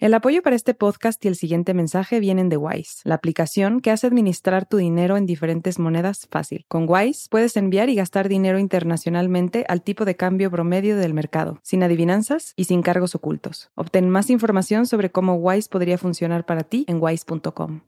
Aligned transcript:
El 0.00 0.14
apoyo 0.14 0.40
para 0.40 0.56
este 0.56 0.72
podcast 0.72 1.22
y 1.26 1.28
el 1.28 1.36
siguiente 1.36 1.74
mensaje 1.74 2.20
vienen 2.20 2.48
de 2.48 2.56
Wise, 2.56 3.02
la 3.04 3.16
aplicación 3.16 3.80
que 3.80 3.90
hace 3.90 4.06
administrar 4.06 4.64
tu 4.64 4.78
dinero 4.78 5.18
en 5.18 5.26
diferentes 5.26 5.78
monedas 5.78 6.26
fácil. 6.30 6.64
Con 6.68 6.86
Wise 6.88 7.28
puedes 7.28 7.54
enviar 7.58 7.90
y 7.90 7.96
gastar 7.96 8.30
dinero 8.30 8.58
internacionalmente 8.58 9.66
al 9.68 9.82
tipo 9.82 10.06
de 10.06 10.16
cambio 10.16 10.50
promedio 10.50 10.96
del 10.96 11.12
mercado, 11.12 11.60
sin 11.62 11.82
adivinanzas 11.82 12.54
y 12.56 12.64
sin 12.64 12.80
cargos 12.80 13.14
ocultos. 13.14 13.72
Obtén 13.74 14.08
más 14.08 14.30
información 14.30 14.86
sobre 14.86 15.12
cómo 15.12 15.34
Wise 15.34 15.68
podría 15.68 15.98
funcionar 15.98 16.46
para 16.46 16.62
ti 16.62 16.86
en 16.88 16.96
wise.com. 16.98 17.82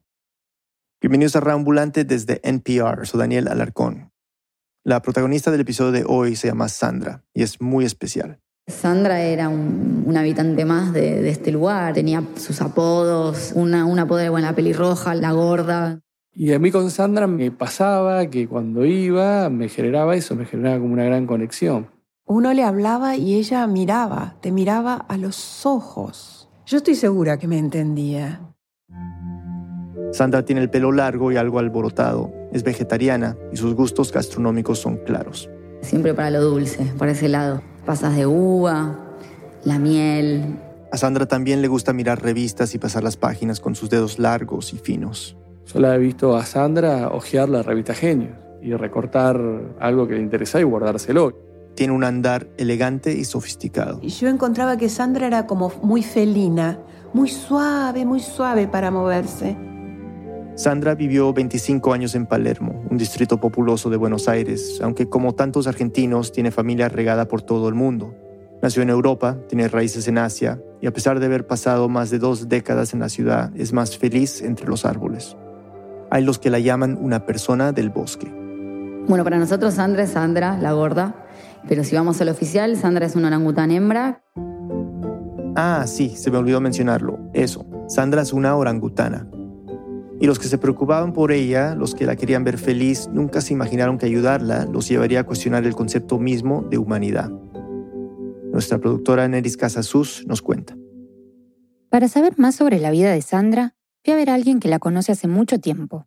Bienvenidos 1.01 1.35
a 1.37 1.41
Rambulante 1.41 2.05
desde 2.05 2.43
NPR. 2.45 3.07
Soy 3.07 3.21
Daniel 3.21 3.49
Alarcón. 3.49 4.13
La 4.85 5.01
protagonista 5.01 5.51
del 5.51 5.63
episodio 5.63 5.93
de 5.93 6.05
hoy 6.07 6.37
se 6.37 6.49
llama 6.49 6.69
Sandra 6.69 7.25
y 7.33 7.43
es 7.43 7.63
muy 7.63 7.87
especial. 7.87 8.39
Sandra 8.67 9.23
era 9.23 9.49
un, 9.49 10.15
habitante 10.17 10.65
más 10.65 10.93
de, 10.93 11.29
este 11.29 11.51
lugar, 11.51 11.95
tenía 11.95 12.23
sus 12.37 12.61
apodos, 12.61 13.53
una, 13.55 13.87
un 13.87 13.99
apodo 13.99 14.19
de 14.19 14.31
la 14.31 14.55
pelirroja, 14.55 15.15
la 15.15 15.33
gorda. 15.33 16.01
Y 16.35 16.53
a 16.53 16.59
mí 16.59 16.71
con 16.71 16.91
Sandra 16.91 17.27
me 17.27 17.51
pasaba 17.51 18.27
que 18.27 18.47
cuando 18.47 18.85
iba 18.85 19.51
me 19.51 19.69
generaba 19.69 20.15
eso, 20.15 20.37
me 20.37 20.47
generaba 20.47 20.79
como 20.79 20.93
una 20.93 21.05
gran 21.05 21.27
conexión. 21.27 21.89
Uno 22.25 22.53
le 22.53 22.63
hablaba 22.63 23.17
y 23.17 23.35
ella 23.35 23.67
miraba, 23.67 24.37
te 24.41 24.53
miraba 24.53 24.95
a 24.95 25.17
los 25.17 25.67
ojos. 25.67 26.49
Yo 26.65 26.77
estoy 26.77 26.95
segura 26.95 27.39
que 27.39 27.49
me 27.49 27.59
entendía. 27.59 28.41
Sandra 30.13 30.45
tiene 30.45 30.61
el 30.61 30.71
pelo 30.71 30.93
largo 30.93 31.33
y 31.33 31.37
algo 31.37 31.59
alborotado, 31.59 32.33
es 32.53 32.63
vegetariana 32.63 33.37
y 33.53 33.57
sus 33.57 33.75
gustos 33.75 34.13
gastronómicos 34.13 34.79
son 34.79 34.99
claros. 34.99 35.51
Siempre 35.81 36.15
para 36.15 36.31
lo 36.31 36.43
dulce, 36.43 36.85
por 36.97 37.09
ese 37.09 37.29
lado 37.29 37.72
pasas 37.85 38.17
de 38.17 38.27
uva, 38.27 38.97
la 39.65 39.79
miel. 39.79 40.59
A 40.91 40.97
Sandra 40.97 41.27
también 41.27 41.63
le 41.63 41.69
gusta 41.69 41.93
mirar 41.93 42.23
revistas 42.23 42.75
y 42.75 42.79
pasar 42.79 43.03
las 43.03 43.17
páginas 43.17 43.61
con 43.61 43.75
sus 43.75 43.91
dedos 43.91 44.19
largos 44.19 44.73
y 44.73 44.79
finos. 44.79 45.37
Solo 45.65 45.93
he 45.93 45.99
visto 45.99 46.37
a 46.37 46.45
Sandra 46.45 47.09
hojear 47.09 47.49
la 47.49 47.63
revista 47.63 47.95
Genios 47.95 48.37
y 48.61 48.75
recortar 48.75 49.41
algo 49.81 50.07
que 50.07 50.15
le 50.15 50.21
interesaba 50.21 50.61
y 50.61 50.65
guardárselo. 50.65 51.33
Tiene 51.75 51.95
un 51.95 52.05
andar 52.05 52.49
elegante 52.59 53.13
y 53.17 53.25
sofisticado. 53.25 53.99
Y 54.03 54.09
yo 54.09 54.29
encontraba 54.29 54.77
que 54.77 54.89
Sandra 54.89 55.27
era 55.27 55.47
como 55.47 55.73
muy 55.83 56.03
felina, 56.03 56.79
muy 57.15 57.29
suave, 57.29 58.05
muy 58.05 58.21
suave 58.21 58.69
para 58.69 58.91
moverse. 58.91 59.57
Sandra 60.55 60.95
vivió 60.95 61.33
25 61.33 61.95
años 61.95 62.15
en 62.15 62.27
Palermo, 62.27 62.85
un 62.91 62.99
distrito 62.99 63.41
populoso 63.41 63.89
de 63.89 63.97
Buenos 63.97 64.29
Aires, 64.29 64.81
aunque 64.83 65.09
como 65.09 65.35
tantos 65.35 65.67
argentinos 65.67 66.31
tiene 66.31 66.51
familia 66.51 66.91
regada 66.91 67.27
por 67.27 67.41
todo 67.41 67.69
el 67.69 67.75
mundo. 67.75 68.15
Nació 68.61 68.83
en 68.83 68.91
Europa, 68.91 69.39
tiene 69.49 69.67
raíces 69.69 70.07
en 70.09 70.19
Asia 70.19 70.61
y 70.83 70.87
a 70.87 70.93
pesar 70.93 71.21
de 71.21 71.27
haber 71.27 71.47
pasado 71.47 71.89
más 71.89 72.11
de 72.11 72.19
dos 72.19 72.49
décadas 72.49 72.93
en 72.93 73.01
la 73.01 73.09
ciudad, 73.09 73.51
es 73.57 73.73
más 73.73 73.97
feliz 73.97 74.43
entre 74.43 74.69
los 74.69 74.85
árboles. 74.85 75.37
Hay 76.11 76.23
los 76.23 76.39
que 76.39 76.51
la 76.51 76.59
llaman 76.59 76.99
una 77.01 77.25
persona 77.25 77.73
del 77.73 77.89
bosque. 77.89 78.31
Bueno, 79.09 79.25
para 79.25 79.39
nosotros 79.39 79.75
Sandra 79.75 80.03
es 80.03 80.11
Sandra, 80.11 80.59
la 80.59 80.73
gorda, 80.73 81.17
pero 81.67 81.83
si 81.83 81.97
vamos 81.97 82.21
al 82.21 82.29
oficial, 82.29 82.77
Sandra 82.77 83.07
es 83.07 83.17
una 83.17 83.29
orangután 83.29 83.71
hembra. 83.71 84.23
Ah, 85.57 85.85
sí, 85.87 86.11
se 86.11 86.31
me 86.31 86.37
olvidó 86.37 86.61
mencionarlo. 86.61 87.19
Eso, 87.33 87.65
Sandra 87.89 88.21
es 88.21 88.33
una 88.33 88.55
orangutana. 88.55 89.27
Y 90.23 90.27
los 90.27 90.39
que 90.39 90.47
se 90.47 90.57
preocupaban 90.57 91.13
por 91.13 91.33
ella, 91.33 91.75
los 91.75 91.97
que 91.97 92.07
la 92.07 92.15
querían 92.15 92.45
ver 92.45 92.57
feliz, 92.57 93.09
nunca 93.13 93.41
se 93.41 93.55
imaginaron 93.55 93.99
que 93.99 94.07
ayudarla 94.07 94.67
los 94.67 94.89
llevaría 94.89 95.19
a 95.19 95.25
cuestionar 95.25 95.67
el 95.67 95.75
concepto 95.75 96.21
mismo 96.21 96.63
de 96.71 96.79
humanidad. 96.79 97.29
Nuestra 98.53 98.79
productora 98.79 99.27
Neris 99.27 99.57
Casasus 99.57 100.25
nos 100.29 100.41
cuenta. 100.41 100.77
Para 101.91 102.07
saber 102.07 102.39
más 102.39 102.55
sobre 102.55 102.79
la 102.79 102.93
vida 102.93 103.11
de 103.11 103.21
Sandra, 103.21 103.75
fui 104.05 104.13
a 104.13 104.17
ver 104.17 104.31
a 104.31 104.35
alguien 104.35 104.61
que 104.61 104.69
la 104.69 104.79
conoce 104.79 105.11
hace 105.11 105.27
mucho 105.27 105.59
tiempo. 105.59 106.07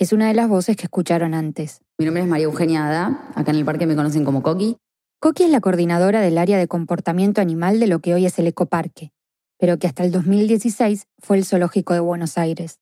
Es 0.00 0.12
una 0.12 0.26
de 0.26 0.34
las 0.34 0.48
voces 0.48 0.76
que 0.76 0.86
escucharon 0.86 1.32
antes. 1.32 1.82
Mi 2.00 2.06
nombre 2.06 2.24
es 2.24 2.28
María 2.28 2.46
Eugenia 2.46 2.88
Ada, 2.88 3.30
acá 3.36 3.52
en 3.52 3.58
el 3.58 3.64
parque 3.64 3.86
me 3.86 3.94
conocen 3.94 4.24
como 4.24 4.42
Coqui. 4.42 4.76
Coqui 5.20 5.44
es 5.44 5.50
la 5.50 5.60
coordinadora 5.60 6.20
del 6.20 6.38
área 6.38 6.58
de 6.58 6.66
comportamiento 6.66 7.40
animal 7.40 7.78
de 7.78 7.86
lo 7.86 8.00
que 8.00 8.12
hoy 8.12 8.26
es 8.26 8.40
el 8.40 8.48
ecoparque, 8.48 9.12
pero 9.56 9.78
que 9.78 9.86
hasta 9.86 10.02
el 10.02 10.10
2016 10.10 11.06
fue 11.20 11.36
el 11.36 11.44
zoológico 11.44 11.94
de 11.94 12.00
Buenos 12.00 12.38
Aires. 12.38 12.81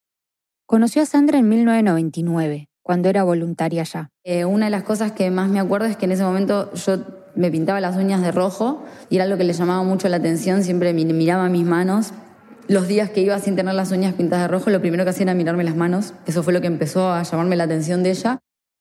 Conoció 0.71 1.03
a 1.03 1.05
Sandra 1.05 1.41
en 1.41 1.49
1999, 1.49 2.69
cuando 2.81 3.09
era 3.09 3.25
voluntaria 3.25 3.83
ya. 3.83 4.13
Eh, 4.23 4.45
una 4.45 4.67
de 4.67 4.71
las 4.71 4.85
cosas 4.85 5.11
que 5.11 5.29
más 5.33 5.51
me 5.51 5.59
acuerdo 5.59 5.89
es 5.89 5.97
que 5.97 6.05
en 6.05 6.13
ese 6.13 6.23
momento 6.23 6.73
yo 6.75 7.05
me 7.35 7.51
pintaba 7.51 7.81
las 7.81 7.97
uñas 7.97 8.23
de 8.23 8.31
rojo 8.31 8.85
y 9.09 9.17
era 9.17 9.27
lo 9.27 9.37
que 9.37 9.43
le 9.43 9.53
llamaba 9.53 9.83
mucho 9.83 10.09
la 10.09 10.19
atención, 10.19 10.63
siempre 10.63 10.93
miraba 10.93 11.49
mis 11.49 11.65
manos. 11.65 12.13
Los 12.69 12.87
días 12.87 13.11
que 13.11 13.21
iba 13.21 13.37
sin 13.41 13.57
tener 13.57 13.75
las 13.75 13.91
uñas 13.91 14.15
pintadas 14.15 14.45
de 14.45 14.57
rojo, 14.57 14.71
lo 14.71 14.81
primero 14.81 15.03
que 15.03 15.11
hacía 15.11 15.25
era 15.25 15.35
mirarme 15.35 15.65
las 15.65 15.75
manos. 15.75 16.15
Eso 16.27 16.45
fue 16.45 16.53
lo 16.53 16.61
que 16.61 16.69
empezó 16.69 17.11
a 17.11 17.25
llamarme 17.25 17.57
la 17.57 17.65
atención 17.65 18.05
de 18.05 18.11
ella. 18.11 18.39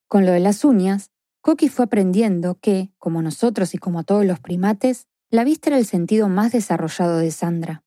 Con 0.07 0.28
lo 0.28 0.31
de 0.31 0.41
las 0.41 0.63
uñas, 0.63 1.09
Coqui 1.41 1.69
fue 1.69 1.85
aprendiendo 1.85 2.59
que, 2.61 2.91
como 2.99 3.23
nosotros 3.23 3.73
y 3.73 3.79
como 3.79 4.03
todos 4.03 4.28
los 4.28 4.39
primates, 4.39 5.07
la 5.31 5.44
vista 5.44 5.72
era 5.72 5.79
el 5.79 5.88
sentido 5.88 6.29
más 6.29 6.51
desarrollado 6.51 7.17
de 7.17 7.31
Sandra. 7.31 7.81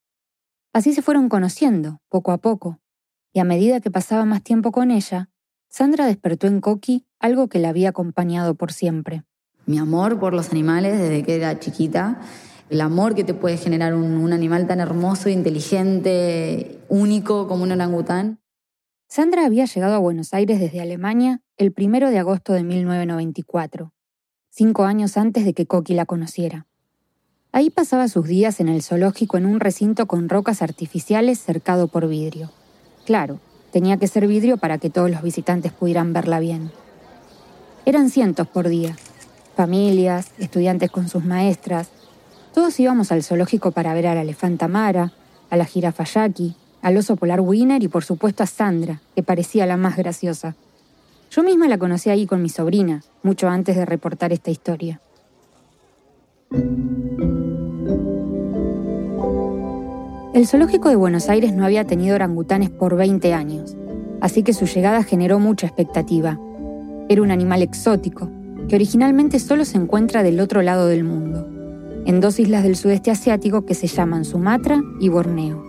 Así 0.73 0.93
se 0.93 1.03
fueron 1.03 1.29
conociendo, 1.29 2.01
poco 2.09 2.33
a 2.33 2.39
poco, 2.39 2.81
y 3.33 3.41
a 3.41 3.45
medida 3.45 3.81
que 3.81 3.91
pasaba 3.91 4.25
más 4.25 4.43
tiempo 4.43 4.73
con 4.73 4.91
ella, 4.91 5.31
Sandra 5.69 6.07
despertó 6.07 6.47
en 6.47 6.61
Coqui 6.61 7.07
algo 7.19 7.49
que 7.49 7.59
la 7.59 7.71
había 7.71 7.89
acompañado 7.89 8.55
por 8.55 8.73
siempre. 8.73 9.25
Mi 9.65 9.79
amor 9.79 10.19
por 10.19 10.35
los 10.35 10.51
animales 10.51 10.99
desde 10.99 11.23
que 11.23 11.37
era 11.37 11.59
chiquita, 11.59 12.21
el 12.69 12.81
amor 12.81 13.15
que 13.15 13.25
te 13.25 13.33
puede 13.33 13.57
generar 13.57 13.95
un, 13.95 14.33
animal 14.33 14.67
tan 14.67 14.81
hermoso, 14.81 15.29
inteligente, 15.29 16.81
único 16.89 17.47
como 17.47 17.65
un 17.65 17.73
orangután. 17.73 18.41
Sandra 19.09 19.47
había 19.47 19.67
llegado 19.67 19.95
a 19.95 19.99
Buenos 19.99 20.35
Aires 20.35 20.59
desde 20.59 20.81
Alemania 20.81 21.43
el 21.57 21.73
primero 21.73 22.11
de 22.11 22.19
agosto 22.19 22.55
de 22.55 22.65
1994, 22.65 23.93
cinco 24.51 24.85
años 24.85 25.17
antes 25.17 25.45
de 25.45 25.55
que 25.55 25.67
Coqui 25.67 25.95
la 25.95 26.07
conociera. 26.07 26.67
Ahí 27.53 27.69
pasaba 27.69 28.09
sus 28.09 28.27
días 28.27 28.61
en 28.61 28.69
el 28.69 28.83
zoológico 28.83 29.37
en 29.37 29.45
un 29.47 29.61
recinto 29.61 30.07
con 30.07 30.29
rocas 30.29 30.63
artificiales 30.63 31.39
cercado 31.39 31.89
por 31.89 32.09
vidrio. 32.09 32.51
Claro, 33.05 33.39
tenía 33.73 33.97
que 33.97 34.07
ser 34.07 34.27
vidrio 34.27 34.57
para 34.57 34.79
que 34.79 34.91
todos 34.91 35.11
los 35.11 35.23
visitantes 35.23 35.73
pudieran 35.73 36.13
verla 36.13 36.39
bien. 36.41 36.71
Eran 37.85 38.11
cientos 38.11 38.47
por 38.47 38.69
día. 38.69 38.97
Familias, 39.57 40.31
estudiantes 40.39 40.91
con 40.91 41.09
sus 41.09 41.25
maestras. 41.25 41.89
Todos 42.55 42.79
íbamos 42.79 43.11
al 43.11 43.23
zoológico 43.23 43.73
para 43.73 43.93
ver 43.95 44.07
a 44.07 44.15
la 44.15 44.23
elefanta 44.23 44.69
Mara, 44.69 45.13
a 45.51 45.57
la 45.57 45.65
jirafa 45.65 46.05
Jackie, 46.05 46.55
al 46.81 46.97
oso 46.97 47.17
polar 47.17 47.41
Winner 47.41 47.83
y 47.83 47.89
por 47.89 48.05
supuesto 48.05 48.43
a 48.43 48.47
Sandra, 48.47 49.01
que 49.15 49.23
parecía 49.23 49.67
la 49.67 49.77
más 49.77 49.97
graciosa. 49.97 50.55
Yo 51.31 51.43
misma 51.43 51.67
la 51.69 51.79
conocí 51.79 52.11
ahí 52.11 52.27
con 52.27 52.43
mi 52.43 52.49
sobrina, 52.49 53.03
mucho 53.23 53.49
antes 53.49 53.77
de 53.77 53.87
reportar 53.87 54.33
esta 54.33 54.51
historia. 54.51 55.01
El 60.35 60.47
zoológico 60.47 60.89
de 60.89 60.97
Buenos 60.97 61.29
Aires 61.29 61.53
no 61.53 61.63
había 61.63 61.87
tenido 61.87 62.15
orangutanes 62.15 62.71
por 62.71 62.97
20 62.97 63.35
años, 63.35 63.77
así 64.23 64.43
que 64.43 64.55
su 64.55 64.65
llegada 64.65 65.03
generó 65.03 65.39
mucha 65.39 65.67
expectativa. 65.67 66.41
Era 67.11 67.21
un 67.21 67.31
animal 67.31 67.61
exótico, 67.61 68.31
que 68.67 68.77
originalmente 68.77 69.39
solo 69.39 69.67
se 69.67 69.77
encuentra 69.77 70.23
del 70.23 70.41
otro 70.41 70.63
lado 70.63 70.87
del 70.87 71.05
mundo, 71.05 71.47
en 72.07 72.21
dos 72.23 72.41
islas 72.41 72.63
del 72.63 72.77
sudeste 72.77 73.11
asiático 73.11 73.67
que 73.67 73.75
se 73.75 73.89
llaman 73.89 74.25
Sumatra 74.25 74.81
y 75.01 75.11
Borneo. 75.11 75.63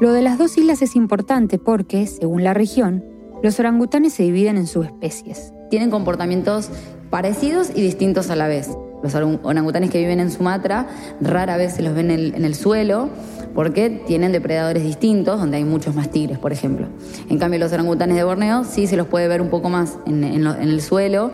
Lo 0.00 0.12
de 0.12 0.22
las 0.22 0.36
dos 0.36 0.58
islas 0.58 0.82
es 0.82 0.96
importante 0.96 1.60
porque, 1.60 2.08
según 2.08 2.42
la 2.42 2.52
región, 2.52 3.04
los 3.44 3.60
orangutanes 3.60 4.12
se 4.12 4.24
dividen 4.24 4.56
en 4.56 4.66
subespecies. 4.66 5.52
Tienen 5.70 5.90
comportamientos 5.90 6.68
parecidos 7.10 7.70
y 7.76 7.80
distintos 7.80 8.28
a 8.30 8.34
la 8.34 8.48
vez. 8.48 8.70
Los 9.04 9.14
orangutanes 9.14 9.90
que 9.90 9.98
viven 9.98 10.18
en 10.18 10.30
Sumatra 10.30 10.86
rara 11.20 11.58
vez 11.58 11.74
se 11.74 11.82
los 11.82 11.94
ven 11.94 12.10
en 12.10 12.42
el, 12.42 12.54
suelo 12.54 13.10
porque 13.54 13.90
tienen 13.90 14.32
depredadores 14.32 14.82
distintos, 14.82 15.38
donde 15.38 15.58
hay 15.58 15.64
muchos 15.64 15.94
más 15.94 16.10
tigres, 16.10 16.38
por 16.38 16.52
ejemplo. 16.52 16.86
En 17.28 17.38
cambio, 17.38 17.60
los 17.60 17.70
orangutanes 17.70 18.16
de 18.16 18.24
Borneo 18.24 18.64
sí 18.64 18.86
se 18.86 18.96
los 18.96 19.06
puede 19.06 19.28
ver 19.28 19.42
un 19.42 19.50
poco 19.50 19.68
más 19.68 19.98
en, 20.06 20.24
en 20.24 20.46
el 20.46 20.80
suelo, 20.80 21.32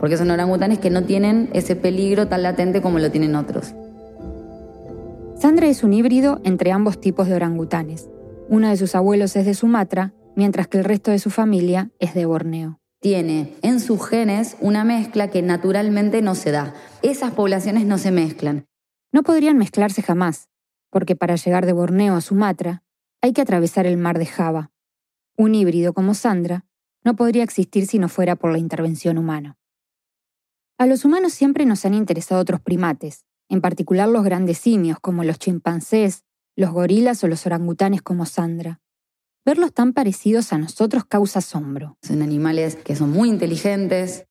porque 0.00 0.16
son 0.16 0.32
orangutanes 0.32 0.80
que 0.80 0.90
no 0.90 1.04
tienen 1.04 1.48
ese 1.52 1.76
peligro 1.76 2.26
tan 2.26 2.42
latente 2.42 2.82
como 2.82 2.98
lo 2.98 3.08
tienen 3.12 3.36
otros. 3.36 3.72
Sandra 5.38 5.68
es 5.68 5.84
un 5.84 5.92
híbrido 5.92 6.40
entre 6.42 6.72
ambos 6.72 7.00
tipos 7.00 7.28
de 7.28 7.36
orangutanes. 7.36 8.08
Uno 8.48 8.68
de 8.68 8.76
sus 8.76 8.96
abuelos 8.96 9.36
es 9.36 9.46
de 9.46 9.54
Sumatra, 9.54 10.12
mientras 10.34 10.66
que 10.66 10.78
el 10.78 10.84
resto 10.84 11.12
de 11.12 11.20
su 11.20 11.30
familia 11.30 11.92
es 12.00 12.14
de 12.14 12.26
Borneo 12.26 12.81
tiene 13.02 13.56
en 13.62 13.80
sus 13.80 14.08
genes 14.08 14.56
una 14.60 14.84
mezcla 14.84 15.28
que 15.28 15.42
naturalmente 15.42 16.22
no 16.22 16.36
se 16.36 16.52
da. 16.52 16.72
Esas 17.02 17.32
poblaciones 17.32 17.84
no 17.84 17.98
se 17.98 18.12
mezclan. 18.12 18.68
No 19.10 19.24
podrían 19.24 19.58
mezclarse 19.58 20.02
jamás, 20.02 20.48
porque 20.88 21.16
para 21.16 21.34
llegar 21.34 21.66
de 21.66 21.72
Borneo 21.72 22.14
a 22.14 22.20
Sumatra 22.20 22.84
hay 23.20 23.32
que 23.32 23.42
atravesar 23.42 23.86
el 23.86 23.96
mar 23.96 24.20
de 24.20 24.26
Java. 24.26 24.70
Un 25.36 25.56
híbrido 25.56 25.92
como 25.94 26.14
Sandra 26.14 26.64
no 27.02 27.16
podría 27.16 27.42
existir 27.42 27.86
si 27.88 27.98
no 27.98 28.08
fuera 28.08 28.36
por 28.36 28.52
la 28.52 28.58
intervención 28.58 29.18
humana. 29.18 29.58
A 30.78 30.86
los 30.86 31.04
humanos 31.04 31.32
siempre 31.32 31.66
nos 31.66 31.84
han 31.84 31.94
interesado 31.94 32.40
otros 32.40 32.60
primates, 32.60 33.24
en 33.48 33.60
particular 33.60 34.08
los 34.08 34.22
grandes 34.22 34.58
simios 34.58 35.00
como 35.00 35.24
los 35.24 35.40
chimpancés, 35.40 36.22
los 36.54 36.70
gorilas 36.70 37.24
o 37.24 37.28
los 37.28 37.46
orangutanes 37.46 38.00
como 38.00 38.26
Sandra. 38.26 38.81
Verlos 39.44 39.72
tan 39.72 39.92
parecidos 39.92 40.52
a 40.52 40.58
nosotros 40.58 41.04
causa 41.04 41.40
asombro. 41.40 41.98
Son 42.00 42.22
animales 42.22 42.76
que 42.76 42.94
son 42.94 43.10
muy 43.10 43.28
inteligentes. 43.28 44.26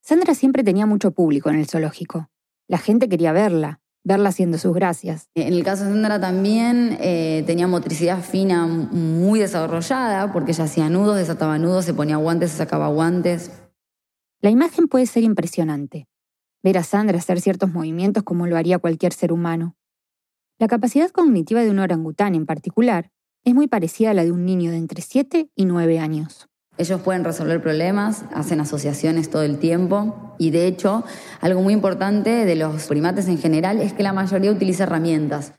Sandra 0.00 0.34
siempre 0.34 0.64
tenía 0.64 0.86
mucho 0.86 1.10
público 1.10 1.50
en 1.50 1.56
el 1.56 1.66
zoológico. 1.66 2.30
La 2.66 2.78
gente 2.78 3.10
quería 3.10 3.32
verla, 3.32 3.82
verla 4.04 4.30
haciendo 4.30 4.56
sus 4.56 4.72
gracias. 4.74 5.28
En 5.34 5.52
el 5.52 5.62
caso 5.64 5.84
de 5.84 5.90
Sandra 5.90 6.18
también 6.18 6.96
eh, 7.00 7.44
tenía 7.46 7.66
motricidad 7.66 8.22
fina 8.22 8.66
muy 8.66 9.38
desarrollada 9.38 10.32
porque 10.32 10.52
ella 10.52 10.64
hacía 10.64 10.88
nudos, 10.88 11.16
desataba 11.16 11.58
nudos, 11.58 11.84
se 11.84 11.92
ponía 11.92 12.16
guantes, 12.16 12.50
se 12.50 12.56
sacaba 12.56 12.88
guantes. 12.88 13.50
La 14.40 14.48
imagen 14.48 14.88
puede 14.88 15.04
ser 15.04 15.24
impresionante. 15.24 16.08
Ver 16.62 16.78
a 16.78 16.84
Sandra 16.84 17.18
hacer 17.18 17.42
ciertos 17.42 17.70
movimientos 17.70 18.22
como 18.22 18.46
lo 18.46 18.56
haría 18.56 18.78
cualquier 18.78 19.12
ser 19.12 19.30
humano. 19.30 19.76
La 20.58 20.68
capacidad 20.68 21.10
cognitiva 21.10 21.60
de 21.60 21.70
un 21.70 21.80
orangután 21.80 22.34
en 22.34 22.46
particular 22.46 23.10
es 23.44 23.54
muy 23.54 23.68
parecida 23.68 24.10
a 24.10 24.14
la 24.14 24.24
de 24.24 24.32
un 24.32 24.44
niño 24.44 24.70
de 24.70 24.78
entre 24.78 25.02
7 25.02 25.50
y 25.54 25.64
9 25.66 25.98
años. 25.98 26.48
Ellos 26.76 27.00
pueden 27.02 27.22
resolver 27.22 27.62
problemas, 27.62 28.24
hacen 28.34 28.60
asociaciones 28.60 29.30
todo 29.30 29.42
el 29.42 29.58
tiempo 29.58 30.34
y 30.38 30.50
de 30.50 30.66
hecho 30.66 31.04
algo 31.40 31.62
muy 31.62 31.72
importante 31.72 32.44
de 32.44 32.56
los 32.56 32.86
primates 32.86 33.28
en 33.28 33.38
general 33.38 33.80
es 33.80 33.92
que 33.92 34.02
la 34.02 34.12
mayoría 34.12 34.50
utiliza 34.50 34.84
herramientas. 34.84 35.52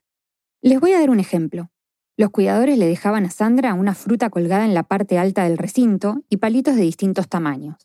Les 0.62 0.80
voy 0.80 0.92
a 0.92 1.00
dar 1.00 1.10
un 1.10 1.20
ejemplo. 1.20 1.70
Los 2.18 2.32
cuidadores 2.32 2.78
le 2.78 2.88
dejaban 2.88 3.26
a 3.26 3.30
Sandra 3.30 3.74
una 3.74 3.94
fruta 3.94 4.30
colgada 4.30 4.66
en 4.66 4.74
la 4.74 4.84
parte 4.84 5.18
alta 5.18 5.44
del 5.44 5.58
recinto 5.58 6.24
y 6.30 6.38
palitos 6.38 6.76
de 6.76 6.82
distintos 6.82 7.30
tamaños. 7.30 7.76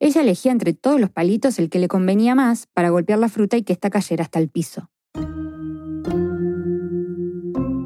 Ella 0.00 0.22
elegía 0.22 0.52
entre 0.52 0.72
todos 0.72 1.00
los 1.00 1.10
palitos 1.10 1.58
el 1.58 1.70
que 1.70 1.78
le 1.78 1.88
convenía 1.88 2.34
más 2.34 2.66
para 2.66 2.90
golpear 2.90 3.18
la 3.18 3.28
fruta 3.28 3.56
y 3.56 3.62
que 3.62 3.72
ésta 3.72 3.90
cayera 3.90 4.24
hasta 4.24 4.38
el 4.38 4.48
piso. 4.48 4.90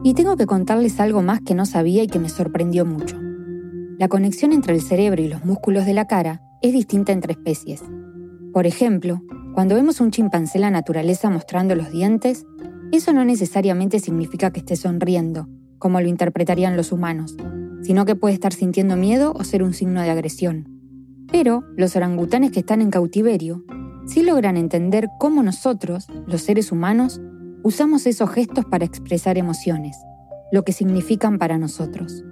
Y 0.02 0.14
tengo 0.14 0.37
que 0.37 0.47
contarles 0.47 0.99
algo 0.99 1.23
más 1.23 1.41
que 1.41 1.55
no 1.55 1.67
sabía 1.67 2.02
y 2.02 2.06
que 2.06 2.19
me 2.19 2.29
sorprendió 2.29 2.87
mucho. 2.87 3.19
La 3.99 4.08
conexión 4.08 4.52
entre 4.52 4.75
el 4.75 4.81
cerebro 4.81 5.20
y 5.20 5.29
los 5.29 5.44
músculos 5.44 5.85
de 5.85 5.93
la 5.93 6.06
cara 6.06 6.41
es 6.62 6.73
distinta 6.73 7.12
entre 7.12 7.32
especies. 7.32 7.82
Por 8.52 8.67
ejemplo, 8.67 9.23
cuando 9.55 9.75
vemos 9.75 10.00
un 10.00 10.11
chimpancé 10.11 10.56
en 10.58 10.62
la 10.62 10.70
naturaleza 10.70 11.29
mostrando 11.29 11.75
los 11.75 11.91
dientes, 11.91 12.47
eso 12.93 13.12
no 13.12 13.25
necesariamente 13.25 13.99
significa 13.99 14.50
que 14.50 14.61
esté 14.61 14.76
sonriendo, 14.76 15.49
como 15.79 16.00
lo 16.00 16.08
interpretarían 16.08 16.76
los 16.79 16.93
humanos, 16.93 17.37
sino 17.82 18.06
que 18.06 18.17
puede 18.17 18.35
estar 18.35 18.55
sintiendo 18.55 18.96
miedo 18.96 19.32
o 19.35 19.44
ser 19.44 19.62
un 19.62 19.75
signo 19.75 20.00
de 20.00 20.11
agresión. 20.11 20.67
Pero 21.31 21.62
los 21.76 21.94
orangutanes 21.94 22.53
que 22.53 22.61
están 22.61 22.81
en 22.81 22.91
cautiverio 22.91 23.64
sí 24.06 24.23
logran 24.23 24.56
entender 24.56 25.08
cómo 25.19 25.43
nosotros, 25.43 26.08
los 26.26 26.41
seres 26.41 26.73
humanos, 26.73 27.20
usamos 27.62 28.06
esos 28.06 28.30
gestos 28.30 28.64
para 28.64 28.84
expresar 28.84 29.38
emociones, 29.38 29.96
lo 30.52 30.64
que 30.64 30.72
significan 30.72 31.38
para 31.38 31.58
nosotros. 31.58 32.24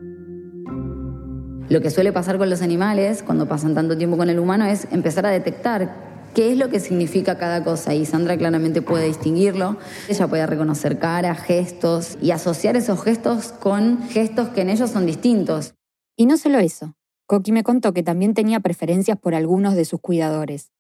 Lo 1.69 1.83
que 1.83 1.91
suele 1.91 2.13
pasar 2.13 2.39
con 2.39 2.49
los 2.49 2.63
animales 2.63 3.23
cuando 3.23 3.47
pasan 3.47 3.75
tanto 3.75 3.97
tiempo 3.99 4.17
con 4.17 4.31
el 4.31 4.39
humano 4.39 4.65
es 4.65 4.89
empezar 4.91 5.27
a 5.27 5.31
detectar 5.31 6.31
qué 6.35 6.53
es 6.53 6.59
lo 6.59 6.71
que 6.71 6.81
significa 6.81 7.37
cada 7.37 7.63
cosa 7.63 7.95
y 7.95 8.07
Sandra 8.07 8.39
claramente 8.39 8.81
puede 8.81 9.07
distinguirlo. 9.07 9.77
Ella 10.09 10.29
puede 10.29 10.47
reconocer 10.47 10.99
cara, 10.99 11.35
gestos 11.35 12.17
y 12.23 12.31
asociar 12.31 12.77
esos 12.77 13.03
gestos 13.03 13.53
con 13.53 14.03
gestos 14.09 14.49
que 14.49 14.63
en 14.63 14.71
ellos 14.71 14.91
son 14.91 15.05
distintos. 15.05 15.75
Y 16.17 16.27
no 16.27 16.39
solo 16.39 16.59
eso, 16.59 16.95
Coqui 17.27 17.53
me 17.53 17.63
contó 17.63 17.93
que 17.93 18.03
también 18.03 18.33
tenía 18.33 18.61
preferencias 18.61 19.19
por 19.19 19.35
algunos 19.35 19.75
de 19.75 19.85
sus 19.85 20.01
cuidadores, 20.01 20.73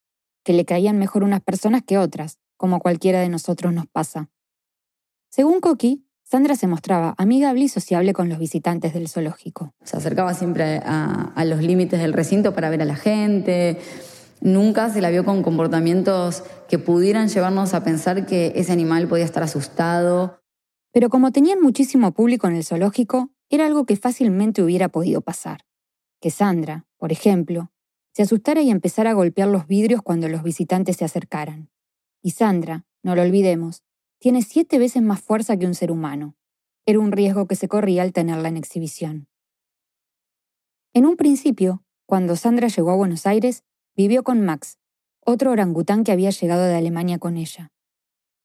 que 0.42 0.54
le 0.54 0.64
caían 0.64 0.98
mejor 0.98 1.22
unas 1.22 1.42
personas 1.42 1.82
que 1.86 1.98
otras, 1.98 2.38
como 2.56 2.80
cualquiera 2.80 3.20
de 3.20 3.28
nosotros 3.28 3.74
nos 3.74 3.86
pasa. 3.86 4.30
Según 5.30 5.60
Coqui, 5.60 6.04
Sandra 6.30 6.56
se 6.56 6.66
mostraba 6.66 7.14
amigable 7.16 7.64
y 7.64 7.68
sociable 7.68 8.12
con 8.12 8.28
los 8.28 8.38
visitantes 8.38 8.92
del 8.92 9.08
zoológico. 9.08 9.72
Se 9.82 9.96
acercaba 9.96 10.34
siempre 10.34 10.82
a, 10.84 11.42
los 11.46 11.62
límites 11.62 12.00
del 12.00 12.12
recinto 12.12 12.54
para 12.54 12.68
ver 12.68 12.82
a 12.82 12.84
la 12.84 12.96
gente. 12.96 13.78
Nunca 14.42 14.90
se 14.90 15.00
la 15.00 15.08
vio 15.08 15.24
con 15.24 15.42
comportamientos 15.42 16.44
que 16.68 16.78
pudieran 16.78 17.28
llevarnos 17.28 17.72
a 17.72 17.82
pensar 17.82 18.26
que 18.26 18.52
ese 18.56 18.72
animal 18.72 19.08
podía 19.08 19.24
estar 19.24 19.42
asustado. 19.42 20.42
Pero 20.92 21.08
como 21.08 21.32
tenían 21.32 21.62
muchísimo 21.62 22.12
público 22.12 22.46
en 22.46 22.56
el 22.56 22.64
zoológico, 22.64 23.30
era 23.48 23.64
algo 23.64 23.86
que 23.86 23.96
fácilmente 23.96 24.62
hubiera 24.62 24.90
podido 24.90 25.22
pasar. 25.22 25.64
Que 26.20 26.30
Sandra, 26.30 26.86
por 26.98 27.10
ejemplo, 27.10 27.72
se 28.12 28.22
asustara 28.22 28.60
y 28.60 28.70
empezara 28.70 29.10
a 29.10 29.14
golpear 29.14 29.48
los 29.48 29.66
vidrios 29.66 30.02
cuando 30.02 30.28
los 30.28 30.42
visitantes 30.42 30.96
se 30.96 31.06
acercaran. 31.06 31.70
Y 32.20 32.32
Sandra, 32.32 32.84
no 33.02 33.14
lo 33.14 33.22
olvidemos, 33.22 33.82
tiene 34.18 34.42
siete 34.42 34.78
veces 34.78 35.02
más 35.02 35.20
fuerza 35.20 35.56
que 35.56 35.66
un 35.66 35.74
ser 35.74 35.90
humano. 35.90 36.36
Era 36.86 36.98
un 36.98 37.12
riesgo 37.12 37.46
que 37.46 37.56
se 37.56 37.68
corría 37.68 38.02
al 38.02 38.12
tenerla 38.12 38.48
en 38.48 38.56
exhibición. 38.56 39.28
En 40.94 41.06
un 41.06 41.16
principio, 41.16 41.84
cuando 42.06 42.34
Sandra 42.36 42.68
llegó 42.68 42.90
a 42.90 42.96
Buenos 42.96 43.26
Aires, 43.26 43.64
vivió 43.94 44.24
con 44.24 44.44
Max, 44.44 44.78
otro 45.24 45.50
orangután 45.50 46.04
que 46.04 46.12
había 46.12 46.30
llegado 46.30 46.64
de 46.64 46.74
Alemania 46.74 47.18
con 47.18 47.36
ella. 47.36 47.70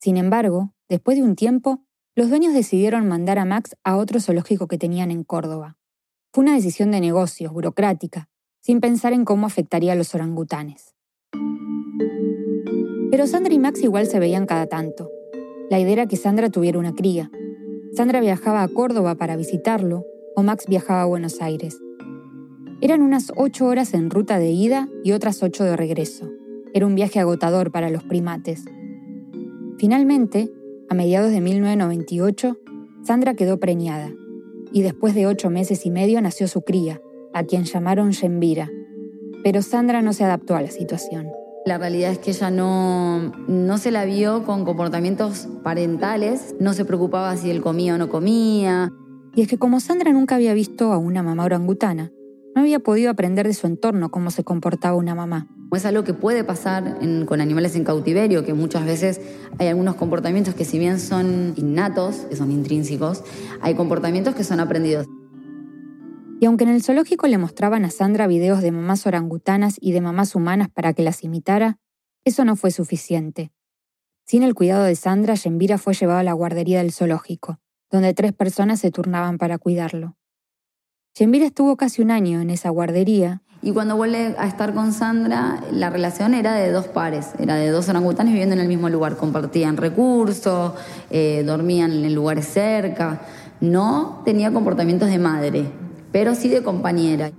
Sin 0.00 0.16
embargo, 0.16 0.74
después 0.88 1.16
de 1.16 1.24
un 1.24 1.34
tiempo, 1.34 1.82
los 2.14 2.28
dueños 2.28 2.52
decidieron 2.52 3.08
mandar 3.08 3.38
a 3.38 3.44
Max 3.44 3.74
a 3.82 3.96
otro 3.96 4.20
zoológico 4.20 4.68
que 4.68 4.78
tenían 4.78 5.10
en 5.10 5.24
Córdoba. 5.24 5.78
Fue 6.32 6.42
una 6.42 6.54
decisión 6.54 6.90
de 6.90 7.00
negocios, 7.00 7.52
burocrática, 7.52 8.28
sin 8.60 8.80
pensar 8.80 9.12
en 9.12 9.24
cómo 9.24 9.46
afectaría 9.46 9.92
a 9.92 9.96
los 9.96 10.14
orangutanes. 10.14 10.94
Pero 13.10 13.26
Sandra 13.26 13.54
y 13.54 13.58
Max 13.58 13.82
igual 13.82 14.06
se 14.06 14.18
veían 14.18 14.46
cada 14.46 14.66
tanto, 14.66 15.10
la 15.74 15.80
idea 15.80 15.94
era 15.94 16.06
que 16.06 16.16
Sandra 16.16 16.50
tuviera 16.50 16.78
una 16.78 16.94
cría. 16.94 17.32
Sandra 17.94 18.20
viajaba 18.20 18.62
a 18.62 18.68
Córdoba 18.68 19.16
para 19.16 19.34
visitarlo 19.34 20.06
o 20.36 20.44
Max 20.44 20.66
viajaba 20.68 21.02
a 21.02 21.06
Buenos 21.06 21.42
Aires. 21.42 21.80
Eran 22.80 23.02
unas 23.02 23.32
ocho 23.34 23.66
horas 23.66 23.92
en 23.92 24.08
ruta 24.08 24.38
de 24.38 24.52
ida 24.52 24.88
y 25.02 25.10
otras 25.10 25.42
ocho 25.42 25.64
de 25.64 25.76
regreso. 25.76 26.30
Era 26.74 26.86
un 26.86 26.94
viaje 26.94 27.18
agotador 27.18 27.72
para 27.72 27.90
los 27.90 28.04
primates. 28.04 28.64
Finalmente, 29.76 30.48
a 30.88 30.94
mediados 30.94 31.32
de 31.32 31.40
1998, 31.40 32.56
Sandra 33.02 33.34
quedó 33.34 33.58
preñada 33.58 34.12
y 34.70 34.82
después 34.82 35.12
de 35.16 35.26
ocho 35.26 35.50
meses 35.50 35.84
y 35.86 35.90
medio 35.90 36.20
nació 36.20 36.46
su 36.46 36.62
cría, 36.62 37.00
a 37.32 37.42
quien 37.42 37.64
llamaron 37.64 38.10
Shembira. 38.10 38.70
Pero 39.42 39.60
Sandra 39.60 40.02
no 40.02 40.12
se 40.12 40.22
adaptó 40.22 40.54
a 40.54 40.62
la 40.62 40.70
situación. 40.70 41.26
La 41.66 41.78
realidad 41.78 42.12
es 42.12 42.18
que 42.18 42.32
ella 42.32 42.50
no, 42.50 43.32
no 43.48 43.78
se 43.78 43.90
la 43.90 44.04
vio 44.04 44.44
con 44.44 44.66
comportamientos 44.66 45.48
parentales, 45.62 46.54
no 46.60 46.74
se 46.74 46.84
preocupaba 46.84 47.34
si 47.38 47.50
él 47.50 47.62
comía 47.62 47.94
o 47.94 47.98
no 47.98 48.10
comía. 48.10 48.92
Y 49.34 49.40
es 49.40 49.48
que 49.48 49.56
como 49.56 49.80
Sandra 49.80 50.12
nunca 50.12 50.34
había 50.34 50.52
visto 50.52 50.92
a 50.92 50.98
una 50.98 51.22
mamá 51.22 51.44
orangutana, 51.44 52.12
no 52.54 52.60
había 52.60 52.80
podido 52.80 53.10
aprender 53.10 53.46
de 53.46 53.54
su 53.54 53.66
entorno 53.66 54.10
cómo 54.10 54.30
se 54.30 54.44
comportaba 54.44 54.94
una 54.96 55.14
mamá. 55.14 55.48
Es 55.72 55.86
algo 55.86 56.04
que 56.04 56.12
puede 56.12 56.44
pasar 56.44 56.98
con 57.24 57.40
animales 57.40 57.74
en 57.76 57.84
cautiverio, 57.84 58.44
que 58.44 58.52
muchas 58.52 58.84
veces 58.84 59.20
hay 59.58 59.68
algunos 59.68 59.94
comportamientos 59.96 60.54
que 60.54 60.66
si 60.66 60.78
bien 60.78 61.00
son 61.00 61.54
innatos, 61.56 62.26
que 62.28 62.36
son 62.36 62.52
intrínsecos, 62.52 63.24
hay 63.62 63.74
comportamientos 63.74 64.34
que 64.34 64.44
son 64.44 64.60
aprendidos. 64.60 65.06
Y 66.40 66.46
aunque 66.46 66.64
en 66.64 66.70
el 66.70 66.82
zoológico 66.82 67.26
le 67.26 67.38
mostraban 67.38 67.84
a 67.84 67.90
Sandra 67.90 68.26
videos 68.26 68.60
de 68.60 68.72
mamás 68.72 69.06
orangutanas 69.06 69.76
y 69.80 69.92
de 69.92 70.00
mamás 70.00 70.34
humanas 70.34 70.68
para 70.68 70.92
que 70.92 71.02
las 71.02 71.24
imitara, 71.24 71.78
eso 72.24 72.44
no 72.44 72.56
fue 72.56 72.70
suficiente. 72.70 73.52
Sin 74.26 74.42
el 74.42 74.54
cuidado 74.54 74.84
de 74.84 74.96
Sandra, 74.96 75.34
Yembira 75.34 75.78
fue 75.78 75.94
llevado 75.94 76.18
a 76.20 76.22
la 76.22 76.32
guardería 76.32 76.78
del 76.78 76.92
zoológico, 76.92 77.60
donde 77.90 78.14
tres 78.14 78.32
personas 78.32 78.80
se 78.80 78.90
turnaban 78.90 79.38
para 79.38 79.58
cuidarlo. 79.58 80.16
Yembira 81.16 81.44
estuvo 81.44 81.76
casi 81.76 82.02
un 82.02 82.10
año 82.10 82.40
en 82.40 82.50
esa 82.50 82.70
guardería. 82.70 83.42
Y 83.62 83.72
cuando 83.72 83.96
vuelve 83.96 84.34
a 84.38 84.46
estar 84.46 84.74
con 84.74 84.92
Sandra, 84.92 85.62
la 85.70 85.90
relación 85.90 86.34
era 86.34 86.54
de 86.54 86.72
dos 86.72 86.88
pares, 86.88 87.32
era 87.38 87.54
de 87.56 87.68
dos 87.70 87.88
orangutanes 87.88 88.32
viviendo 88.32 88.54
en 88.54 88.60
el 88.60 88.68
mismo 88.68 88.88
lugar. 88.88 89.16
Compartían 89.16 89.76
recursos, 89.76 90.72
eh, 91.10 91.42
dormían 91.46 91.92
en 91.92 92.14
lugares 92.14 92.46
cerca. 92.46 93.20
No 93.60 94.22
tenía 94.24 94.52
comportamientos 94.52 95.08
de 95.08 95.18
madre, 95.18 95.70
pero 96.14 96.36
sí 96.36 96.48
de 96.48 96.62
compañera. 96.62 97.32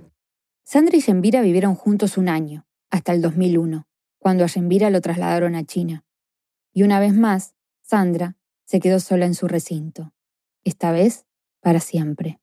Sandra 0.62 0.98
y 0.98 1.00
Yenvira 1.00 1.40
vivieron 1.40 1.74
juntos 1.74 2.18
un 2.18 2.28
año, 2.28 2.66
hasta 2.90 3.14
el 3.14 3.22
2001, 3.22 3.88
cuando 4.18 4.44
a 4.44 4.48
Yenvira 4.48 4.90
lo 4.90 5.00
trasladaron 5.00 5.54
a 5.54 5.64
China. 5.64 6.04
Y 6.74 6.82
una 6.82 7.00
vez 7.00 7.14
más, 7.14 7.54
Sandra 7.80 8.36
se 8.66 8.78
quedó 8.78 9.00
sola 9.00 9.24
en 9.24 9.34
su 9.34 9.48
recinto, 9.48 10.12
esta 10.62 10.92
vez 10.92 11.24
para 11.62 11.80
siempre. 11.80 12.38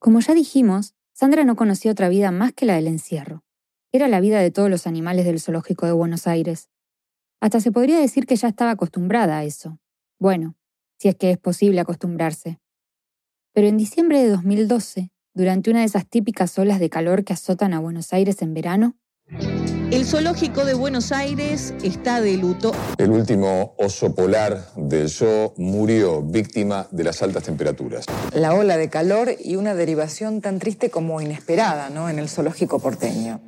Como 0.00 0.18
ya 0.18 0.34
dijimos, 0.34 0.96
Sandra 1.12 1.44
no 1.44 1.54
conocía 1.54 1.92
otra 1.92 2.08
vida 2.08 2.32
más 2.32 2.52
que 2.52 2.66
la 2.66 2.74
del 2.74 2.88
encierro. 2.88 3.44
Era 3.92 4.08
la 4.08 4.18
vida 4.18 4.40
de 4.40 4.50
todos 4.50 4.68
los 4.68 4.84
animales 4.84 5.26
del 5.26 5.38
zoológico 5.38 5.86
de 5.86 5.92
Buenos 5.92 6.26
Aires. 6.26 6.70
Hasta 7.40 7.60
se 7.60 7.70
podría 7.70 8.00
decir 8.00 8.26
que 8.26 8.34
ya 8.34 8.48
estaba 8.48 8.72
acostumbrada 8.72 9.38
a 9.38 9.44
eso. 9.44 9.78
Bueno, 10.18 10.56
si 10.98 11.06
es 11.06 11.14
que 11.14 11.30
es 11.30 11.38
posible 11.38 11.78
acostumbrarse. 11.78 12.58
Pero 13.54 13.68
en 13.68 13.76
diciembre 13.76 14.20
de 14.20 14.30
2012, 14.30 15.12
durante 15.32 15.70
una 15.70 15.78
de 15.78 15.86
esas 15.86 16.08
típicas 16.08 16.58
olas 16.58 16.80
de 16.80 16.90
calor 16.90 17.22
que 17.22 17.34
azotan 17.34 17.72
a 17.72 17.78
Buenos 17.78 18.12
Aires 18.12 18.42
en 18.42 18.52
verano, 18.52 18.96
El 19.92 20.04
zoológico 20.04 20.64
de 20.64 20.74
Buenos 20.74 21.12
Aires 21.12 21.72
está 21.84 22.20
de 22.20 22.36
luto. 22.36 22.72
El 22.98 23.12
último 23.12 23.76
oso 23.78 24.12
polar 24.12 24.72
del 24.74 25.08
zoo 25.08 25.54
murió 25.56 26.20
víctima 26.20 26.88
de 26.90 27.04
las 27.04 27.22
altas 27.22 27.44
temperaturas. 27.44 28.06
La 28.34 28.54
ola 28.54 28.76
de 28.76 28.90
calor 28.90 29.30
y 29.38 29.54
una 29.54 29.76
derivación 29.76 30.40
tan 30.40 30.58
triste 30.58 30.90
como 30.90 31.20
inesperada 31.20 31.90
¿no? 31.90 32.08
en 32.08 32.18
el 32.18 32.28
zoológico 32.28 32.80
porteño. 32.80 33.40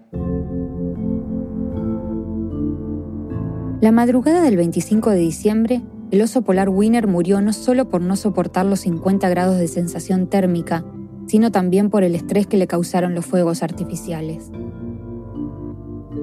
La 3.81 3.91
madrugada 3.91 4.43
del 4.43 4.57
25 4.57 5.11
de 5.11 5.19
diciembre, 5.19 5.83
el 6.11 6.23
oso 6.23 6.43
polar 6.43 6.69
Winner 6.69 7.07
murió 7.07 7.41
no 7.41 7.53
solo 7.53 7.89
por 7.89 8.01
no 8.01 8.17
soportar 8.17 8.65
los 8.67 8.81
50 8.81 9.29
grados 9.29 9.59
de 9.59 9.67
sensación 9.67 10.29
térmica, 10.29 10.85
sino 11.27 11.51
también 11.51 11.91
por 11.91 12.05
el 12.05 12.15
estrés 12.15 12.47
que 12.47 12.57
le 12.57 12.69
causaron 12.69 13.15
los 13.15 13.27
fuegos 13.27 13.63
artificiales. 13.63 14.51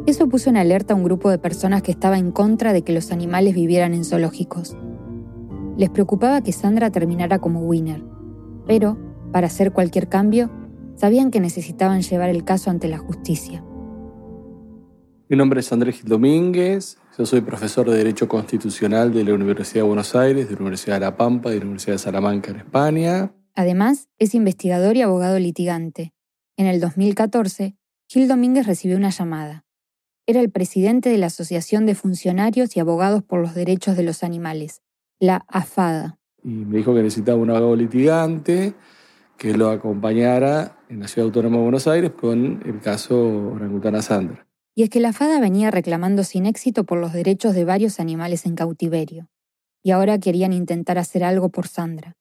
Eso 0.05 0.27
puso 0.27 0.49
en 0.49 0.57
alerta 0.57 0.93
a 0.93 0.97
un 0.97 1.03
grupo 1.03 1.29
de 1.29 1.37
personas 1.37 1.81
que 1.81 1.91
estaba 1.91 2.17
en 2.17 2.31
contra 2.31 2.73
de 2.73 2.83
que 2.83 2.93
los 2.93 3.11
animales 3.11 3.55
vivieran 3.55 3.93
en 3.93 4.05
zoológicos. 4.05 4.77
Les 5.77 5.89
preocupaba 5.89 6.41
que 6.41 6.51
Sandra 6.51 6.89
terminara 6.89 7.39
como 7.39 7.61
winner, 7.61 8.03
pero, 8.65 8.97
para 9.31 9.47
hacer 9.47 9.73
cualquier 9.73 10.07
cambio, 10.07 10.49
sabían 10.95 11.31
que 11.31 11.39
necesitaban 11.39 12.01
llevar 12.01 12.29
el 12.29 12.43
caso 12.43 12.69
ante 12.69 12.87
la 12.87 12.97
justicia. 12.97 13.63
Mi 15.29 15.37
nombre 15.37 15.61
es 15.61 15.71
Andrés 15.73 16.03
Domínguez, 16.05 16.97
yo 17.17 17.25
soy 17.25 17.41
profesor 17.41 17.89
de 17.89 17.97
Derecho 17.97 18.27
Constitucional 18.27 19.13
de 19.13 19.23
la 19.23 19.33
Universidad 19.33 19.83
de 19.83 19.87
Buenos 19.87 20.15
Aires, 20.15 20.49
de 20.49 20.55
la 20.55 20.61
Universidad 20.61 20.95
de 20.95 20.99
La 21.01 21.15
Pampa 21.15 21.51
y 21.51 21.53
de 21.53 21.59
la 21.59 21.65
Universidad 21.65 21.93
de 21.93 21.99
Salamanca 21.99 22.51
en 22.51 22.57
España. 22.57 23.31
Además, 23.55 24.09
es 24.17 24.33
investigador 24.33 24.97
y 24.97 25.03
abogado 25.03 25.37
litigante. 25.37 26.13
En 26.57 26.65
el 26.65 26.79
2014, 26.79 27.75
Gil 28.07 28.27
Domínguez 28.27 28.65
recibió 28.65 28.97
una 28.97 29.11
llamada. 29.11 29.63
Era 30.25 30.39
el 30.39 30.49
presidente 30.49 31.09
de 31.09 31.17
la 31.17 31.27
Asociación 31.27 31.85
de 31.85 31.93
Funcionarios 31.93 32.75
y 32.75 32.79
Abogados 32.79 33.21
por 33.21 33.41
los 33.41 33.53
Derechos 33.53 33.95
de 33.95 34.03
los 34.03 34.23
Animales, 34.23 34.81
la 35.19 35.45
AFADA. 35.47 36.17
Y 36.43 36.49
me 36.49 36.77
dijo 36.77 36.95
que 36.95 37.03
necesitaba 37.03 37.37
un 37.37 37.49
abogado 37.51 37.75
litigante 37.75 38.73
que 39.37 39.55
lo 39.55 39.69
acompañara 39.69 40.79
en 40.89 41.01
la 41.01 41.07
Ciudad 41.07 41.27
Autónoma 41.27 41.57
de 41.57 41.63
Buenos 41.63 41.87
Aires 41.87 42.11
con 42.11 42.63
el 42.65 42.79
caso 42.79 43.51
Orangutana 43.51 44.01
Sandra. 44.01 44.47
Y 44.75 44.83
es 44.83 44.89
que 44.89 44.99
la 44.99 45.09
AFADA 45.09 45.39
venía 45.39 45.71
reclamando 45.71 46.23
sin 46.23 46.45
éxito 46.45 46.83
por 46.83 46.97
los 46.97 47.13
derechos 47.13 47.53
de 47.53 47.65
varios 47.65 47.99
animales 47.99 48.45
en 48.45 48.55
cautiverio, 48.55 49.29
y 49.83 49.91
ahora 49.91 50.17
querían 50.19 50.53
intentar 50.53 50.97
hacer 50.97 51.23
algo 51.23 51.49
por 51.49 51.67
Sandra. 51.67 52.17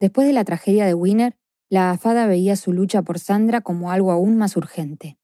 Después 0.00 0.26
de 0.26 0.32
la 0.32 0.44
tragedia 0.44 0.86
de 0.86 0.94
Winner, 0.94 1.36
la 1.70 1.90
AFADA 1.90 2.26
veía 2.26 2.56
su 2.56 2.72
lucha 2.72 3.02
por 3.02 3.18
Sandra 3.18 3.60
como 3.60 3.90
algo 3.90 4.10
aún 4.10 4.36
más 4.36 4.56
urgente. 4.56 5.18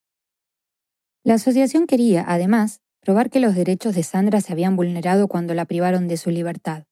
La 1.23 1.35
asociación 1.35 1.87
quería, 1.87 2.23
además, 2.27 2.81
probar 3.01 3.29
que 3.29 3.39
los 3.39 3.55
derechos 3.55 3.95
de 3.95 4.03
Sandra 4.03 4.41
se 4.41 4.53
habían 4.53 4.75
vulnerado 4.75 5.27
cuando 5.27 5.53
la 5.53 5.65
privaron 5.65 6.07
de 6.07 6.17
su 6.17 6.29
libertad. 6.29 6.85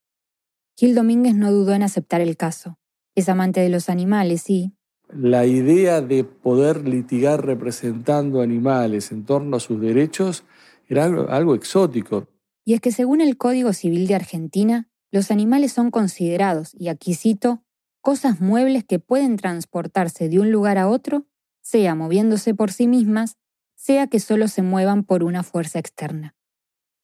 Gil 0.75 0.95
Domínguez 0.95 1.35
no 1.35 1.51
dudó 1.51 1.73
en 1.73 1.83
aceptar 1.83 2.19
el 2.21 2.35
caso. 2.35 2.79
Es 3.15 3.29
amante 3.29 3.59
de 3.61 3.69
los 3.69 3.89
animales 3.89 4.49
y... 4.49 4.73
La 5.15 5.45
idea 5.45 6.01
de 6.01 6.23
poder 6.23 6.87
litigar 6.87 7.45
representando 7.45 8.41
animales 8.41 9.11
en 9.11 9.25
torno 9.25 9.57
a 9.57 9.59
sus 9.59 9.79
derechos 9.79 10.43
era 10.87 11.05
algo, 11.05 11.53
exótico. 11.53 12.27
Y 12.65 12.73
es 12.73 12.81
que 12.81 12.91
según 12.91 13.21
el 13.21 13.37
Código 13.37 13.73
Civil 13.73 14.07
de 14.07 14.15
Argentina, 14.15 14.89
los 15.11 15.29
animales 15.29 15.71
son 15.71 15.91
considerados, 15.91 16.73
y 16.73 16.87
aquí 16.87 17.13
cito, 17.13 17.63
cosas 18.01 18.41
muebles 18.41 18.85
que 18.85 18.97
pueden 18.97 19.37
transportarse 19.37 20.29
de 20.29 20.39
un 20.39 20.51
lugar 20.51 20.79
a 20.79 20.89
otro, 20.89 21.27
sea 21.61 21.93
moviéndose 21.93 22.55
por 22.55 22.71
sí 22.71 22.87
mismas, 22.87 23.37
sea 23.75 24.07
que 24.07 24.19
solo 24.19 24.47
se 24.47 24.63
muevan 24.63 25.03
por 25.03 25.23
una 25.23 25.43
fuerza 25.43 25.77
externa. 25.77 26.35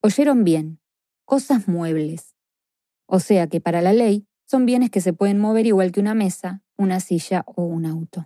Oyeron 0.01 0.43
bien, 0.43 0.79
cosas 1.25 1.67
muebles. 1.67 2.35
O 3.05 3.19
sea 3.19 3.47
que 3.47 3.61
para 3.61 3.81
la 3.81 3.93
ley 3.93 4.25
son 4.45 4.65
bienes 4.65 4.89
que 4.89 5.01
se 5.01 5.13
pueden 5.13 5.37
mover 5.37 5.67
igual 5.67 5.91
que 5.91 5.99
una 5.99 6.15
mesa, 6.15 6.63
una 6.79 7.01
silla 7.01 7.43
o 7.45 7.63
un 7.63 7.85
auto. 7.85 8.25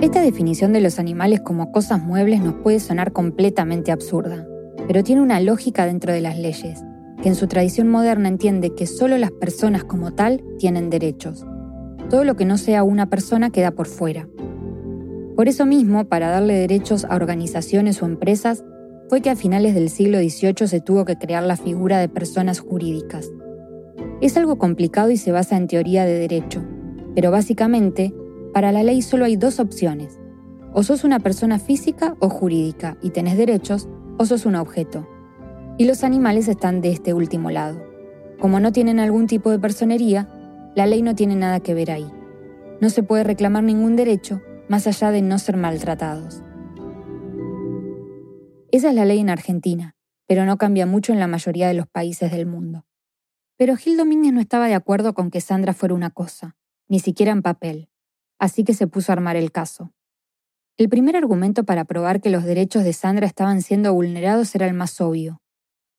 Esta 0.00 0.20
definición 0.20 0.72
de 0.72 0.80
los 0.80 0.98
animales 0.98 1.40
como 1.40 1.70
cosas 1.70 2.02
muebles 2.02 2.42
nos 2.42 2.54
puede 2.54 2.80
sonar 2.80 3.12
completamente 3.12 3.92
absurda, 3.92 4.46
pero 4.86 5.04
tiene 5.04 5.22
una 5.22 5.40
lógica 5.40 5.86
dentro 5.86 6.12
de 6.12 6.20
las 6.20 6.38
leyes, 6.38 6.82
que 7.22 7.28
en 7.28 7.34
su 7.34 7.46
tradición 7.46 7.88
moderna 7.88 8.28
entiende 8.28 8.74
que 8.74 8.86
solo 8.86 9.18
las 9.18 9.30
personas 9.30 9.84
como 9.84 10.14
tal 10.14 10.42
tienen 10.58 10.90
derechos. 10.90 11.46
Todo 12.10 12.24
lo 12.24 12.36
que 12.36 12.44
no 12.44 12.58
sea 12.58 12.82
una 12.82 13.08
persona 13.08 13.50
queda 13.50 13.70
por 13.70 13.86
fuera. 13.86 14.28
Por 15.36 15.48
eso 15.48 15.66
mismo, 15.66 16.06
para 16.06 16.30
darle 16.30 16.54
derechos 16.54 17.04
a 17.04 17.16
organizaciones 17.16 18.02
o 18.02 18.06
empresas, 18.06 18.64
fue 19.08 19.20
que 19.20 19.30
a 19.30 19.36
finales 19.36 19.74
del 19.74 19.90
siglo 19.90 20.18
XVIII 20.18 20.68
se 20.68 20.80
tuvo 20.80 21.04
que 21.04 21.16
crear 21.16 21.42
la 21.42 21.56
figura 21.56 21.98
de 21.98 22.08
personas 22.08 22.60
jurídicas. 22.60 23.30
Es 24.24 24.38
algo 24.38 24.56
complicado 24.56 25.10
y 25.10 25.18
se 25.18 25.32
basa 25.32 25.54
en 25.58 25.68
teoría 25.68 26.06
de 26.06 26.18
derecho, 26.18 26.64
pero 27.14 27.30
básicamente, 27.30 28.14
para 28.54 28.72
la 28.72 28.82
ley 28.82 29.02
solo 29.02 29.26
hay 29.26 29.36
dos 29.36 29.60
opciones. 29.60 30.18
O 30.72 30.82
sos 30.82 31.04
una 31.04 31.20
persona 31.20 31.58
física 31.58 32.16
o 32.20 32.30
jurídica 32.30 32.96
y 33.02 33.10
tenés 33.10 33.36
derechos, 33.36 33.86
o 34.16 34.24
sos 34.24 34.46
un 34.46 34.54
objeto. 34.54 35.06
Y 35.76 35.84
los 35.84 36.04
animales 36.04 36.48
están 36.48 36.80
de 36.80 36.90
este 36.90 37.12
último 37.12 37.50
lado. 37.50 37.84
Como 38.40 38.60
no 38.60 38.72
tienen 38.72 38.98
algún 38.98 39.26
tipo 39.26 39.50
de 39.50 39.58
personería, 39.58 40.26
la 40.74 40.86
ley 40.86 41.02
no 41.02 41.14
tiene 41.14 41.36
nada 41.36 41.60
que 41.60 41.74
ver 41.74 41.90
ahí. 41.90 42.10
No 42.80 42.88
se 42.88 43.02
puede 43.02 43.24
reclamar 43.24 43.62
ningún 43.62 43.94
derecho 43.94 44.40
más 44.70 44.86
allá 44.86 45.10
de 45.10 45.20
no 45.20 45.38
ser 45.38 45.58
maltratados. 45.58 46.42
Esa 48.72 48.88
es 48.88 48.94
la 48.94 49.04
ley 49.04 49.18
en 49.18 49.28
Argentina, 49.28 49.96
pero 50.26 50.46
no 50.46 50.56
cambia 50.56 50.86
mucho 50.86 51.12
en 51.12 51.20
la 51.20 51.26
mayoría 51.26 51.68
de 51.68 51.74
los 51.74 51.88
países 51.88 52.32
del 52.32 52.46
mundo. 52.46 52.86
Pero 53.56 53.76
Gil 53.76 53.96
Domínguez 53.96 54.32
no 54.32 54.40
estaba 54.40 54.66
de 54.66 54.74
acuerdo 54.74 55.14
con 55.14 55.30
que 55.30 55.40
Sandra 55.40 55.74
fuera 55.74 55.94
una 55.94 56.10
cosa, 56.10 56.56
ni 56.88 56.98
siquiera 56.98 57.32
en 57.32 57.42
papel, 57.42 57.88
así 58.38 58.64
que 58.64 58.74
se 58.74 58.86
puso 58.86 59.12
a 59.12 59.14
armar 59.14 59.36
el 59.36 59.52
caso. 59.52 59.92
El 60.76 60.88
primer 60.88 61.16
argumento 61.16 61.64
para 61.64 61.84
probar 61.84 62.20
que 62.20 62.30
los 62.30 62.44
derechos 62.44 62.82
de 62.82 62.92
Sandra 62.92 63.26
estaban 63.26 63.62
siendo 63.62 63.94
vulnerados 63.94 64.54
era 64.56 64.66
el 64.66 64.74
más 64.74 65.00
obvio, 65.00 65.40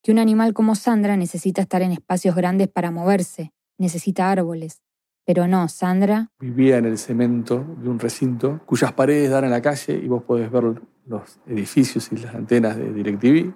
que 0.02 0.12
un 0.12 0.18
animal 0.18 0.52
como 0.52 0.74
Sandra 0.74 1.16
necesita 1.16 1.62
estar 1.62 1.80
en 1.80 1.92
espacios 1.92 2.36
grandes 2.36 2.68
para 2.68 2.90
moverse, 2.90 3.54
necesita 3.78 4.30
árboles, 4.30 4.82
pero 5.24 5.48
no, 5.48 5.66
Sandra... 5.68 6.30
Vivía 6.38 6.76
en 6.76 6.84
el 6.84 6.98
cemento 6.98 7.64
de 7.80 7.88
un 7.88 7.98
recinto 7.98 8.60
cuyas 8.66 8.92
paredes 8.92 9.30
dan 9.30 9.44
a 9.44 9.48
la 9.48 9.62
calle 9.62 9.94
y 9.96 10.06
vos 10.06 10.22
podés 10.22 10.50
ver 10.50 10.82
los 11.06 11.40
edificios 11.46 12.12
y 12.12 12.18
las 12.18 12.34
antenas 12.34 12.76
de 12.76 12.92
DirecTV. 12.92 13.54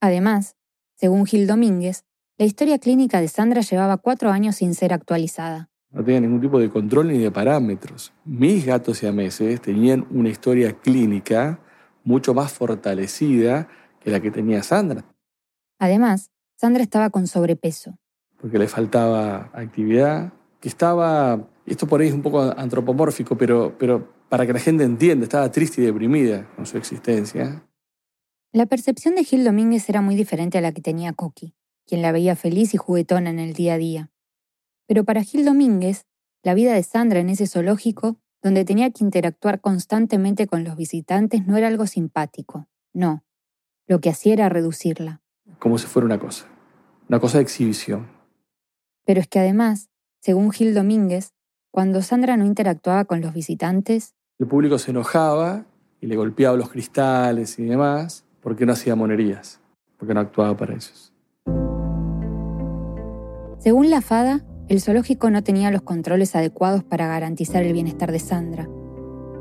Además, 0.00 0.56
según 0.96 1.26
Gil 1.26 1.46
Domínguez, 1.46 2.04
la 2.38 2.46
historia 2.46 2.78
clínica 2.78 3.20
de 3.20 3.28
Sandra 3.28 3.60
llevaba 3.60 3.98
cuatro 3.98 4.30
años 4.30 4.56
sin 4.56 4.74
ser 4.74 4.92
actualizada. 4.92 5.70
No 5.90 6.02
tenía 6.02 6.20
ningún 6.20 6.40
tipo 6.40 6.58
de 6.58 6.70
control 6.70 7.08
ni 7.08 7.18
de 7.18 7.30
parámetros. 7.30 8.12
Mis 8.24 8.64
gatos 8.64 8.98
siameses 8.98 9.60
tenían 9.60 10.06
una 10.10 10.30
historia 10.30 10.72
clínica 10.72 11.60
mucho 12.04 12.32
más 12.32 12.52
fortalecida 12.52 13.68
que 14.00 14.10
la 14.10 14.20
que 14.20 14.30
tenía 14.30 14.62
Sandra. 14.62 15.04
Además, 15.78 16.30
Sandra 16.56 16.82
estaba 16.82 17.10
con 17.10 17.26
sobrepeso. 17.26 17.98
Porque 18.40 18.58
le 18.58 18.68
faltaba 18.68 19.50
actividad, 19.52 20.32
que 20.60 20.68
estaba, 20.68 21.48
esto 21.66 21.86
por 21.86 22.00
ahí 22.00 22.08
es 22.08 22.14
un 22.14 22.22
poco 22.22 22.40
antropomórfico, 22.40 23.36
pero, 23.36 23.76
pero 23.78 24.12
para 24.28 24.46
que 24.46 24.52
la 24.52 24.58
gente 24.58 24.84
entienda, 24.84 25.24
estaba 25.24 25.50
triste 25.50 25.82
y 25.82 25.84
deprimida 25.84 26.48
con 26.56 26.66
su 26.66 26.78
existencia. 26.78 27.64
La 28.52 28.66
percepción 28.66 29.14
de 29.14 29.24
Gil 29.24 29.44
Domínguez 29.44 29.88
era 29.88 30.00
muy 30.00 30.14
diferente 30.14 30.58
a 30.58 30.60
la 30.60 30.72
que 30.72 30.80
tenía 30.80 31.12
Coqui, 31.12 31.54
quien 31.86 32.02
la 32.02 32.12
veía 32.12 32.36
feliz 32.36 32.74
y 32.74 32.76
juguetona 32.76 33.30
en 33.30 33.38
el 33.38 33.52
día 33.52 33.74
a 33.74 33.78
día. 33.78 34.10
Pero 34.86 35.04
para 35.04 35.22
Gil 35.22 35.44
Domínguez, 35.44 36.06
la 36.42 36.54
vida 36.54 36.74
de 36.74 36.82
Sandra 36.82 37.20
en 37.20 37.28
ese 37.28 37.46
zoológico, 37.46 38.18
donde 38.42 38.64
tenía 38.64 38.90
que 38.90 39.04
interactuar 39.04 39.60
constantemente 39.60 40.46
con 40.46 40.64
los 40.64 40.76
visitantes, 40.76 41.46
no 41.46 41.56
era 41.56 41.68
algo 41.68 41.86
simpático. 41.86 42.68
No. 42.92 43.24
Lo 43.86 44.00
que 44.00 44.10
hacía 44.10 44.32
era 44.32 44.48
reducirla. 44.48 45.22
Como 45.58 45.78
si 45.78 45.86
fuera 45.86 46.06
una 46.06 46.18
cosa. 46.18 46.46
Una 47.08 47.20
cosa 47.20 47.38
de 47.38 47.44
exhibición. 47.44 48.08
Pero 49.04 49.20
es 49.20 49.28
que 49.28 49.38
además, 49.38 49.90
según 50.20 50.50
Gil 50.50 50.74
Domínguez, 50.74 51.32
cuando 51.70 52.02
Sandra 52.02 52.36
no 52.36 52.44
interactuaba 52.44 53.04
con 53.04 53.20
los 53.20 53.32
visitantes, 53.32 54.14
el 54.38 54.46
público 54.46 54.78
se 54.78 54.90
enojaba 54.90 55.66
y 56.00 56.06
le 56.06 56.16
golpeaba 56.16 56.56
los 56.56 56.70
cristales 56.70 57.58
y 57.58 57.64
demás 57.64 58.24
porque 58.40 58.66
no 58.66 58.72
hacía 58.72 58.96
monerías, 58.96 59.60
porque 59.96 60.14
no 60.14 60.20
actuaba 60.20 60.56
para 60.56 60.74
ellos. 60.74 61.11
Según 63.62 63.90
la 63.90 64.00
FADA, 64.00 64.44
el 64.66 64.80
zoológico 64.80 65.30
no 65.30 65.44
tenía 65.44 65.70
los 65.70 65.82
controles 65.82 66.34
adecuados 66.34 66.82
para 66.82 67.06
garantizar 67.06 67.62
el 67.62 67.72
bienestar 67.72 68.10
de 68.10 68.18
Sandra. 68.18 68.68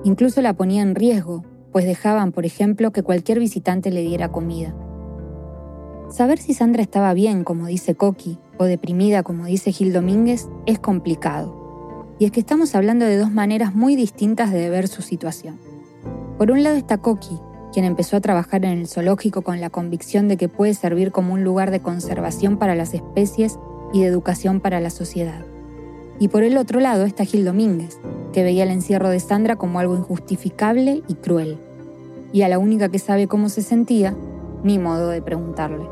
Incluso 0.04 0.44
la 0.44 0.54
ponía 0.54 0.84
en 0.84 0.94
riesgo, 0.94 1.44
pues 1.72 1.86
dejaban, 1.86 2.32
por 2.32 2.46
ejemplo, 2.46 2.92
que 2.92 3.02
cualquier 3.02 3.40
visitante 3.40 3.90
le 3.90 4.02
diera 4.02 4.32
comida. 4.32 4.76
Saber 6.12 6.38
si 6.38 6.54
Sandra 6.54 6.84
estaba 6.84 7.16
bien, 7.16 7.44
como 7.44 7.66
dice 7.66 7.96
Coqui, 7.96 8.38
o 8.60 8.66
deprimida, 8.66 9.24
como 9.24 9.46
dice 9.46 9.72
Gil 9.72 9.92
Domínguez, 9.92 10.50
es 10.68 10.78
complicado. 10.78 12.16
Y 12.20 12.26
es 12.26 12.32
que 12.32 12.42
estamos 12.42 12.76
hablando 12.76 13.06
de 13.06 13.18
dos 13.18 13.32
maneras 13.32 13.74
muy 13.74 13.96
distintas 13.96 14.52
de 14.52 14.70
ver 14.70 14.88
su 14.88 15.02
situación. 15.02 15.58
Por 16.38 16.52
un 16.52 16.62
lado 16.62 16.76
está 16.76 17.00
Coqui, 17.00 17.40
quien 17.74 17.86
empezó 17.86 18.18
a 18.18 18.22
trabajar 18.22 18.66
en 18.66 18.78
el 18.78 18.88
zoológico 18.88 19.42
con 19.42 19.60
la 19.62 19.72
convicción 19.72 20.28
de 20.28 20.38
que 20.38 20.48
puede 20.48 20.76
servir 20.76 21.12
como 21.12 21.34
un 21.34 21.44
lugar 21.44 21.72
de 21.72 21.80
conservación 21.80 22.58
para 22.58 22.76
las 22.76 22.94
especies 22.94 23.58
y 23.94 24.02
de 24.02 24.08
educación 24.08 24.60
para 24.60 24.80
la 24.80 24.90
sociedad. 24.90 25.46
Y 26.20 26.28
por 26.28 26.44
el 26.44 26.58
otro 26.58 26.80
lado 26.80 27.06
está 27.06 27.26
Gil 27.26 27.46
Domínguez, 27.46 28.00
que 28.32 28.44
veía 28.44 28.64
el 28.64 28.70
encierro 28.70 29.10
de 29.10 29.20
Sandra 29.20 29.56
como 29.56 29.80
algo 29.80 29.96
injustificable 29.96 31.02
y 31.08 31.16
cruel. 31.16 31.58
Y 32.32 32.44
a 32.44 32.50
la 32.50 32.60
única 32.60 32.90
que 32.90 33.00
sabe 33.00 33.28
cómo 33.28 33.50
se 33.50 33.62
sentía, 33.62 34.16
ni 34.64 34.78
modo 34.78 35.10
de 35.10 35.22
preguntarle. 35.22 35.88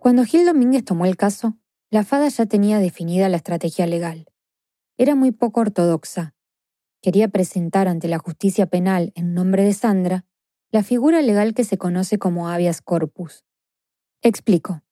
Cuando 0.00 0.24
Gil 0.24 0.44
Domínguez 0.44 0.84
tomó 0.84 1.06
el 1.06 1.16
caso, 1.16 1.56
la 1.90 2.04
FADA 2.04 2.28
ya 2.28 2.46
tenía 2.46 2.78
definida 2.80 3.28
la 3.28 3.36
estrategia 3.36 3.86
legal. 3.86 4.26
Era 4.96 5.14
muy 5.14 5.30
poco 5.30 5.60
ortodoxa. 5.60 6.34
Quería 7.00 7.28
presentar 7.28 7.88
ante 7.88 8.08
la 8.08 8.18
justicia 8.18 8.66
penal 8.66 9.12
en 9.14 9.34
nombre 9.34 9.64
de 9.64 9.72
Sandra 9.72 10.24
la 10.70 10.82
figura 10.82 11.22
legal 11.22 11.54
que 11.54 11.64
se 11.64 11.78
conoce 11.78 12.18
como 12.18 12.48
habeas 12.48 12.82
corpus. 12.82 13.44
Explico. 14.20 14.82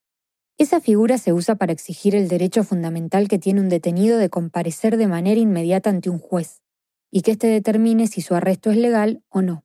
Esa 0.59 0.81
figura 0.81 1.19
se 1.19 1.35
usa 1.35 1.57
para 1.57 1.73
exigir 1.73 2.15
el 2.15 2.29
derecho 2.29 2.65
fundamental 2.65 3.29
que 3.29 3.39
tiene 3.39 3.61
un 3.61 3.69
detenido 3.69 4.17
de 4.17 4.31
comparecer 4.31 4.97
de 4.97 5.07
manera 5.07 5.39
inmediata 5.39 5.91
ante 5.91 6.09
un 6.09 6.19
juez, 6.19 6.63
y 7.11 7.21
que 7.21 7.33
éste 7.33 7.47
determine 7.47 8.07
si 8.07 8.23
su 8.23 8.35
arresto 8.35 8.71
es 8.71 8.79
legal 8.79 9.23
o 9.29 9.43
no. 9.43 9.65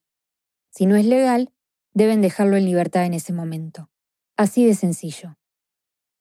Si 0.69 0.85
no 0.85 0.97
es 0.97 1.05
legal, 1.05 1.53
deben 1.93 2.21
dejarlo 2.21 2.57
en 2.57 2.65
libertad 2.65 3.05
en 3.05 3.13
ese 3.13 3.31
momento. 3.31 3.89
Así 4.35 4.65
de 4.65 4.75
sencillo. 4.75 5.37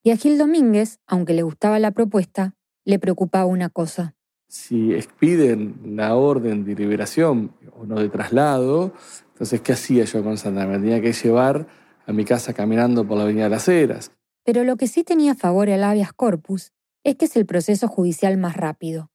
Y 0.05 0.13
a 0.13 0.17
Gil 0.17 0.39
Domínguez, 0.39 1.01
aunque 1.07 1.35
le 1.35 1.43
gustaba 1.43 1.81
la 1.81 1.91
propuesta, 1.91 2.55
le 2.85 3.01
preocupaba 3.01 3.47
una 3.47 3.71
cosa. 3.71 4.15
Si 4.47 4.95
expiden 4.95 5.81
la 5.97 6.15
orden 6.15 6.65
de 6.65 6.77
liberación 6.77 7.57
o 7.77 7.87
no 7.87 8.01
de 8.01 8.09
traslado, 8.09 8.95
entonces, 9.33 9.61
¿qué 9.63 9.73
hacía 9.73 10.05
yo 10.05 10.23
con 10.23 10.39
Sandra? 10.39 10.67
Me 10.67 10.79
tenía 10.79 11.01
que 11.01 11.13
llevar 11.13 11.67
a 12.07 12.13
mi 12.13 12.25
casa 12.25 12.53
caminando 12.53 13.07
por 13.07 13.17
la 13.17 13.25
Avenida 13.25 13.45
de 13.45 13.51
las 13.51 13.69
Heras. 13.69 14.13
Pero 14.53 14.65
lo 14.65 14.77
que 14.77 14.89
sí 14.89 15.05
tenía 15.05 15.31
a 15.31 15.37
favor 15.37 15.69
el 15.69 15.85
habeas 15.85 16.13
corpus 16.13 16.73
es 17.05 17.15
que 17.15 17.27
es 17.27 17.37
el 17.37 17.47
proceso 17.47 17.87
judicial 17.87 18.37
más 18.37 18.57
rápido. 18.57 19.09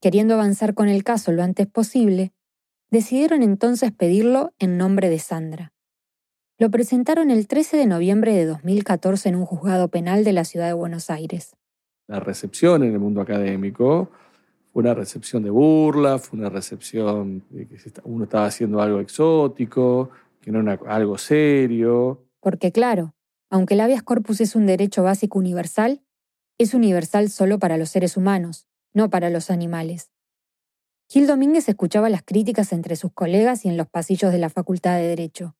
Queriendo 0.00 0.34
avanzar 0.34 0.74
con 0.74 0.88
el 0.88 1.04
caso 1.04 1.30
lo 1.30 1.44
antes 1.44 1.68
posible, 1.68 2.32
decidieron 2.90 3.44
entonces 3.44 3.92
pedirlo 3.92 4.52
en 4.58 4.76
nombre 4.76 5.10
de 5.10 5.20
Sandra. 5.20 5.72
Lo 6.58 6.72
presentaron 6.72 7.30
el 7.30 7.46
13 7.46 7.76
de 7.76 7.86
noviembre 7.86 8.34
de 8.34 8.46
2014 8.46 9.28
en 9.28 9.36
un 9.36 9.46
juzgado 9.46 9.86
penal 9.90 10.24
de 10.24 10.32
la 10.32 10.44
ciudad 10.44 10.66
de 10.66 10.72
Buenos 10.72 11.08
Aires. 11.08 11.54
La 12.08 12.18
recepción 12.18 12.82
en 12.82 12.94
el 12.94 12.98
mundo 12.98 13.20
académico 13.20 14.10
fue 14.72 14.82
una 14.82 14.94
recepción 14.94 15.44
de 15.44 15.50
burla, 15.50 16.18
fue 16.18 16.36
una 16.40 16.48
recepción 16.48 17.44
de 17.50 17.68
que 17.68 17.76
uno 18.02 18.24
estaba 18.24 18.46
haciendo 18.46 18.82
algo 18.82 18.98
exótico, 18.98 20.10
que 20.40 20.50
no 20.50 20.62
era 20.62 20.80
algo 20.88 21.16
serio. 21.16 22.24
Porque 22.40 22.72
claro, 22.72 23.14
aunque 23.54 23.74
el 23.74 23.80
habeas 23.82 24.02
corpus 24.02 24.40
es 24.40 24.56
un 24.56 24.66
derecho 24.66 25.04
básico 25.04 25.38
universal, 25.38 26.02
es 26.58 26.74
universal 26.74 27.30
solo 27.30 27.60
para 27.60 27.76
los 27.76 27.88
seres 27.88 28.16
humanos, 28.16 28.66
no 28.92 29.10
para 29.10 29.30
los 29.30 29.48
animales. 29.48 30.10
Gil 31.08 31.28
Domínguez 31.28 31.68
escuchaba 31.68 32.10
las 32.10 32.24
críticas 32.24 32.72
entre 32.72 32.96
sus 32.96 33.12
colegas 33.12 33.64
y 33.64 33.68
en 33.68 33.76
los 33.76 33.86
pasillos 33.86 34.32
de 34.32 34.38
la 34.38 34.48
Facultad 34.48 34.96
de 34.96 35.06
Derecho, 35.06 35.54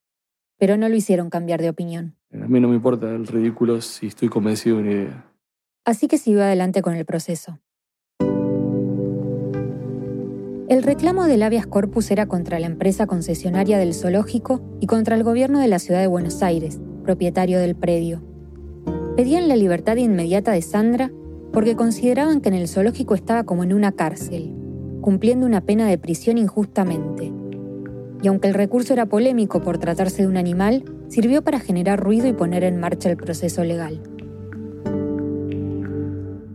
pero 0.58 0.76
no 0.76 0.88
lo 0.88 0.96
hicieron 0.96 1.30
cambiar 1.30 1.62
de 1.62 1.68
opinión. 1.68 2.16
A 2.32 2.48
mí 2.48 2.58
no 2.58 2.66
me 2.66 2.74
importa 2.74 3.08
el 3.14 3.28
ridículo 3.28 3.80
si 3.80 4.08
estoy 4.08 4.28
convencido 4.28 4.78
de 4.78 4.82
una 4.82 4.90
idea. 4.90 5.32
Así 5.84 6.08
que 6.08 6.18
siguió 6.18 6.42
adelante 6.42 6.82
con 6.82 6.96
el 6.96 7.04
proceso. 7.04 7.60
El 10.68 10.82
reclamo 10.82 11.26
del 11.26 11.44
habeas 11.44 11.68
corpus 11.68 12.10
era 12.10 12.26
contra 12.26 12.58
la 12.58 12.66
empresa 12.66 13.06
concesionaria 13.06 13.78
del 13.78 13.94
zoológico 13.94 14.60
y 14.80 14.88
contra 14.88 15.14
el 15.14 15.22
gobierno 15.22 15.60
de 15.60 15.68
la 15.68 15.78
ciudad 15.78 16.00
de 16.00 16.08
Buenos 16.08 16.42
Aires, 16.42 16.80
propietario 17.04 17.61
del 17.61 17.76
predio. 17.76 18.23
Pedían 19.16 19.49
la 19.49 19.54
libertad 19.54 19.96
inmediata 19.96 20.50
de 20.50 20.62
Sandra 20.62 21.12
porque 21.52 21.76
consideraban 21.76 22.40
que 22.40 22.49
en 22.49 22.56
el 22.56 22.66
zoológico 22.66 23.14
estaba 23.14 23.44
como 23.44 23.62
en 23.62 23.73
una 23.73 23.92
cárcel, 23.92 24.52
cumpliendo 25.00 25.46
una 25.46 25.61
pena 25.61 25.87
de 25.87 25.98
prisión 25.98 26.37
injustamente. 26.37 27.33
Y 28.22 28.26
aunque 28.26 28.48
el 28.48 28.55
recurso 28.55 28.92
era 28.92 29.07
polémico 29.07 29.61
por 29.61 29.78
tratarse 29.78 30.22
de 30.22 30.28
un 30.28 30.37
animal, 30.37 30.85
sirvió 31.09 31.44
para 31.44 31.61
generar 31.61 32.00
ruido 32.00 32.26
y 32.26 32.33
poner 32.33 32.64
en 32.64 32.81
marcha 32.81 33.09
el 33.09 33.16
proceso 33.16 33.62
legal. 33.62 34.02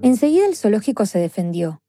Enseguida 0.02 0.46
el 0.46 0.56
zoológico 0.56 1.06
se 1.06 1.20
defendió. 1.20 1.82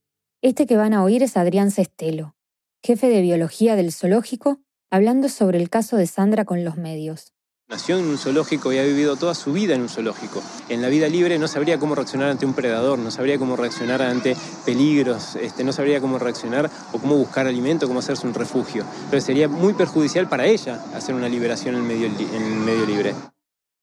Este 0.43 0.67
que 0.67 0.77
van 0.77 0.95
a 0.95 1.03
oír 1.03 1.23
es 1.23 1.37
Adrián 1.37 1.71
Cestelo, 1.71 2.37
jefe 2.83 3.09
de 3.09 3.23
biología 3.23 3.75
del 3.75 3.93
zoológico, 3.93 4.61
hablando 4.91 5.29
sobre 5.29 5.59
el 5.59 5.71
caso 5.71 5.97
de 5.97 6.07
Sandra 6.07 6.45
con 6.45 6.65
los 6.65 6.77
medios. 6.77 7.33
Nació 7.71 7.99
en 7.99 8.07
un 8.07 8.19
zoológico 8.19 8.73
y 8.73 8.79
ha 8.79 8.83
vivido 8.83 9.15
toda 9.15 9.33
su 9.33 9.53
vida 9.53 9.77
en 9.77 9.83
un 9.83 9.89
zoológico. 9.89 10.43
En 10.69 10.83
la 10.83 10.89
vida 10.89 11.09
libre 11.09 11.39
no 11.39 11.47
sabría 11.47 11.79
cómo 11.79 11.95
reaccionar 11.95 12.29
ante 12.29 12.45
un 12.45 12.53
predador, 12.53 12.99
no 12.99 13.13
sabría 13.13 13.39
cómo 13.39 13.55
reaccionar 13.55 14.03
ante 14.03 14.37
peligros, 14.67 15.37
este, 15.37 15.63
no 15.63 15.73
sabría 15.73 16.01
cómo 16.01 16.19
reaccionar 16.19 16.69
o 16.93 16.99
cómo 16.99 17.17
buscar 17.17 17.47
alimento, 17.47 17.87
cómo 17.87 18.01
hacerse 18.01 18.27
un 18.27 18.35
refugio. 18.35 18.85
Pero 19.09 19.23
sería 19.23 19.47
muy 19.47 19.75
perjudicial 19.75 20.29
para 20.29 20.47
ella 20.47 20.83
hacer 20.95 21.15
una 21.15 21.29
liberación 21.29 21.77
en 21.77 21.87
medio, 21.87 22.07
en 22.09 22.43
el 22.43 22.59
medio 22.59 22.87
libre. 22.87 23.15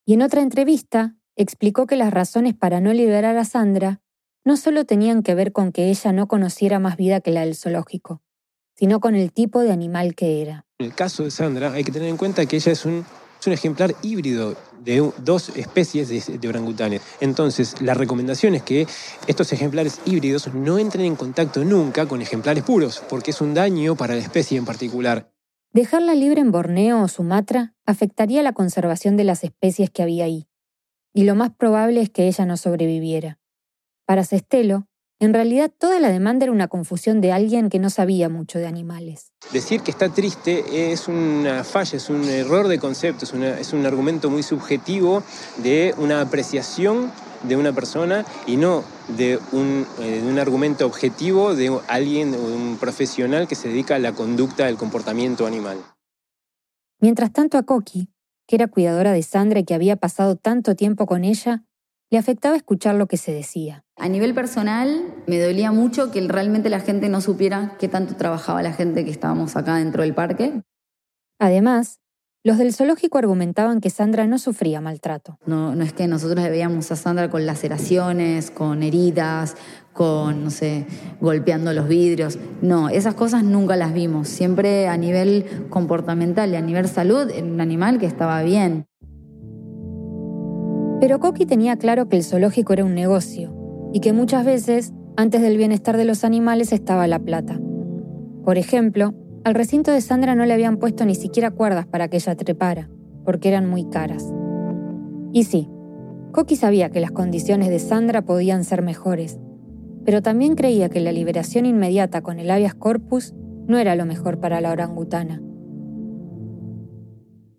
Y 0.06 0.16
en 0.16 0.22
otra 0.22 0.42
entrevista 0.42 1.16
explicó 1.38 1.88
que 1.88 1.96
las 1.96 2.12
razones 2.12 2.56
para 2.56 2.82
no 2.82 2.92
liberar 2.92 3.38
a 3.38 3.46
Sandra 3.46 4.02
no 4.44 4.58
solo 4.58 4.84
tenían 4.84 5.24
que 5.24 5.34
ver 5.34 5.54
con 5.54 5.72
que 5.72 5.90
ella 5.90 6.12
no 6.12 6.28
conociera 6.28 6.80
más 6.80 6.98
vida 6.98 7.22
que 7.22 7.32
la 7.32 7.46
del 7.46 7.56
zoológico, 7.56 8.22
sino 8.76 9.00
con 9.00 9.16
el 9.16 9.32
tipo 9.32 9.62
de 9.62 9.72
animal 9.72 10.14
que 10.14 10.42
era. 10.42 10.66
En 10.78 10.88
el 10.88 10.94
caso 10.94 11.24
de 11.24 11.32
Sandra 11.32 11.72
hay 11.72 11.86
que 11.86 11.94
tener 11.94 12.10
en 12.10 12.18
cuenta 12.18 12.46
que 12.46 12.58
ella 12.58 12.74
es 12.74 12.86
un 12.86 13.06
es 13.40 13.48
un 13.48 13.54
ejemplar 13.54 13.96
híbrido 14.02 14.56
de 14.84 15.12
dos 15.18 15.50
especies 15.50 16.08
de, 16.10 16.48
orangutanes. 16.48 17.02
Entonces, 17.20 17.82
la 17.82 17.94
recomendación 17.94 18.56
es 18.56 18.64
que 18.64 18.88
estos 19.28 19.52
ejemplares 19.54 20.00
híbridos 20.06 20.54
no 20.54 20.80
entren 20.80 21.06
en 21.06 21.16
contacto 21.16 21.64
nunca 21.64 22.06
con 22.06 22.22
ejemplares 22.22 22.64
puros, 22.64 23.04
porque 23.10 23.32
es 23.32 23.42
un 23.42 23.54
daño 23.54 23.96
para 23.96 24.16
la 24.16 24.22
especie 24.22 24.58
en 24.58 24.66
particular. 24.66 25.32
Dejarla 25.74 26.16
libre 26.16 26.42
en 26.42 26.52
Borneo 26.52 27.02
o 27.02 27.08
Sumatra 27.08 27.76
afectaría 27.86 28.42
la 28.42 28.54
conservación 28.54 29.18
de 29.18 29.26
las 29.26 29.44
especies 29.44 29.90
que 29.90 30.02
había 30.02 30.26
ahí, 30.26 30.48
y 31.14 31.24
lo 31.24 31.36
más 31.36 31.52
probable 31.52 32.02
es 32.02 32.10
que 32.10 32.28
ella 32.28 32.46
no 32.46 32.58
sobreviviera. 32.58 33.40
Para 34.06 34.24
Cestelo, 34.24 34.88
en 35.20 35.34
realidad 35.34 35.72
toda 35.76 36.00
la 36.00 36.10
demanda 36.10 36.46
era 36.46 36.52
una 36.52 36.68
confusión 36.68 37.22
de 37.22 37.32
alguien 37.32 37.70
que 37.70 37.80
no 37.80 37.90
sabía 37.90 38.30
mucho 38.30 38.60
de 38.60 38.68
animales. 38.68 39.32
Decir 39.52 39.82
que 39.82 39.92
está 39.92 40.10
triste 40.10 40.92
es 40.92 41.08
una 41.08 41.64
falla, 41.64 41.98
es 41.98 42.10
un 42.10 42.24
error 42.26 42.68
de 42.68 42.78
concepto, 42.78 43.26
es, 43.26 43.74
un 43.74 43.86
argumento 43.86 44.30
muy 44.30 44.44
subjetivo 44.44 45.24
de 45.58 45.96
una 45.98 46.22
apreciación 46.22 47.12
de 47.44 47.56
una 47.56 47.74
persona 47.74 48.26
y 48.46 48.58
no 48.58 48.84
de 49.16 49.40
un, 49.52 49.86
eh, 50.00 50.22
de 50.22 50.28
un, 50.28 50.40
argumento 50.40 50.86
objetivo 50.86 51.56
de 51.56 51.76
alguien, 51.88 52.32
de 52.32 52.38
un 52.40 52.78
profesional 52.80 53.48
que 53.48 53.56
se 53.56 53.70
dedica 53.70 53.96
a 53.96 54.00
la 54.00 54.14
conducta 54.14 54.66
del 54.66 54.78
comportamiento 54.78 55.46
animal. 55.46 55.78
Mientras 57.00 57.32
tanto 57.32 57.58
a 57.58 57.64
Coqui, 57.64 58.10
que 58.48 58.56
era 58.56 58.68
cuidadora 58.68 59.12
de 59.12 59.22
Sandra 59.22 59.60
y 59.60 59.66
que 59.66 59.76
había 59.76 59.98
pasado 59.98 60.36
tanto 60.36 60.76
tiempo 60.76 61.06
con 61.06 61.24
ella, 61.24 61.64
le 62.10 62.18
afectaba 62.18 62.56
escuchar 62.56 62.96
lo 62.96 63.08
que 63.08 63.18
se 63.18 63.34
decía. 63.34 63.84
A 63.98 64.08
nivel 64.08 64.34
personal, 64.34 65.16
me 65.28 65.40
dolía 65.42 65.72
mucho 65.72 66.12
que 66.12 66.22
realmente 66.28 66.70
la 66.70 66.80
gente 66.80 67.10
no 67.10 67.22
supiera 67.22 67.76
qué 67.80 67.88
tanto 67.88 68.16
trabajaba 68.16 68.62
la 68.62 68.74
gente 68.74 69.04
que 69.04 69.12
estábamos 69.12 69.56
acá 69.56 69.76
dentro 69.76 70.04
del 70.04 70.14
parque. 70.14 70.62
Además, 71.40 72.00
los 72.44 72.58
del 72.58 72.74
zoológico 72.74 73.18
argumentaban 73.18 73.82
que 73.82 73.90
Sandra 73.90 74.26
no 74.26 74.40
sufría 74.40 74.80
maltrato. 74.80 75.38
No, 75.46 75.76
no 75.76 75.84
es 75.84 75.92
que 75.92 76.08
nosotros 76.08 76.42
veíamos 76.50 76.90
a 76.92 76.96
Sandra 76.96 77.30
con 77.30 77.46
laceraciones, 77.46 78.52
con 78.52 78.84
heridas, 78.84 79.58
con, 79.92 80.46
no 80.46 80.50
sé, 80.50 80.86
golpeando 81.20 81.74
los 81.74 81.90
vidrios. 81.90 82.40
No, 82.62 82.88
esas 82.88 83.16
cosas 83.16 83.44
nunca 83.44 83.76
las 83.76 83.94
vimos. 83.94 84.30
Siempre 84.30 84.88
a 84.88 84.96
nivel 84.96 85.68
comportamental 85.70 86.52
y 86.52 86.56
a 86.56 86.62
nivel 86.62 86.88
salud, 86.88 87.30
era 87.30 87.46
un 87.46 87.60
animal 87.60 88.00
que 88.00 88.06
estaba 88.06 88.42
bien. 88.44 88.88
Pero 91.00 91.20
Coqui 91.20 91.46
tenía 91.46 91.78
claro 91.78 92.10
que 92.10 92.18
el 92.18 92.24
zoológico 92.24 92.74
era 92.74 92.84
un 92.84 92.96
negocio 92.96 93.54
y 93.94 94.00
que 94.00 94.14
muchas 94.14 94.44
veces, 94.44 94.94
antes 95.16 95.42
del 95.42 95.58
bienestar 95.58 95.96
de 95.96 96.06
los 96.06 96.24
animales, 96.24 96.74
estaba 96.74 97.08
la 97.08 97.20
plata. 97.20 97.60
Por 98.44 98.58
ejemplo, 98.58 99.14
al 99.44 99.54
recinto 99.54 99.92
de 99.92 100.02
Sandra 100.02 100.34
no 100.34 100.46
le 100.46 100.54
habían 100.54 100.78
puesto 100.78 101.06
ni 101.06 101.16
siquiera 101.16 101.52
cuerdas 101.52 101.86
para 101.86 102.08
que 102.08 102.18
ella 102.18 102.36
trepara, 102.36 102.90
porque 103.24 103.48
eran 103.50 103.70
muy 103.70 103.86
caras. 103.86 104.26
Y 105.32 105.44
sí, 105.44 105.70
Coqui 106.32 106.56
sabía 106.56 106.90
que 106.90 107.00
las 107.00 107.12
condiciones 107.12 107.70
de 107.70 107.80
Sandra 107.80 108.24
podían 108.24 108.64
ser 108.64 108.82
mejores, 108.82 109.40
pero 110.04 110.22
también 110.22 110.56
creía 110.56 110.90
que 110.90 111.00
la 111.00 111.12
liberación 111.12 111.66
inmediata 111.66 112.22
con 112.22 112.40
el 112.40 112.50
habeas 112.50 112.74
corpus 112.74 113.36
no 113.68 113.78
era 113.78 113.96
lo 113.96 114.06
mejor 114.06 114.40
para 114.40 114.62
la 114.62 114.72
orangutana. 114.72 115.42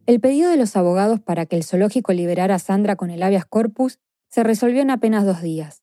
El 0.09 0.21
pedido 0.21 0.49
de 0.49 0.57
los 0.57 0.75
abogados 0.75 1.21
para 1.21 1.45
que 1.45 1.55
el 1.55 1.65
zoológico 1.65 2.15
liberara 2.15 2.55
a 2.55 2.59
Sandra 2.59 2.97
con 2.97 3.11
el 3.11 3.23
habeas 3.23 3.45
corpus 3.45 3.99
se 4.31 4.43
resolvió 4.43 4.81
en 4.81 4.89
apenas 4.89 5.27
dos 5.27 5.43
días. 5.43 5.83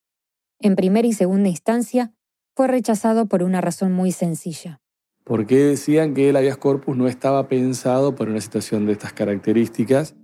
En 0.60 0.76
primera 0.76 1.08
y 1.08 1.14
segunda 1.14 1.48
instancia, 1.48 2.12
fue 2.56 2.66
rechazado 2.66 3.28
por 3.28 3.44
una 3.44 3.62
razón 3.62 3.92
muy 3.92 4.12
sencilla. 4.12 4.82
¿Por 5.26 5.46
qué 5.46 5.58
decían 5.58 6.16
que 6.16 6.30
el 6.30 6.38
habeas 6.38 6.58
corpus 6.58 6.98
no 6.98 7.08
estaba 7.08 7.48
pensado 7.48 8.16
para 8.16 8.32
una 8.32 8.42
situación 8.42 8.88
de 8.88 8.94
estas 8.94 9.14
características? 9.14 10.16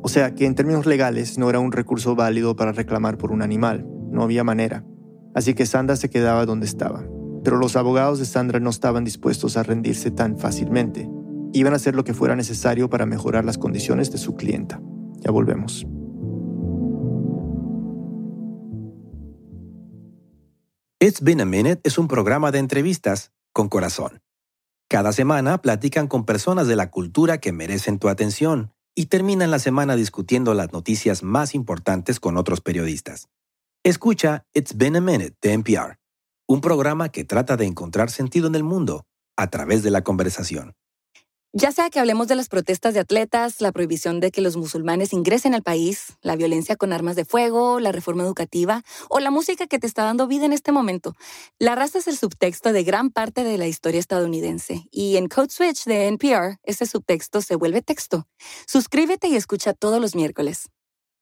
O 0.00 0.08
sea 0.08 0.34
que 0.34 0.46
en 0.46 0.54
términos 0.54 0.86
legales 0.86 1.36
no 1.36 1.50
era 1.50 1.60
un 1.60 1.70
recurso 1.70 2.16
válido 2.16 2.56
para 2.56 2.72
reclamar 2.72 3.18
por 3.18 3.30
un 3.30 3.42
animal, 3.42 3.86
no 4.10 4.22
había 4.22 4.42
manera. 4.42 4.86
Así 5.34 5.52
que 5.52 5.66
Sandra 5.66 5.96
se 5.96 6.08
quedaba 6.08 6.46
donde 6.46 6.64
estaba. 6.64 7.04
Pero 7.44 7.58
los 7.58 7.76
abogados 7.76 8.18
de 8.20 8.24
Sandra 8.24 8.58
no 8.58 8.70
estaban 8.70 9.04
dispuestos 9.04 9.58
a 9.58 9.64
rendirse 9.64 10.10
tan 10.10 10.38
fácilmente. 10.38 11.10
Iban 11.52 11.74
a 11.74 11.76
hacer 11.76 11.94
lo 11.94 12.04
que 12.04 12.14
fuera 12.14 12.34
necesario 12.34 12.88
para 12.88 13.06
mejorar 13.06 13.44
las 13.44 13.58
condiciones 13.58 14.10
de 14.10 14.18
su 14.18 14.36
clienta. 14.36 14.80
Ya 15.20 15.30
volvemos. 15.30 15.86
It's 20.98 21.20
Been 21.20 21.40
a 21.40 21.44
Minute 21.44 21.80
es 21.84 21.98
un 21.98 22.06
programa 22.06 22.52
de 22.52 22.60
entrevistas 22.60 23.32
con 23.52 23.68
corazón. 23.68 24.22
Cada 24.88 25.12
semana 25.12 25.58
platican 25.58 26.06
con 26.06 26.24
personas 26.24 26.68
de 26.68 26.76
la 26.76 26.90
cultura 26.90 27.38
que 27.38 27.50
merecen 27.52 27.98
tu 27.98 28.08
atención 28.08 28.72
y 28.94 29.06
terminan 29.06 29.50
la 29.50 29.58
semana 29.58 29.96
discutiendo 29.96 30.54
las 30.54 30.72
noticias 30.72 31.22
más 31.22 31.54
importantes 31.54 32.20
con 32.20 32.36
otros 32.36 32.60
periodistas. 32.60 33.28
Escucha 33.82 34.46
It's 34.54 34.76
Been 34.76 34.96
a 34.96 35.00
Minute 35.00 35.36
de 35.42 35.54
NPR, 35.54 35.98
un 36.46 36.60
programa 36.60 37.08
que 37.08 37.24
trata 37.24 37.56
de 37.56 37.66
encontrar 37.66 38.10
sentido 38.10 38.46
en 38.46 38.54
el 38.54 38.62
mundo 38.64 39.04
a 39.36 39.50
través 39.50 39.82
de 39.82 39.90
la 39.90 40.04
conversación. 40.04 40.74
Ya 41.54 41.70
sea 41.70 41.90
que 41.90 42.00
hablemos 42.00 42.28
de 42.28 42.34
las 42.34 42.48
protestas 42.48 42.94
de 42.94 43.00
atletas, 43.00 43.60
la 43.60 43.72
prohibición 43.72 44.20
de 44.20 44.30
que 44.30 44.40
los 44.40 44.56
musulmanes 44.56 45.12
ingresen 45.12 45.54
al 45.54 45.62
país, 45.62 46.16
la 46.22 46.34
violencia 46.34 46.76
con 46.76 46.94
armas 46.94 47.14
de 47.14 47.26
fuego, 47.26 47.78
la 47.78 47.92
reforma 47.92 48.22
educativa 48.22 48.82
o 49.10 49.20
la 49.20 49.30
música 49.30 49.66
que 49.66 49.78
te 49.78 49.86
está 49.86 50.04
dando 50.04 50.26
vida 50.26 50.46
en 50.46 50.54
este 50.54 50.72
momento, 50.72 51.14
la 51.58 51.74
raza 51.74 51.98
es 51.98 52.08
el 52.08 52.16
subtexto 52.16 52.72
de 52.72 52.84
gran 52.84 53.10
parte 53.10 53.44
de 53.44 53.58
la 53.58 53.66
historia 53.66 54.00
estadounidense 54.00 54.86
y 54.90 55.16
en 55.16 55.28
Code 55.28 55.50
Switch 55.50 55.84
de 55.84 56.06
NPR 56.06 56.58
ese 56.62 56.86
subtexto 56.86 57.42
se 57.42 57.54
vuelve 57.54 57.82
texto. 57.82 58.26
Suscríbete 58.66 59.28
y 59.28 59.36
escucha 59.36 59.74
todos 59.74 60.00
los 60.00 60.14
miércoles. 60.14 60.70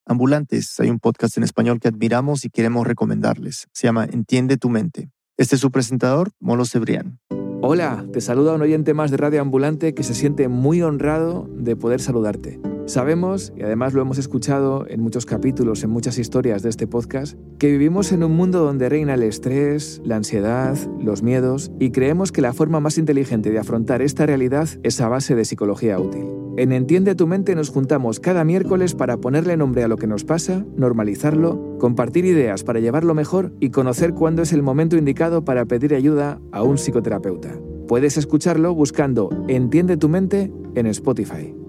Ambulantes, 0.07 0.79
hay 0.79 0.91
un 0.91 1.01
podcast 1.01 1.39
en 1.39 1.43
español 1.43 1.81
que 1.81 1.89
admiramos 1.89 2.45
y 2.45 2.51
queremos 2.51 2.87
recomendarles. 2.87 3.67
Se 3.73 3.89
llama 3.89 4.05
Entiende 4.05 4.59
tu 4.59 4.69
mente. 4.69 5.11
Este 5.37 5.57
es 5.57 5.61
su 5.61 5.73
presentador, 5.73 6.31
Molo 6.39 6.67
Cebrián. 6.67 7.19
Hola, 7.63 8.07
te 8.11 8.23
saluda 8.23 8.55
un 8.55 8.63
oyente 8.63 8.95
más 8.95 9.11
de 9.11 9.19
Radio 9.19 9.43
Ambulante 9.43 9.93
que 9.93 10.03
se 10.03 10.15
siente 10.15 10.49
muy 10.49 10.81
honrado 10.81 11.47
de 11.53 11.77
poder 11.77 12.01
saludarte. 12.01 12.59
Sabemos, 12.91 13.53
y 13.57 13.63
además 13.63 13.95
lo 13.95 14.03
hemos 14.03 14.19
escuchado 14.19 14.85
en 14.89 15.01
muchos 15.01 15.25
capítulos, 15.25 15.85
en 15.85 15.91
muchas 15.91 16.19
historias 16.19 16.65
de 16.65 16.71
este 16.71 16.89
podcast, 16.89 17.39
que 17.61 17.71
vivimos 17.71 18.11
en 18.11 18.25
un 18.25 18.33
mundo 18.33 18.65
donde 18.65 18.89
reina 18.89 19.15
el 19.15 19.23
estrés, 19.23 20.03
la 20.05 20.17
ansiedad, 20.17 20.77
los 21.01 21.23
miedos, 21.23 21.71
y 21.79 21.93
creemos 21.93 22.33
que 22.33 22.43
la 22.43 22.53
forma 22.53 22.81
más 22.81 22.99
inteligente 22.99 23.53
de 23.53 23.61
afrontar 23.61 24.03
esta 24.03 24.27
realidad 24.27 24.69
es 24.83 25.01
a 25.01 25.09
base 25.09 25.37
de 25.37 25.45
psicología 25.45 26.01
útil. 26.01 26.25
En 26.57 26.73
Entiende 26.73 27.15
tu 27.15 27.29
mente 27.29 27.55
nos 27.55 27.71
juntamos 27.71 28.19
cada 28.19 28.43
miércoles 28.43 28.97
para 28.97 29.19
ponerle 29.19 29.57
nombre 29.57 29.85
a 29.85 29.89
lo 29.89 29.97
que 29.97 30.09
nos 30.09 30.25
pasa, 30.25 30.67
normalizarlo, 30.75 31.79
compartir 31.79 32.25
ideas 32.25 32.65
para 32.65 32.81
llevarlo 32.81 33.15
mejor 33.15 33.53
y 33.61 33.71
conocer 33.71 34.15
cuándo 34.15 34.43
es 34.43 34.53
el 34.53 34.65
momento 34.65 34.97
indicado 34.97 35.45
para 35.45 35.65
pedir 35.65 35.95
ayuda 35.95 36.41
a 36.51 36.65
un 36.65 36.77
psicoterapeuta. 36.77 37.57
Puedes 37.87 38.17
escucharlo 38.17 38.75
buscando 38.75 39.31
Entiende 39.47 39.97
tu 39.97 40.09
mente 40.09 40.53
en 40.75 40.87
Spotify. 40.87 41.60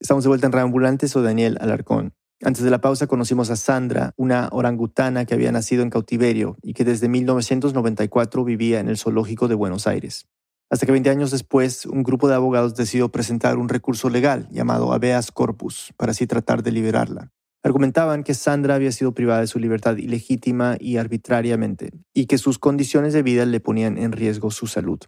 Estamos 0.00 0.22
de 0.22 0.28
vuelta 0.28 0.46
en 0.46 0.52
Reambulantes 0.52 1.16
o 1.16 1.22
Daniel 1.22 1.58
Alarcón. 1.60 2.14
Antes 2.44 2.62
de 2.62 2.70
la 2.70 2.80
pausa 2.80 3.08
conocimos 3.08 3.50
a 3.50 3.56
Sandra, 3.56 4.12
una 4.16 4.48
orangutana 4.52 5.24
que 5.24 5.34
había 5.34 5.50
nacido 5.50 5.82
en 5.82 5.90
cautiverio 5.90 6.56
y 6.62 6.74
que 6.74 6.84
desde 6.84 7.08
1994 7.08 8.44
vivía 8.44 8.78
en 8.78 8.88
el 8.88 8.96
zoológico 8.96 9.48
de 9.48 9.56
Buenos 9.56 9.88
Aires. 9.88 10.28
Hasta 10.70 10.86
que 10.86 10.92
20 10.92 11.10
años 11.10 11.32
después, 11.32 11.84
un 11.84 12.04
grupo 12.04 12.28
de 12.28 12.36
abogados 12.36 12.76
decidió 12.76 13.08
presentar 13.08 13.58
un 13.58 13.68
recurso 13.68 14.08
legal 14.08 14.46
llamado 14.52 14.92
habeas 14.92 15.32
corpus 15.32 15.92
para 15.96 16.12
así 16.12 16.28
tratar 16.28 16.62
de 16.62 16.70
liberarla. 16.70 17.32
Argumentaban 17.64 18.22
que 18.22 18.34
Sandra 18.34 18.76
había 18.76 18.92
sido 18.92 19.14
privada 19.14 19.40
de 19.40 19.48
su 19.48 19.58
libertad 19.58 19.96
ilegítima 19.96 20.76
y 20.78 20.98
arbitrariamente, 20.98 21.90
y 22.14 22.26
que 22.26 22.38
sus 22.38 22.60
condiciones 22.60 23.14
de 23.14 23.24
vida 23.24 23.44
le 23.46 23.58
ponían 23.58 23.98
en 23.98 24.12
riesgo 24.12 24.52
su 24.52 24.68
salud. 24.68 25.00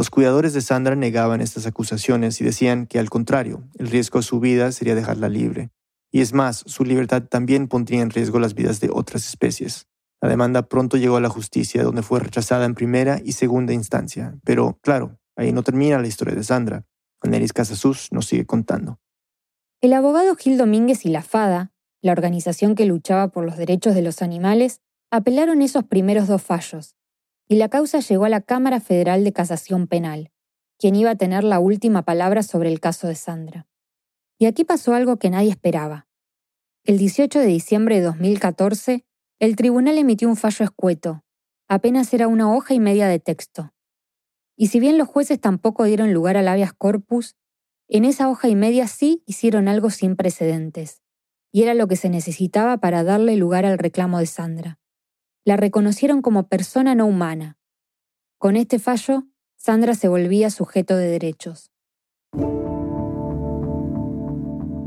Los 0.00 0.08
cuidadores 0.08 0.54
de 0.54 0.62
Sandra 0.62 0.96
negaban 0.96 1.42
estas 1.42 1.66
acusaciones 1.66 2.40
y 2.40 2.44
decían 2.44 2.86
que 2.86 2.98
al 2.98 3.10
contrario, 3.10 3.68
el 3.78 3.88
riesgo 3.88 4.18
de 4.18 4.22
su 4.22 4.40
vida 4.40 4.72
sería 4.72 4.94
dejarla 4.94 5.28
libre. 5.28 5.72
Y 6.10 6.22
es 6.22 6.32
más, 6.32 6.64
su 6.64 6.84
libertad 6.84 7.24
también 7.24 7.68
pondría 7.68 8.00
en 8.00 8.08
riesgo 8.08 8.40
las 8.40 8.54
vidas 8.54 8.80
de 8.80 8.88
otras 8.90 9.28
especies. 9.28 9.88
La 10.22 10.30
demanda 10.30 10.70
pronto 10.70 10.96
llegó 10.96 11.18
a 11.18 11.20
la 11.20 11.28
justicia, 11.28 11.82
donde 11.82 12.00
fue 12.00 12.18
rechazada 12.18 12.64
en 12.64 12.74
primera 12.74 13.20
y 13.22 13.32
segunda 13.32 13.74
instancia. 13.74 14.38
Pero, 14.42 14.78
claro, 14.80 15.18
ahí 15.36 15.52
no 15.52 15.62
termina 15.62 15.98
la 15.98 16.06
historia 16.08 16.34
de 16.34 16.44
Sandra. 16.44 16.86
Anelis 17.20 17.52
Casasus 17.52 18.10
nos 18.10 18.24
sigue 18.24 18.46
contando. 18.46 18.98
El 19.82 19.92
abogado 19.92 20.34
Gil 20.34 20.56
Domínguez 20.56 21.04
y 21.04 21.10
la 21.10 21.20
FADA, 21.20 21.74
la 22.00 22.12
organización 22.12 22.74
que 22.74 22.86
luchaba 22.86 23.28
por 23.28 23.44
los 23.44 23.58
derechos 23.58 23.94
de 23.94 24.00
los 24.00 24.22
animales, 24.22 24.80
apelaron 25.10 25.60
esos 25.60 25.84
primeros 25.84 26.26
dos 26.26 26.40
fallos, 26.40 26.96
y 27.50 27.56
la 27.56 27.68
causa 27.68 27.98
llegó 27.98 28.26
a 28.26 28.28
la 28.28 28.42
Cámara 28.42 28.78
Federal 28.78 29.24
de 29.24 29.32
Casación 29.32 29.88
Penal, 29.88 30.30
quien 30.78 30.94
iba 30.94 31.10
a 31.10 31.16
tener 31.16 31.42
la 31.42 31.58
última 31.58 32.02
palabra 32.02 32.44
sobre 32.44 32.70
el 32.70 32.78
caso 32.78 33.08
de 33.08 33.16
Sandra. 33.16 33.66
Y 34.38 34.46
aquí 34.46 34.62
pasó 34.62 34.94
algo 34.94 35.16
que 35.16 35.30
nadie 35.30 35.50
esperaba. 35.50 36.06
El 36.84 36.96
18 36.96 37.40
de 37.40 37.46
diciembre 37.46 37.96
de 37.96 38.02
2014, 38.02 39.04
el 39.40 39.56
tribunal 39.56 39.98
emitió 39.98 40.28
un 40.28 40.36
fallo 40.36 40.64
escueto. 40.64 41.24
Apenas 41.66 42.14
era 42.14 42.28
una 42.28 42.54
hoja 42.54 42.72
y 42.72 42.78
media 42.78 43.08
de 43.08 43.18
texto. 43.18 43.74
Y 44.56 44.68
si 44.68 44.78
bien 44.78 44.96
los 44.96 45.08
jueces 45.08 45.40
tampoco 45.40 45.82
dieron 45.82 46.14
lugar 46.14 46.36
al 46.36 46.46
habeas 46.46 46.72
corpus, 46.72 47.34
en 47.88 48.04
esa 48.04 48.30
hoja 48.30 48.48
y 48.48 48.54
media 48.54 48.86
sí 48.86 49.24
hicieron 49.26 49.66
algo 49.66 49.90
sin 49.90 50.14
precedentes. 50.14 51.02
Y 51.50 51.64
era 51.64 51.74
lo 51.74 51.88
que 51.88 51.96
se 51.96 52.10
necesitaba 52.10 52.76
para 52.76 53.02
darle 53.02 53.34
lugar 53.34 53.66
al 53.66 53.76
reclamo 53.76 54.20
de 54.20 54.26
Sandra. 54.26 54.79
La 55.50 55.56
reconocieron 55.56 56.22
como 56.22 56.46
persona 56.46 56.94
no 56.94 57.06
humana. 57.06 57.58
Con 58.38 58.54
este 58.54 58.78
fallo, 58.78 59.24
Sandra 59.56 59.96
se 59.96 60.06
volvía 60.06 60.48
sujeto 60.48 60.96
de 60.96 61.08
derechos. 61.08 61.72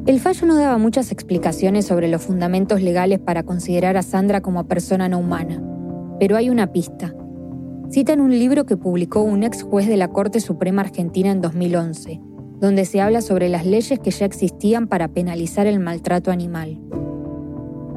El 0.06 0.22
fallo 0.22 0.48
no 0.48 0.56
daba 0.56 0.78
muchas 0.78 1.12
explicaciones 1.12 1.86
sobre 1.86 2.08
los 2.08 2.22
fundamentos 2.22 2.82
legales 2.82 3.20
para 3.20 3.44
considerar 3.44 3.98
a 3.98 4.04
Sandra 4.04 4.40
como 4.40 4.66
persona 4.66 5.10
no 5.10 5.20
humana, 5.20 5.62
pero 6.18 6.38
hay 6.38 6.50
una 6.50 6.72
pista. 6.72 7.14
Citan 7.92 8.22
un 8.22 8.32
libro 8.32 8.66
que 8.66 8.78
publicó 8.78 9.20
un 9.20 9.44
ex 9.44 9.64
juez 9.64 9.90
de 9.90 9.98
la 9.98 10.08
Corte 10.08 10.40
Suprema 10.40 10.84
Argentina 10.84 11.30
en 11.30 11.42
2011, 11.42 12.22
donde 12.62 12.86
se 12.86 13.02
habla 13.02 13.20
sobre 13.20 13.50
las 13.50 13.66
leyes 13.66 14.00
que 14.00 14.12
ya 14.12 14.26
existían 14.26 14.88
para 14.88 15.10
penalizar 15.10 15.68
el 15.68 15.82
maltrato 15.82 16.32
animal. 16.32 16.80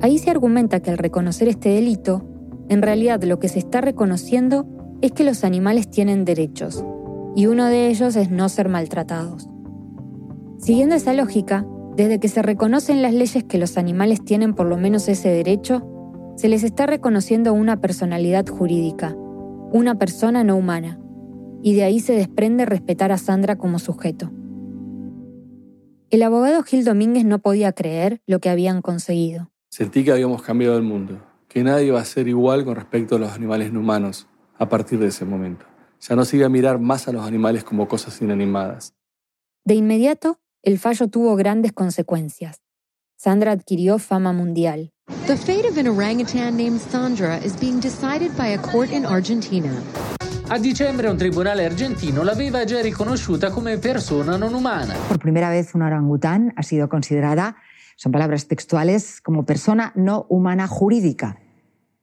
Ahí 0.03 0.19
se 0.19 0.33
argumenta 0.33 0.81
que 0.81 0.91
al 0.91 0.99
reconocer 0.99 1.47
este 1.47 1.69
delito, 1.69 2.33
en 2.69 2.83
realidad 2.83 3.23
lo 3.23 3.39
que 3.39 3.49
se 3.49 3.59
está 3.59 3.81
reconociendo 3.81 4.67
es 5.01 5.13
que 5.13 5.25
los 5.25 5.45
animales 5.45 5.91
tienen 5.91 6.25
derechos, 6.25 6.85
y 7.35 7.47
uno 7.47 7.67
de 7.67 7.89
ellos 7.89 8.17
es 8.17 8.31
no 8.31 8.49
ser 8.49 8.69
maltratados. 8.69 9.49
Siguiendo 10.59 10.95
esa 10.95 11.13
lógica, 11.13 11.67
desde 11.97 12.19
que 12.19 12.29
se 12.29 12.43
reconocen 12.43 13.03
las 13.03 13.15
leyes 13.15 13.45
que 13.45 13.59
los 13.59 13.79
animales 13.79 14.25
tienen 14.25 14.55
por 14.55 14.67
lo 14.67 14.77
menos 14.77 15.09
ese 15.09 15.29
derecho, 15.29 15.87
se 16.37 16.49
les 16.49 16.65
está 16.65 16.87
reconociendo 16.87 17.55
una 17.55 17.81
personalidad 17.81 18.47
jurídica, 18.47 19.15
una 19.73 19.99
persona 19.99 20.45
no 20.45 20.57
humana, 20.57 21.01
y 21.63 21.75
de 21.75 21.85
ahí 21.85 22.01
se 22.01 22.13
desprende 22.13 22.67
respetar 22.67 23.13
a 23.13 23.19
Sandra 23.19 23.57
como 23.57 23.79
sujeto. 23.79 24.31
El 26.11 26.23
abogado 26.23 26.63
Gil 26.63 26.85
Domínguez 26.85 27.25
no 27.25 27.41
podía 27.41 27.73
creer 27.73 28.21
lo 28.27 28.39
que 28.39 28.49
habían 28.49 28.81
conseguido. 28.81 29.51
Sentí 29.71 30.05
que 30.05 30.13
habíamos 30.13 30.43
cambiado 30.43 30.77
el 30.77 30.83
mundo, 30.83 31.21
que 31.57 31.65
nadie 31.65 31.87
iba 31.87 31.99
a 31.99 32.05
ser 32.05 32.29
igual 32.29 32.67
con 32.67 32.77
respecto 32.77 33.17
a 33.17 33.19
los 33.19 33.33
animales 33.33 33.73
no 33.73 33.81
humanos 33.81 34.27
a 34.59 34.69
partir 34.69 34.99
de 34.99 35.07
ese 35.07 35.25
momento. 35.25 35.65
Ya 36.07 36.15
no 36.15 36.27
se 36.27 36.37
iba 36.37 36.45
a 36.45 36.51
mirar 36.51 36.79
más 36.79 37.09
a 37.09 37.13
los 37.13 37.25
animales 37.25 37.65
como 37.65 37.89
cosas 37.89 38.21
inanimadas. 38.21 38.93
De 39.65 39.73
inmediato, 39.73 40.39
el 40.63 40.79
fallo 40.79 41.09
tuvo 41.09 41.35
grandes 41.35 41.73
consecuencias. 41.73 42.61
Sandra 43.17 43.53
adquirió 43.53 43.99
fama 43.99 44.35
mundial. 44.35 44.93
The 45.27 45.39
fate 45.39 45.67
of 45.67 45.79
an 45.79 45.89
orangutan 45.89 46.59
named 46.59 46.79
Sandra 46.79 47.39
is 47.39 47.59
being 47.59 47.81
decided 47.81 48.37
by 48.37 48.53
a 48.53 48.59
court 48.59 48.93
in 48.93 49.07
Argentina. 49.07 49.73
A 50.51 50.59
dicembre 50.59 51.09
un 51.09 51.17
tribunale 51.17 51.65
argentino 51.65 52.23
l'aveva 52.23 52.67
già 52.67 52.83
riconosciuta 52.83 53.49
come 53.49 53.79
persona 53.79 54.37
non 54.37 54.53
umana. 54.53 54.95
Por 55.09 55.17
primera 55.17 55.49
vez 55.49 55.73
una 55.73 55.87
orangután 55.87 56.53
ha 56.55 56.63
sido 56.63 56.91
considerada, 56.91 57.57
son 57.97 58.13
palabras 58.13 58.47
textuales, 58.47 59.23
como 59.23 59.47
persona 59.47 59.93
no 59.95 60.27
humana 60.29 60.67
jurídica. 60.67 61.39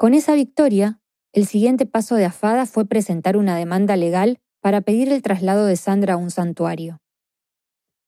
Con 0.03 0.13
esa 0.13 0.35
victoria, 0.35 0.99
el 1.31 1.47
siguiente 1.47 1.85
paso 1.85 2.15
de 2.15 2.25
Afada 2.25 2.65
fue 2.65 2.83
presentar 2.83 3.37
una 3.37 3.55
demanda 3.55 3.95
legal 3.95 4.41
para 4.59 4.81
pedir 4.81 5.09
el 5.09 5.21
traslado 5.21 5.65
de 5.65 5.77
Sandra 5.77 6.15
a 6.15 6.17
un 6.17 6.29
santuario. 6.29 6.99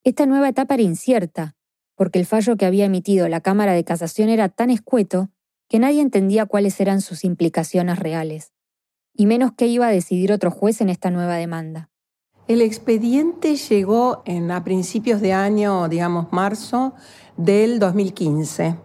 Esta 0.04 0.26
nueva 0.26 0.50
etapa 0.50 0.74
era 0.74 0.84
incierta, 0.84 1.56
porque 1.96 2.20
el 2.20 2.26
fallo 2.26 2.58
que 2.58 2.66
había 2.66 2.84
emitido 2.84 3.30
la 3.30 3.40
Cámara 3.40 3.72
de 3.72 3.86
Casación 3.86 4.28
era 4.28 4.50
tan 4.50 4.72
escueto 4.72 5.30
que 5.70 5.80
nadie 5.80 6.02
entendía 6.02 6.46
cuáles 6.46 6.82
eran 6.82 7.00
sus 7.00 7.24
implicaciones 7.24 7.98
reales, 7.98 8.52
y 9.14 9.26
menos 9.26 9.54
qué 9.56 9.68
iba 9.68 9.88
a 9.88 9.92
decidir 9.92 10.34
otro 10.34 10.52
juez 10.52 10.82
en 10.82 10.90
esta 10.90 11.12
nueva 11.12 11.38
demanda. 11.38 11.92
El 12.50 12.62
expediente 12.62 13.56
llegó 13.56 14.22
en, 14.26 14.52
a 14.52 14.66
principios 14.66 15.22
de 15.22 15.32
año, 15.32 15.88
digamos 15.88 16.34
marzo, 16.34 16.94
del 17.38 17.80
2015. 17.80 18.76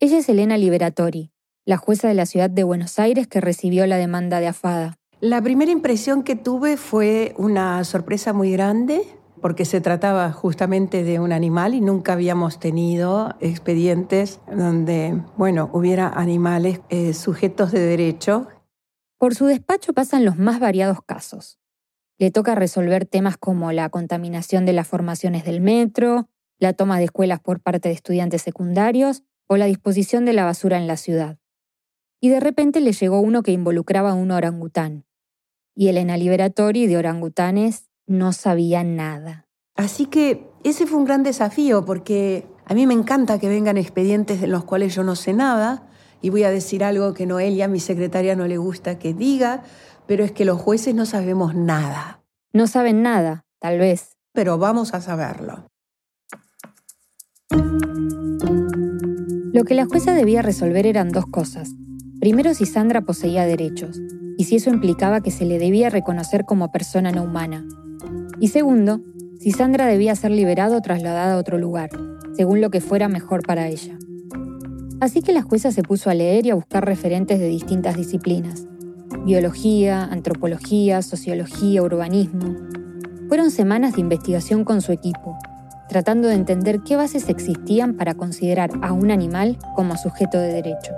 Ella 0.00 0.18
es 0.18 0.28
Elena 0.28 0.58
Liberatori, 0.58 1.31
la 1.64 1.76
jueza 1.76 2.08
de 2.08 2.14
la 2.14 2.26
ciudad 2.26 2.50
de 2.50 2.64
Buenos 2.64 2.98
Aires 2.98 3.26
que 3.26 3.40
recibió 3.40 3.86
la 3.86 3.96
demanda 3.96 4.40
de 4.40 4.48
AFADA. 4.48 4.98
La 5.20 5.40
primera 5.40 5.70
impresión 5.70 6.24
que 6.24 6.34
tuve 6.34 6.76
fue 6.76 7.34
una 7.38 7.84
sorpresa 7.84 8.32
muy 8.32 8.50
grande, 8.50 9.02
porque 9.40 9.64
se 9.64 9.80
trataba 9.80 10.32
justamente 10.32 11.04
de 11.04 11.20
un 11.20 11.32
animal 11.32 11.74
y 11.74 11.80
nunca 11.80 12.14
habíamos 12.14 12.58
tenido 12.58 13.34
expedientes 13.40 14.40
donde, 14.50 15.20
bueno, 15.36 15.70
hubiera 15.72 16.08
animales 16.08 16.80
eh, 16.90 17.12
sujetos 17.12 17.70
de 17.72 17.80
derecho. 17.80 18.48
Por 19.18 19.34
su 19.34 19.46
despacho 19.46 19.92
pasan 19.92 20.24
los 20.24 20.38
más 20.38 20.58
variados 20.58 20.98
casos. 21.04 21.58
Le 22.18 22.30
toca 22.30 22.54
resolver 22.54 23.04
temas 23.04 23.36
como 23.36 23.72
la 23.72 23.88
contaminación 23.88 24.64
de 24.64 24.72
las 24.72 24.86
formaciones 24.86 25.44
del 25.44 25.60
metro, 25.60 26.28
la 26.58 26.72
toma 26.72 26.98
de 26.98 27.04
escuelas 27.04 27.40
por 27.40 27.60
parte 27.60 27.88
de 27.88 27.94
estudiantes 27.94 28.42
secundarios 28.42 29.22
o 29.48 29.56
la 29.56 29.66
disposición 29.66 30.24
de 30.24 30.32
la 30.32 30.44
basura 30.44 30.78
en 30.78 30.86
la 30.86 30.96
ciudad. 30.96 31.38
Y 32.24 32.28
de 32.28 32.38
repente 32.38 32.80
le 32.80 32.92
llegó 32.92 33.18
uno 33.18 33.42
que 33.42 33.50
involucraba 33.50 34.12
a 34.12 34.14
un 34.14 34.30
orangután. 34.30 35.04
Y 35.74 35.88
Elena 35.88 36.16
Liberatori 36.16 36.86
de 36.86 36.96
orangutanes 36.96 37.90
no 38.06 38.32
sabía 38.32 38.84
nada. 38.84 39.48
Así 39.74 40.06
que 40.06 40.48
ese 40.62 40.86
fue 40.86 41.00
un 41.00 41.04
gran 41.04 41.24
desafío 41.24 41.84
porque 41.84 42.46
a 42.64 42.74
mí 42.74 42.86
me 42.86 42.94
encanta 42.94 43.40
que 43.40 43.48
vengan 43.48 43.76
expedientes 43.76 44.40
de 44.40 44.46
los 44.46 44.62
cuales 44.62 44.94
yo 44.94 45.02
no 45.02 45.16
sé 45.16 45.32
nada 45.32 45.88
y 46.20 46.30
voy 46.30 46.44
a 46.44 46.52
decir 46.52 46.84
algo 46.84 47.12
que 47.12 47.26
Noelia, 47.26 47.66
mi 47.66 47.80
secretaria, 47.80 48.36
no 48.36 48.46
le 48.46 48.56
gusta 48.56 49.00
que 49.00 49.14
diga, 49.14 49.64
pero 50.06 50.22
es 50.22 50.30
que 50.30 50.44
los 50.44 50.60
jueces 50.60 50.94
no 50.94 51.06
sabemos 51.06 51.56
nada. 51.56 52.22
No 52.52 52.68
saben 52.68 53.02
nada, 53.02 53.46
tal 53.58 53.80
vez. 53.80 54.16
Pero 54.32 54.58
vamos 54.58 54.94
a 54.94 55.00
saberlo. 55.00 55.66
Lo 59.52 59.64
que 59.64 59.74
la 59.74 59.86
jueza 59.86 60.14
debía 60.14 60.40
resolver 60.40 60.86
eran 60.86 61.08
dos 61.08 61.26
cosas. 61.26 61.72
Primero, 62.22 62.54
si 62.54 62.66
Sandra 62.66 63.00
poseía 63.00 63.46
derechos, 63.46 64.00
y 64.38 64.44
si 64.44 64.54
eso 64.54 64.70
implicaba 64.70 65.22
que 65.22 65.32
se 65.32 65.44
le 65.44 65.58
debía 65.58 65.90
reconocer 65.90 66.44
como 66.44 66.70
persona 66.70 67.10
no 67.10 67.24
humana. 67.24 67.66
Y 68.38 68.46
segundo, 68.46 69.00
si 69.40 69.50
Sandra 69.50 69.86
debía 69.86 70.14
ser 70.14 70.30
liberada 70.30 70.76
o 70.76 70.80
trasladada 70.80 71.34
a 71.34 71.38
otro 71.38 71.58
lugar, 71.58 71.90
según 72.36 72.60
lo 72.60 72.70
que 72.70 72.80
fuera 72.80 73.08
mejor 73.08 73.42
para 73.44 73.66
ella. 73.66 73.98
Así 75.00 75.20
que 75.20 75.32
la 75.32 75.42
jueza 75.42 75.72
se 75.72 75.82
puso 75.82 76.10
a 76.10 76.14
leer 76.14 76.46
y 76.46 76.50
a 76.50 76.54
buscar 76.54 76.86
referentes 76.86 77.40
de 77.40 77.48
distintas 77.48 77.96
disciplinas 77.96 78.68
biología, 79.24 80.04
antropología, 80.04 81.02
sociología, 81.02 81.82
urbanismo. 81.82 82.54
Fueron 83.28 83.50
semanas 83.50 83.94
de 83.94 84.00
investigación 84.00 84.64
con 84.64 84.80
su 84.80 84.92
equipo, 84.92 85.36
tratando 85.88 86.28
de 86.28 86.34
entender 86.34 86.82
qué 86.86 86.94
bases 86.94 87.28
existían 87.28 87.94
para 87.96 88.14
considerar 88.14 88.70
a 88.80 88.92
un 88.92 89.10
animal 89.10 89.58
como 89.74 89.96
sujeto 89.96 90.38
de 90.38 90.52
derecho. 90.52 90.92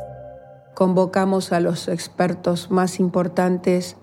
Convocamos 0.75 1.53
a 1.53 1.61
los 1.61 1.89
expertos 1.89 2.71
más 2.71 2.99
importantes 2.99 3.97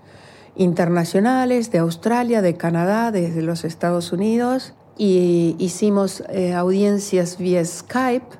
internacionales 0.56 1.70
de 1.70 1.78
Australia, 1.78 2.42
de 2.42 2.56
Canadá, 2.56 3.10
desde 3.10 3.42
los 3.42 3.64
Estados 3.64 4.12
Unidos 4.12 4.74
y 4.96 5.56
hicimos 5.58 6.22
eh, 6.28 6.54
audiencias 6.54 7.38
vía 7.38 7.64
Skype. 7.64 8.38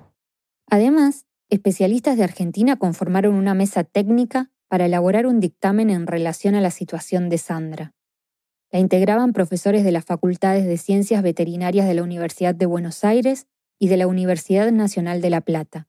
Además, 0.71 1.27
especialistas 1.51 2.17
de 2.17 2.25
Argentina 2.25 2.77
conformaron 2.77 3.35
una 3.35 3.55
mesa 3.55 3.85
técnica 3.85 4.51
para 4.69 4.87
elaborar 4.87 5.27
un 5.27 5.41
dictamen 5.41 5.91
en 5.91 6.07
relación 6.07 6.55
a 6.55 6.63
la 6.63 6.71
situación 6.71 7.29
de 7.29 7.39
Sandra. 7.39 7.93
La 8.71 8.79
integraban 8.79 9.35
profesores 9.35 9.85
de 9.85 9.93
las 9.93 10.07
Facultades 10.07 10.65
de 10.65 10.79
Ciencias 10.79 11.23
Veterinarias 11.23 11.87
de 11.87 11.93
la 11.93 12.03
Universidad 12.03 12.55
de 12.55 12.65
Buenos 12.65 13.05
Aires 13.05 13.47
y 13.79 13.89
de 13.89 13.99
la 13.99 14.07
Universidad 14.07 14.73
Nacional 14.73 15.21
de 15.21 15.29
La 15.29 15.43
Plata, 15.43 15.89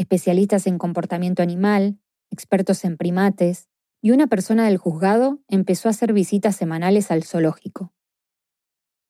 especialistas 0.00 0.66
en 0.66 0.78
comportamiento 0.78 1.42
animal, 1.42 1.98
expertos 2.30 2.84
en 2.84 2.96
primates, 2.96 3.68
y 4.02 4.12
una 4.12 4.26
persona 4.26 4.66
del 4.66 4.78
juzgado 4.78 5.40
empezó 5.48 5.88
a 5.88 5.90
hacer 5.90 6.12
visitas 6.12 6.56
semanales 6.56 7.10
al 7.10 7.24
zoológico. 7.24 7.92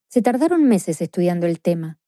Se 0.09 0.21
tardaron 0.21 0.65
meses 0.65 1.01
estudiando 1.01 1.47
el 1.47 1.61
tema. 1.61 1.99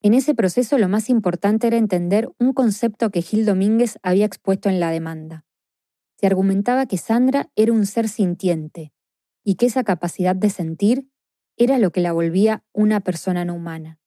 En 0.00 0.14
ese 0.14 0.34
proceso 0.34 0.78
lo 0.78 0.88
más 0.88 1.10
importante 1.10 1.66
era 1.66 1.76
entender 1.76 2.30
un 2.38 2.52
concepto 2.52 3.10
que 3.10 3.22
Gil 3.22 3.44
Domínguez 3.44 3.98
había 4.02 4.26
expuesto 4.26 4.68
en 4.68 4.80
la 4.80 4.90
demanda 4.90 5.44
se 6.24 6.26
argumentaba 6.26 6.86
que 6.86 6.96
Sandra 6.96 7.50
era 7.54 7.72
un 7.72 7.84
ser 7.84 8.08
sintiente 8.08 8.94
y 9.42 9.56
que 9.56 9.66
esa 9.66 9.84
capacidad 9.84 10.34
de 10.34 10.48
sentir 10.48 11.10
era 11.58 11.78
lo 11.78 11.92
que 11.92 12.00
la 12.00 12.12
volvía 12.12 12.64
una 12.72 13.00
persona 13.00 13.44
no 13.44 13.54
humana. 13.54 13.98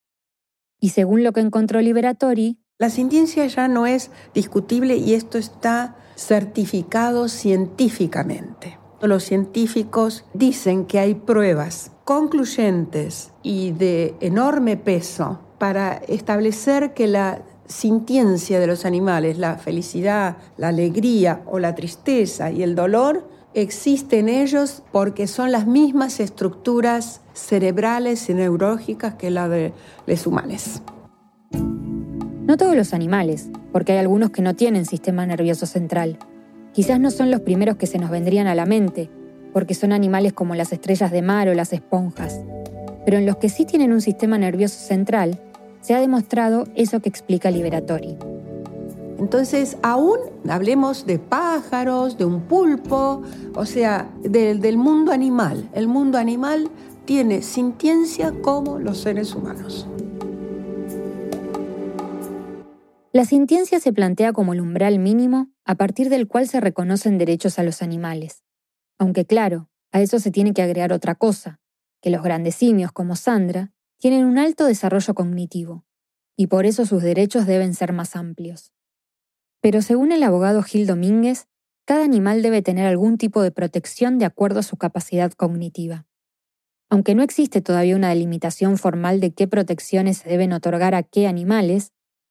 Y 0.80 0.88
según 0.88 1.22
lo 1.22 1.32
que 1.32 1.40
encontró 1.40 1.80
Liberatori, 1.80 2.58
la 2.78 2.90
sintiencia 2.90 3.44
ya 3.46 3.66
no 3.66 3.86
es 3.86 4.10
discutible 4.34 4.96
y 4.96 5.14
esto 5.14 5.36
está 5.36 5.96
certificado 6.14 7.28
científicamente. 7.28 8.78
Los 9.00 9.24
científicos 9.24 10.24
dicen 10.32 10.86
que 10.86 11.00
hay 11.00 11.14
pruebas 11.14 11.90
concluyentes 12.04 13.32
y 13.42 13.72
de 13.72 14.14
enorme 14.20 14.76
peso 14.76 15.40
para 15.58 15.94
establecer 15.94 16.94
que 16.94 17.08
la 17.08 17.42
sintiencia 17.66 18.60
de 18.60 18.68
los 18.68 18.84
animales, 18.84 19.38
la 19.38 19.56
felicidad, 19.56 20.36
la 20.56 20.68
alegría 20.68 21.42
o 21.46 21.58
la 21.58 21.74
tristeza 21.74 22.50
y 22.52 22.62
el 22.62 22.76
dolor, 22.76 23.28
existe 23.54 24.20
en 24.20 24.28
ellos 24.28 24.82
porque 24.92 25.26
son 25.26 25.50
las 25.50 25.66
mismas 25.66 26.20
estructuras 26.20 27.22
cerebrales 27.34 28.28
y 28.30 28.34
neurológicas 28.34 29.14
que 29.14 29.30
la 29.30 29.48
de 29.48 29.72
los 30.06 30.26
humanos. 30.26 30.80
No 32.48 32.56
todos 32.56 32.74
los 32.74 32.94
animales, 32.94 33.50
porque 33.72 33.92
hay 33.92 33.98
algunos 33.98 34.30
que 34.30 34.40
no 34.40 34.56
tienen 34.56 34.86
sistema 34.86 35.26
nervioso 35.26 35.66
central. 35.66 36.16
Quizás 36.72 36.98
no 36.98 37.10
son 37.10 37.30
los 37.30 37.42
primeros 37.42 37.76
que 37.76 37.86
se 37.86 37.98
nos 37.98 38.08
vendrían 38.08 38.46
a 38.46 38.54
la 38.54 38.64
mente, 38.64 39.10
porque 39.52 39.74
son 39.74 39.92
animales 39.92 40.32
como 40.32 40.54
las 40.54 40.72
estrellas 40.72 41.12
de 41.12 41.20
mar 41.20 41.50
o 41.50 41.54
las 41.54 41.74
esponjas. 41.74 42.40
Pero 43.04 43.18
en 43.18 43.26
los 43.26 43.36
que 43.36 43.50
sí 43.50 43.66
tienen 43.66 43.92
un 43.92 44.00
sistema 44.00 44.38
nervioso 44.38 44.78
central, 44.78 45.38
se 45.82 45.94
ha 45.94 46.00
demostrado 46.00 46.64
eso 46.74 47.00
que 47.00 47.10
explica 47.10 47.50
Liberatori. 47.50 48.16
Entonces, 49.18 49.76
aún 49.82 50.16
hablemos 50.48 51.04
de 51.04 51.18
pájaros, 51.18 52.16
de 52.16 52.24
un 52.24 52.40
pulpo, 52.40 53.24
o 53.54 53.66
sea, 53.66 54.08
del 54.22 54.78
mundo 54.78 55.12
animal. 55.12 55.68
El 55.74 55.86
mundo 55.86 56.16
animal 56.16 56.70
tiene 57.04 57.42
sintiencia 57.42 58.32
como 58.40 58.78
los 58.78 58.96
seres 58.96 59.34
humanos. 59.34 59.86
La 63.18 63.24
sintiencia 63.24 63.80
se 63.80 63.92
plantea 63.92 64.32
como 64.32 64.52
el 64.52 64.60
umbral 64.60 65.00
mínimo 65.00 65.50
a 65.64 65.74
partir 65.74 66.08
del 66.08 66.28
cual 66.28 66.46
se 66.46 66.60
reconocen 66.60 67.18
derechos 67.18 67.58
a 67.58 67.64
los 67.64 67.82
animales. 67.82 68.44
Aunque 68.96 69.24
claro, 69.24 69.68
a 69.90 70.00
eso 70.00 70.20
se 70.20 70.30
tiene 70.30 70.54
que 70.54 70.62
agregar 70.62 70.92
otra 70.92 71.16
cosa, 71.16 71.58
que 72.00 72.10
los 72.10 72.22
grandes 72.22 72.54
simios 72.54 72.92
como 72.92 73.16
Sandra 73.16 73.72
tienen 73.98 74.24
un 74.24 74.38
alto 74.38 74.66
desarrollo 74.66 75.14
cognitivo, 75.14 75.84
y 76.36 76.46
por 76.46 76.64
eso 76.64 76.86
sus 76.86 77.02
derechos 77.02 77.44
deben 77.44 77.74
ser 77.74 77.92
más 77.92 78.14
amplios. 78.14 78.72
Pero 79.60 79.82
según 79.82 80.12
el 80.12 80.22
abogado 80.22 80.62
Gil 80.62 80.86
Domínguez, 80.86 81.48
cada 81.86 82.04
animal 82.04 82.40
debe 82.40 82.62
tener 82.62 82.86
algún 82.86 83.18
tipo 83.18 83.42
de 83.42 83.50
protección 83.50 84.20
de 84.20 84.26
acuerdo 84.26 84.60
a 84.60 84.62
su 84.62 84.76
capacidad 84.76 85.32
cognitiva. 85.32 86.06
Aunque 86.88 87.16
no 87.16 87.24
existe 87.24 87.62
todavía 87.62 87.96
una 87.96 88.10
delimitación 88.10 88.78
formal 88.78 89.18
de 89.18 89.34
qué 89.34 89.48
protecciones 89.48 90.18
se 90.18 90.28
deben 90.28 90.52
otorgar 90.52 90.94
a 90.94 91.02
qué 91.02 91.26
animales, 91.26 91.90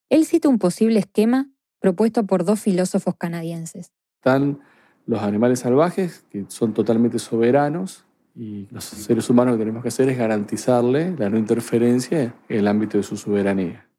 él 0.09 0.25
cita 0.25 0.49
un 0.49 0.59
posible 0.59 0.99
esquema 0.99 1.49
propuesto 1.79 2.25
por 2.25 2.43
dos 2.43 2.59
filósofos 2.59 3.15
canadienses. 3.15 3.91
Están 4.19 4.59
los 5.05 5.21
animales 5.21 5.59
salvajes, 5.59 6.25
que 6.29 6.45
son 6.49 6.73
totalmente 6.73 7.19
soberanos, 7.19 8.05
y 8.35 8.67
los 8.71 8.83
seres 8.83 9.29
humanos 9.29 9.53
lo 9.53 9.57
que 9.57 9.63
tenemos 9.63 9.81
que 9.81 9.87
hacer 9.87 10.09
es 10.09 10.17
garantizarle 10.17 11.15
la 11.17 11.29
no 11.29 11.37
interferencia 11.37 12.35
en 12.47 12.59
el 12.59 12.67
ámbito 12.67 12.97
de 12.97 13.03
su 13.03 13.17
soberanía. 13.17 13.89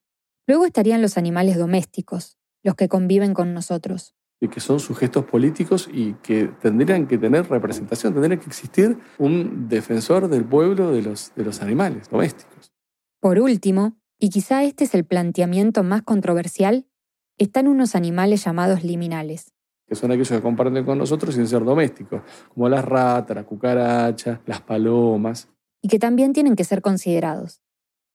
Luego 0.47 0.65
estarían 0.65 1.03
los 1.03 1.19
animales 1.19 1.59
domésticos, 1.59 2.39
los 2.63 2.75
que 2.75 2.89
conviven 2.89 3.35
con 3.35 3.53
nosotros. 3.53 4.15
Y 4.41 4.49
que 4.49 4.61
son 4.61 4.79
sujetos 4.79 5.25
políticos 5.25 5.89
y 5.93 6.15
que 6.15 6.47
tendrían 6.61 7.09
que 7.09 7.19
tener 7.19 7.49
representación, 7.49 8.13
tendría 8.13 8.39
que 8.39 8.47
existir 8.47 8.97
un 9.19 9.69
defensor 9.69 10.29
del 10.29 10.45
pueblo 10.45 10.93
de 10.93 11.03
los, 11.03 11.35
de 11.35 11.45
los 11.45 11.61
animales 11.61 12.09
domésticos. 12.09 12.73
Por 13.21 13.41
último, 13.41 13.99
y 14.19 14.31
quizá 14.31 14.65
este 14.65 14.85
es 14.85 14.95
el 14.95 15.05
planteamiento 15.05 15.83
más 15.83 16.03
controversial, 16.03 16.87
están 17.39 17.69
unos 17.69 17.95
animales 17.95 18.45
llamados 18.45 18.83
liminales, 18.83 19.53
que 19.87 19.95
son 19.95 20.11
aquellos 20.11 20.29
que 20.29 20.43
comparten 20.43 20.85
con 20.85 20.99
nosotros 20.99 21.35
sin 21.35 21.47
ser 21.47 21.65
domésticos, 21.65 22.23
como 22.53 22.69
las 22.69 22.85
ratas, 22.85 23.37
las 23.37 23.47
cucarachas, 23.47 24.41
las 24.45 24.61
palomas. 24.61 25.49
Y 25.81 25.89
que 25.89 25.99
también 25.99 26.33
tienen 26.33 26.57
que 26.57 26.65
ser 26.65 26.83
considerados. 26.83 27.63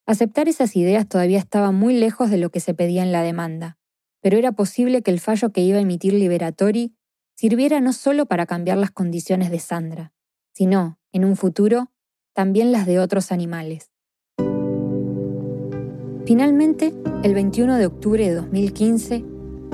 Aceptar 0.05 0.47
esas 0.47 0.75
ideas 0.75 1.07
todavía 1.07 1.39
estaba 1.39 1.71
muy 1.71 1.95
lejos 1.97 2.29
de 2.29 2.37
lo 2.37 2.51
que 2.51 2.59
se 2.59 2.73
pedía 2.73 3.01
en 3.01 3.11
la 3.11 3.23
demanda, 3.23 3.77
pero 4.21 4.37
era 4.37 4.51
posible 4.51 5.01
que 5.01 5.11
el 5.11 5.19
fallo 5.19 5.51
que 5.51 5.61
iba 5.61 5.77
a 5.77 5.81
emitir 5.81 6.13
Liberatori 6.13 6.93
sirviera 7.35 7.79
no 7.79 7.93
solo 7.93 8.25
para 8.25 8.45
cambiar 8.45 8.77
las 8.77 8.91
condiciones 8.91 9.49
de 9.49 9.59
Sandra, 9.59 10.13
sino, 10.53 10.99
en 11.11 11.25
un 11.25 11.35
futuro, 11.35 11.91
también 12.33 12.71
las 12.71 12.85
de 12.85 12.99
otros 12.99 13.31
animales. 13.31 13.92
Finalmente, 16.25 16.93
el 17.23 17.33
21 17.33 17.77
de 17.77 17.85
octubre 17.85 18.25
de 18.25 18.33
2015, 18.33 19.25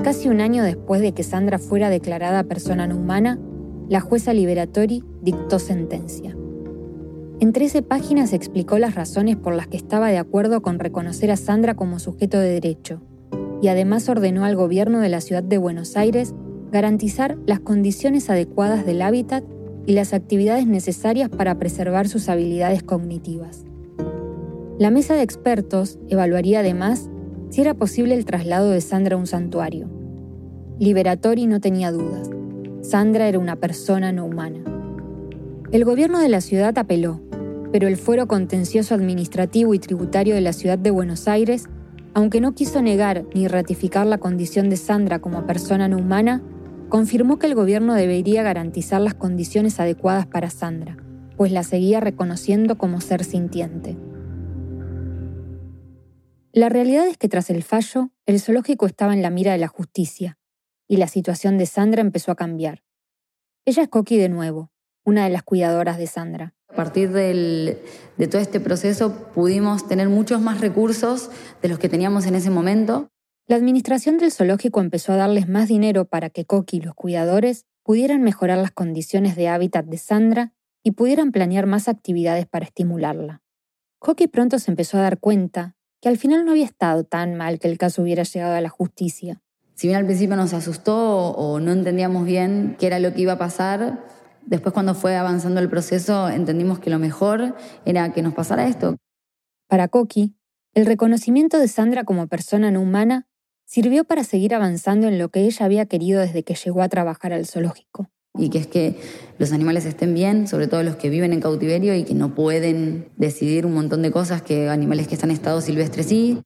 casi 0.02 0.28
un 0.28 0.40
año 0.40 0.64
después 0.64 1.00
de 1.00 1.12
que 1.12 1.22
Sandra 1.22 1.60
fuera 1.60 1.90
declarada 1.90 2.42
persona 2.42 2.88
no 2.88 2.96
humana, 2.96 3.38
la 3.88 4.00
jueza 4.00 4.32
Liberatori 4.32 5.04
dictó 5.22 5.60
sentencia. 5.60 6.36
En 7.38 7.52
13 7.52 7.82
páginas 7.82 8.32
explicó 8.32 8.78
las 8.78 8.96
razones 8.96 9.36
por 9.36 9.54
las 9.54 9.68
que 9.68 9.76
estaba 9.76 10.08
de 10.08 10.18
acuerdo 10.18 10.60
con 10.60 10.80
reconocer 10.80 11.30
a 11.30 11.36
Sandra 11.36 11.74
como 11.74 12.00
sujeto 12.00 12.40
de 12.40 12.50
derecho, 12.50 13.00
y 13.62 13.68
además 13.68 14.08
ordenó 14.08 14.44
al 14.44 14.56
gobierno 14.56 14.98
de 14.98 15.08
la 15.08 15.20
ciudad 15.20 15.44
de 15.44 15.58
Buenos 15.58 15.96
Aires 15.96 16.34
garantizar 16.72 17.38
las 17.46 17.60
condiciones 17.60 18.28
adecuadas 18.28 18.84
del 18.84 19.02
hábitat 19.02 19.44
y 19.86 19.92
las 19.92 20.12
actividades 20.12 20.66
necesarias 20.66 21.28
para 21.28 21.58
preservar 21.58 22.08
sus 22.08 22.28
habilidades 22.28 22.82
cognitivas. 22.82 23.69
La 24.80 24.90
mesa 24.90 25.14
de 25.14 25.20
expertos 25.20 25.98
evaluaría 26.08 26.60
además 26.60 27.10
si 27.50 27.60
era 27.60 27.74
posible 27.74 28.14
el 28.14 28.24
traslado 28.24 28.70
de 28.70 28.80
Sandra 28.80 29.16
a 29.16 29.18
un 29.18 29.26
santuario. 29.26 29.90
Liberatori 30.78 31.46
no 31.46 31.60
tenía 31.60 31.92
dudas. 31.92 32.30
Sandra 32.80 33.28
era 33.28 33.38
una 33.38 33.56
persona 33.56 34.10
no 34.10 34.24
humana. 34.24 34.60
El 35.70 35.84
gobierno 35.84 36.18
de 36.18 36.30
la 36.30 36.40
ciudad 36.40 36.78
apeló, 36.78 37.20
pero 37.70 37.88
el 37.88 37.98
fuero 37.98 38.26
contencioso 38.26 38.94
administrativo 38.94 39.74
y 39.74 39.78
tributario 39.78 40.34
de 40.34 40.40
la 40.40 40.54
ciudad 40.54 40.78
de 40.78 40.90
Buenos 40.90 41.28
Aires, 41.28 41.68
aunque 42.14 42.40
no 42.40 42.54
quiso 42.54 42.80
negar 42.80 43.26
ni 43.34 43.48
ratificar 43.48 44.06
la 44.06 44.16
condición 44.16 44.70
de 44.70 44.78
Sandra 44.78 45.18
como 45.18 45.44
persona 45.44 45.88
no 45.88 45.98
humana, 45.98 46.40
confirmó 46.88 47.38
que 47.38 47.48
el 47.48 47.54
gobierno 47.54 47.92
debería 47.92 48.42
garantizar 48.42 49.02
las 49.02 49.12
condiciones 49.12 49.78
adecuadas 49.78 50.24
para 50.24 50.48
Sandra, 50.48 50.96
pues 51.36 51.52
la 51.52 51.64
seguía 51.64 52.00
reconociendo 52.00 52.78
como 52.78 53.02
ser 53.02 53.24
sintiente. 53.24 53.98
La 56.52 56.68
realidad 56.68 57.06
es 57.06 57.16
que 57.16 57.28
tras 57.28 57.48
el 57.50 57.62
fallo, 57.62 58.10
el 58.26 58.40
zoológico 58.40 58.86
estaba 58.86 59.14
en 59.14 59.22
la 59.22 59.30
mira 59.30 59.52
de 59.52 59.58
la 59.58 59.68
justicia, 59.68 60.36
y 60.88 60.96
la 60.96 61.06
situación 61.06 61.58
de 61.58 61.66
Sandra 61.66 62.00
empezó 62.00 62.32
a 62.32 62.34
cambiar. 62.34 62.82
Ella 63.64 63.84
es 63.84 63.88
Coqui 63.88 64.16
de 64.16 64.28
nuevo, 64.28 64.72
una 65.04 65.22
de 65.22 65.30
las 65.30 65.44
cuidadoras 65.44 65.96
de 65.96 66.08
Sandra. 66.08 66.54
A 66.68 66.74
partir 66.74 67.10
de 67.10 67.78
todo 68.28 68.40
este 68.40 68.58
proceso 68.58 69.30
pudimos 69.32 69.86
tener 69.86 70.08
muchos 70.08 70.40
más 70.40 70.60
recursos 70.60 71.30
de 71.62 71.68
los 71.68 71.78
que 71.78 71.88
teníamos 71.88 72.26
en 72.26 72.34
ese 72.34 72.50
momento. 72.50 73.10
La 73.46 73.54
administración 73.54 74.18
del 74.18 74.32
zoológico 74.32 74.80
empezó 74.80 75.12
a 75.12 75.16
darles 75.16 75.48
más 75.48 75.68
dinero 75.68 76.06
para 76.06 76.30
que 76.30 76.46
Coqui 76.46 76.78
y 76.78 76.80
los 76.80 76.94
cuidadores 76.94 77.66
pudieran 77.84 78.22
mejorar 78.22 78.58
las 78.58 78.72
condiciones 78.72 79.36
de 79.36 79.48
hábitat 79.48 79.86
de 79.86 79.98
Sandra 79.98 80.52
y 80.82 80.92
pudieran 80.92 81.30
planear 81.30 81.66
más 81.66 81.86
actividades 81.86 82.46
para 82.46 82.64
estimularla. 82.64 83.40
Coqui 84.00 84.26
pronto 84.26 84.58
se 84.58 84.72
empezó 84.72 84.98
a 84.98 85.02
dar 85.02 85.18
cuenta 85.20 85.76
que 86.00 86.08
al 86.08 86.16
final 86.16 86.44
no 86.44 86.52
había 86.52 86.64
estado 86.64 87.04
tan 87.04 87.34
mal 87.34 87.58
que 87.58 87.68
el 87.68 87.78
caso 87.78 88.02
hubiera 88.02 88.22
llegado 88.22 88.54
a 88.54 88.60
la 88.60 88.68
justicia. 88.68 89.40
Si 89.74 89.86
bien 89.86 89.98
al 89.98 90.06
principio 90.06 90.36
nos 90.36 90.52
asustó 90.52 91.30
o 91.30 91.60
no 91.60 91.72
entendíamos 91.72 92.24
bien 92.24 92.76
qué 92.78 92.86
era 92.86 92.98
lo 92.98 93.14
que 93.14 93.22
iba 93.22 93.34
a 93.34 93.38
pasar, 93.38 94.04
después 94.44 94.72
cuando 94.72 94.94
fue 94.94 95.16
avanzando 95.16 95.60
el 95.60 95.68
proceso 95.68 96.28
entendimos 96.28 96.78
que 96.78 96.90
lo 96.90 96.98
mejor 96.98 97.56
era 97.84 98.12
que 98.12 98.22
nos 98.22 98.34
pasara 98.34 98.66
esto. 98.66 98.96
Para 99.68 99.88
Coqui, 99.88 100.34
el 100.74 100.86
reconocimiento 100.86 101.58
de 101.58 101.68
Sandra 101.68 102.04
como 102.04 102.26
persona 102.26 102.70
no 102.70 102.80
humana 102.80 103.26
sirvió 103.64 104.04
para 104.04 104.24
seguir 104.24 104.54
avanzando 104.54 105.06
en 105.06 105.18
lo 105.18 105.28
que 105.28 105.40
ella 105.40 105.66
había 105.66 105.86
querido 105.86 106.20
desde 106.20 106.42
que 106.42 106.54
llegó 106.54 106.82
a 106.82 106.88
trabajar 106.88 107.32
al 107.32 107.46
zoológico 107.46 108.10
y 108.38 108.50
que 108.50 108.58
es 108.58 108.66
que 108.66 108.96
los 109.38 109.52
animales 109.52 109.84
estén 109.84 110.14
bien, 110.14 110.46
sobre 110.46 110.68
todo 110.68 110.82
los 110.82 110.96
que 110.96 111.10
viven 111.10 111.32
en 111.32 111.40
cautiverio 111.40 111.94
y 111.94 112.04
que 112.04 112.14
no 112.14 112.34
pueden 112.34 113.10
decidir 113.16 113.66
un 113.66 113.74
montón 113.74 114.02
de 114.02 114.10
cosas 114.10 114.42
que 114.42 114.68
animales 114.68 115.08
que 115.08 115.14
están 115.14 115.30
en 115.30 115.36
estado 115.36 115.60
silvestre 115.60 116.02
sí. 116.02 116.40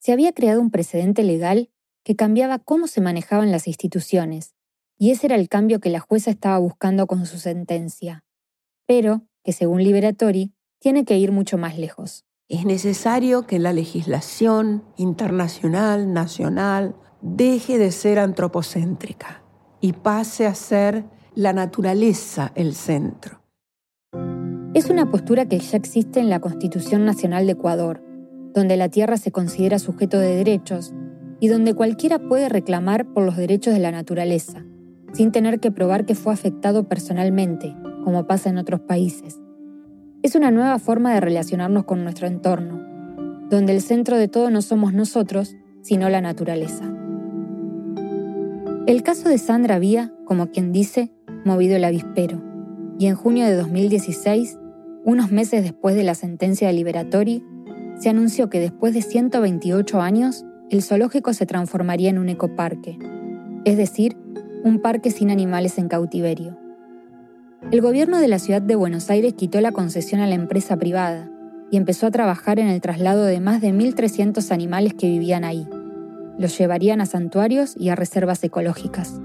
Se 0.00 0.12
había 0.12 0.32
creado 0.32 0.60
un 0.60 0.70
precedente 0.70 1.22
legal 1.22 1.70
que 2.04 2.16
cambiaba 2.16 2.58
cómo 2.58 2.86
se 2.86 3.00
manejaban 3.00 3.50
las 3.50 3.66
instituciones, 3.66 4.54
y 4.98 5.10
ese 5.10 5.26
era 5.26 5.36
el 5.36 5.48
cambio 5.48 5.80
que 5.80 5.90
la 5.90 6.00
jueza 6.00 6.30
estaba 6.30 6.58
buscando 6.58 7.06
con 7.06 7.26
su 7.26 7.38
sentencia, 7.38 8.24
pero 8.86 9.22
que 9.42 9.52
según 9.52 9.82
Liberatori 9.82 10.52
tiene 10.78 11.04
que 11.04 11.18
ir 11.18 11.32
mucho 11.32 11.58
más 11.58 11.78
lejos. 11.78 12.24
Es 12.48 12.64
necesario 12.64 13.46
que 13.46 13.58
la 13.58 13.72
legislación 13.72 14.84
internacional, 14.96 16.12
nacional, 16.12 16.94
deje 17.20 17.78
de 17.78 17.90
ser 17.90 18.20
antropocéntrica 18.20 19.45
y 19.86 19.92
pase 19.92 20.46
a 20.46 20.54
ser 20.56 21.04
la 21.36 21.52
naturaleza 21.52 22.50
el 22.56 22.74
centro. 22.74 23.40
Es 24.74 24.90
una 24.90 25.12
postura 25.12 25.46
que 25.46 25.60
ya 25.60 25.76
existe 25.76 26.18
en 26.18 26.28
la 26.28 26.40
Constitución 26.40 27.04
Nacional 27.04 27.46
de 27.46 27.52
Ecuador, 27.52 28.02
donde 28.52 28.76
la 28.76 28.88
tierra 28.88 29.16
se 29.16 29.30
considera 29.30 29.78
sujeto 29.78 30.18
de 30.18 30.34
derechos 30.34 30.92
y 31.38 31.46
donde 31.46 31.74
cualquiera 31.74 32.18
puede 32.18 32.48
reclamar 32.48 33.06
por 33.12 33.22
los 33.22 33.36
derechos 33.36 33.74
de 33.74 33.78
la 33.78 33.92
naturaleza, 33.92 34.64
sin 35.12 35.30
tener 35.30 35.60
que 35.60 35.70
probar 35.70 36.04
que 36.04 36.16
fue 36.16 36.32
afectado 36.32 36.88
personalmente, 36.88 37.72
como 38.02 38.26
pasa 38.26 38.50
en 38.50 38.58
otros 38.58 38.80
países. 38.80 39.38
Es 40.24 40.34
una 40.34 40.50
nueva 40.50 40.80
forma 40.80 41.14
de 41.14 41.20
relacionarnos 41.20 41.84
con 41.84 42.02
nuestro 42.02 42.26
entorno, 42.26 42.82
donde 43.50 43.72
el 43.72 43.82
centro 43.82 44.16
de 44.16 44.26
todo 44.26 44.50
no 44.50 44.62
somos 44.62 44.92
nosotros, 44.92 45.54
sino 45.80 46.08
la 46.08 46.20
naturaleza. 46.20 46.92
El 48.86 49.02
caso 49.02 49.28
de 49.28 49.38
Sandra 49.38 49.74
había, 49.74 50.12
como 50.26 50.52
quien 50.52 50.70
dice, 50.70 51.10
movido 51.44 51.74
el 51.74 51.82
avispero, 51.82 52.40
y 53.00 53.06
en 53.06 53.16
junio 53.16 53.44
de 53.44 53.56
2016, 53.56 54.60
unos 55.04 55.32
meses 55.32 55.64
después 55.64 55.96
de 55.96 56.04
la 56.04 56.14
sentencia 56.14 56.68
de 56.68 57.42
se 57.98 58.08
anunció 58.08 58.48
que 58.48 58.60
después 58.60 58.94
de 58.94 59.02
128 59.02 60.00
años, 60.00 60.44
el 60.70 60.84
zoológico 60.84 61.32
se 61.32 61.46
transformaría 61.46 62.10
en 62.10 62.18
un 62.18 62.28
ecoparque, 62.28 62.96
es 63.64 63.76
decir, 63.76 64.16
un 64.62 64.80
parque 64.80 65.10
sin 65.10 65.32
animales 65.32 65.78
en 65.78 65.88
cautiverio. 65.88 66.56
El 67.72 67.80
gobierno 67.80 68.20
de 68.20 68.28
la 68.28 68.38
ciudad 68.38 68.62
de 68.62 68.76
Buenos 68.76 69.10
Aires 69.10 69.34
quitó 69.34 69.60
la 69.60 69.72
concesión 69.72 70.20
a 70.20 70.28
la 70.28 70.36
empresa 70.36 70.76
privada 70.76 71.28
y 71.72 71.76
empezó 71.76 72.06
a 72.06 72.12
trabajar 72.12 72.60
en 72.60 72.68
el 72.68 72.80
traslado 72.80 73.24
de 73.24 73.40
más 73.40 73.60
de 73.60 73.74
1.300 73.74 74.52
animales 74.52 74.94
que 74.94 75.08
vivían 75.08 75.42
ahí 75.42 75.66
los 76.38 76.56
llevarían 76.58 77.00
a 77.00 77.06
santuarios 77.06 77.74
y 77.78 77.88
a 77.88 77.94
reservas 77.94 78.42
ecológicas. 78.44 79.20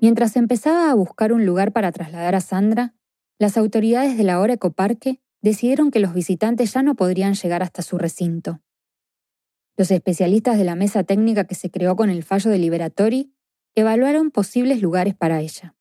Mientras 0.00 0.36
empezaba 0.36 0.90
a 0.90 0.94
buscar 0.94 1.32
un 1.32 1.44
lugar 1.44 1.72
para 1.72 1.90
trasladar 1.90 2.34
a 2.34 2.40
Sandra, 2.40 2.94
las 3.38 3.56
autoridades 3.56 4.16
de 4.16 4.24
la 4.24 4.34
ahora 4.34 4.54
ecoparque 4.54 5.20
decidieron 5.42 5.90
que 5.90 6.00
los 6.00 6.14
visitantes 6.14 6.72
ya 6.72 6.82
no 6.82 6.94
podrían 6.94 7.34
llegar 7.34 7.62
hasta 7.62 7.82
su 7.82 7.98
recinto. 7.98 8.60
Los 9.76 9.90
especialistas 9.90 10.58
de 10.58 10.64
la 10.64 10.74
mesa 10.74 11.04
técnica 11.04 11.44
que 11.44 11.54
se 11.54 11.70
creó 11.70 11.94
con 11.96 12.10
el 12.10 12.22
fallo 12.24 12.50
de 12.50 12.58
Liberatori 12.58 13.32
evaluaron 13.74 14.30
posibles 14.30 14.82
lugares 14.82 15.14
para 15.14 15.40
ella. 15.40 15.76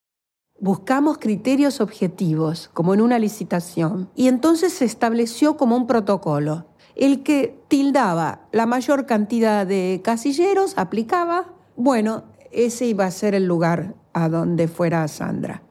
Buscamos 0.59 1.17
criterios 1.19 1.81
objetivos, 1.81 2.69
como 2.73 2.93
en 2.93 3.01
una 3.01 3.19
licitación, 3.19 4.09
y 4.15 4.27
entonces 4.27 4.73
se 4.73 4.85
estableció 4.85 5.57
como 5.57 5.75
un 5.75 5.85
protocolo 5.85 6.67
el 6.97 7.21
que 7.21 7.59
tildaba 7.67 8.41
la 8.51 8.65
mayor 8.65 9.05
cantidad 9.05 9.65
de 9.67 10.01
casilleros, 10.03 10.73
aplicaba, 10.77 11.53
bueno, 11.75 12.23
ese 12.51 12.87
iba 12.87 13.05
a 13.05 13.11
ser 13.11 13.35
el 13.35 13.45
lugar 13.45 13.93
a 14.13 14.29
donde 14.29 14.67
fuera 14.67 15.07
Sandra. 15.07 15.61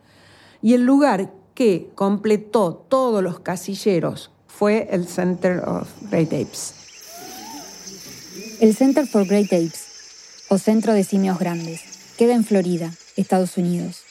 Y 0.62 0.75
el 0.75 0.85
lugar 0.85 1.33
que 1.55 1.91
completó 1.97 2.75
todos 2.75 3.23
los 3.23 3.41
casilleros 3.41 4.31
fue 4.47 4.89
el 4.91 5.09
Center 5.09 5.59
of 5.69 5.89
Great 6.11 6.33
Apes. 6.33 6.75
El 8.61 8.75
Center 8.77 9.07
for 9.07 9.27
Great 9.27 9.47
Apes, 9.47 10.47
o 10.49 10.59
Centro 10.59 10.93
de 10.93 11.03
Simios 11.03 11.39
Grandes, 11.39 11.83
queda 12.17 12.35
en 12.35 12.45
Florida, 12.45 12.93
Estados 13.17 13.57
Unidos. 13.57 14.06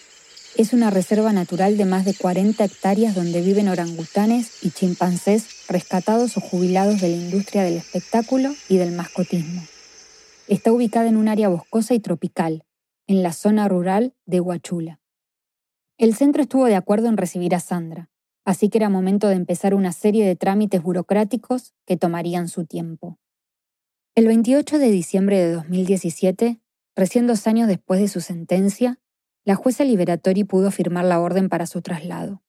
Es 0.58 0.72
una 0.72 0.90
reserva 0.90 1.34
natural 1.34 1.76
de 1.76 1.84
más 1.84 2.06
de 2.06 2.14
40 2.14 2.64
hectáreas 2.64 3.14
donde 3.14 3.42
viven 3.42 3.68
orangutanes 3.68 4.64
y 4.64 4.72
chimpancés 4.72 5.68
rescatados 5.68 6.38
o 6.38 6.40
jubilados 6.40 7.02
de 7.02 7.10
la 7.10 7.18
industria 7.18 7.64
del 7.64 7.76
espectáculo 7.76 8.54
y 8.70 8.78
del 8.78 8.94
mascotismo. 8.94 9.62
Está 10.48 10.72
ubicada 10.72 11.10
en 11.10 11.18
un 11.18 11.28
área 11.28 11.50
boscosa 11.50 11.94
y 11.94 12.00
tropical, 12.00 12.64
en 13.06 13.22
la 13.22 13.34
zona 13.34 13.68
rural 13.68 14.14
de 14.26 14.40
Huachula. 14.40 15.02
El 15.98 16.16
centro 16.16 16.42
estuvo 16.42 16.68
de 16.68 16.76
acuerdo 16.76 17.10
en 17.10 17.18
recibir 17.18 17.54
a 17.54 17.60
Sandra, 17.60 18.10
así 18.46 18.70
que 18.70 18.78
era 18.78 18.88
momento 18.88 19.28
de 19.28 19.36
empezar 19.36 19.74
una 19.74 19.92
serie 19.92 20.26
de 20.26 20.38
trámites 20.38 20.82
burocráticos 20.82 21.74
que 21.86 21.98
tomarían 21.98 22.48
su 22.48 22.66
tiempo. 22.66 23.20
El 24.16 24.28
28 24.28 24.80
de 24.80 24.90
diciembre 24.90 25.38
de 25.38 25.52
2017, 25.52 26.62
recién 26.96 27.28
dos 27.28 27.46
años 27.46 27.68
después 27.68 28.00
de 28.00 28.08
su 28.08 28.22
sentencia, 28.22 29.02
la 29.46 29.54
jueza 29.54 29.84
Liberatori 29.84 30.44
pudo 30.44 30.72
firmar 30.72 31.06
la 31.06 31.20
orden 31.22 31.50
para 31.50 31.68
su 31.68 31.82
traslado. 31.84 32.42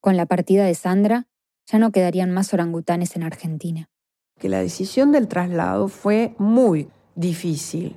Con 0.00 0.16
la 0.16 0.26
partida 0.26 0.64
de 0.64 0.74
Sandra, 0.74 1.26
ya 1.66 1.80
no 1.80 1.90
quedarían 1.90 2.30
más 2.30 2.54
orangutanes 2.54 3.16
en 3.16 3.24
Argentina. 3.24 3.90
Que 4.38 4.48
la 4.48 4.60
decisión 4.60 5.10
del 5.10 5.26
traslado 5.26 5.88
fue 5.88 6.34
muy 6.38 6.88
difícil, 7.16 7.96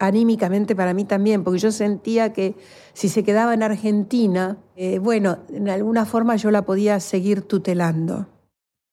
anímicamente 0.00 0.74
para 0.74 0.94
mí 0.94 1.04
también, 1.04 1.44
porque 1.44 1.60
yo 1.60 1.70
sentía 1.70 2.32
que 2.32 2.56
si 2.92 3.08
se 3.08 3.22
quedaba 3.22 3.54
en 3.54 3.62
Argentina, 3.62 4.58
eh, 4.74 4.98
bueno, 4.98 5.38
en 5.48 5.68
alguna 5.68 6.06
forma 6.06 6.34
yo 6.36 6.50
la 6.50 6.62
podía 6.62 6.98
seguir 6.98 7.42
tutelando. 7.42 8.28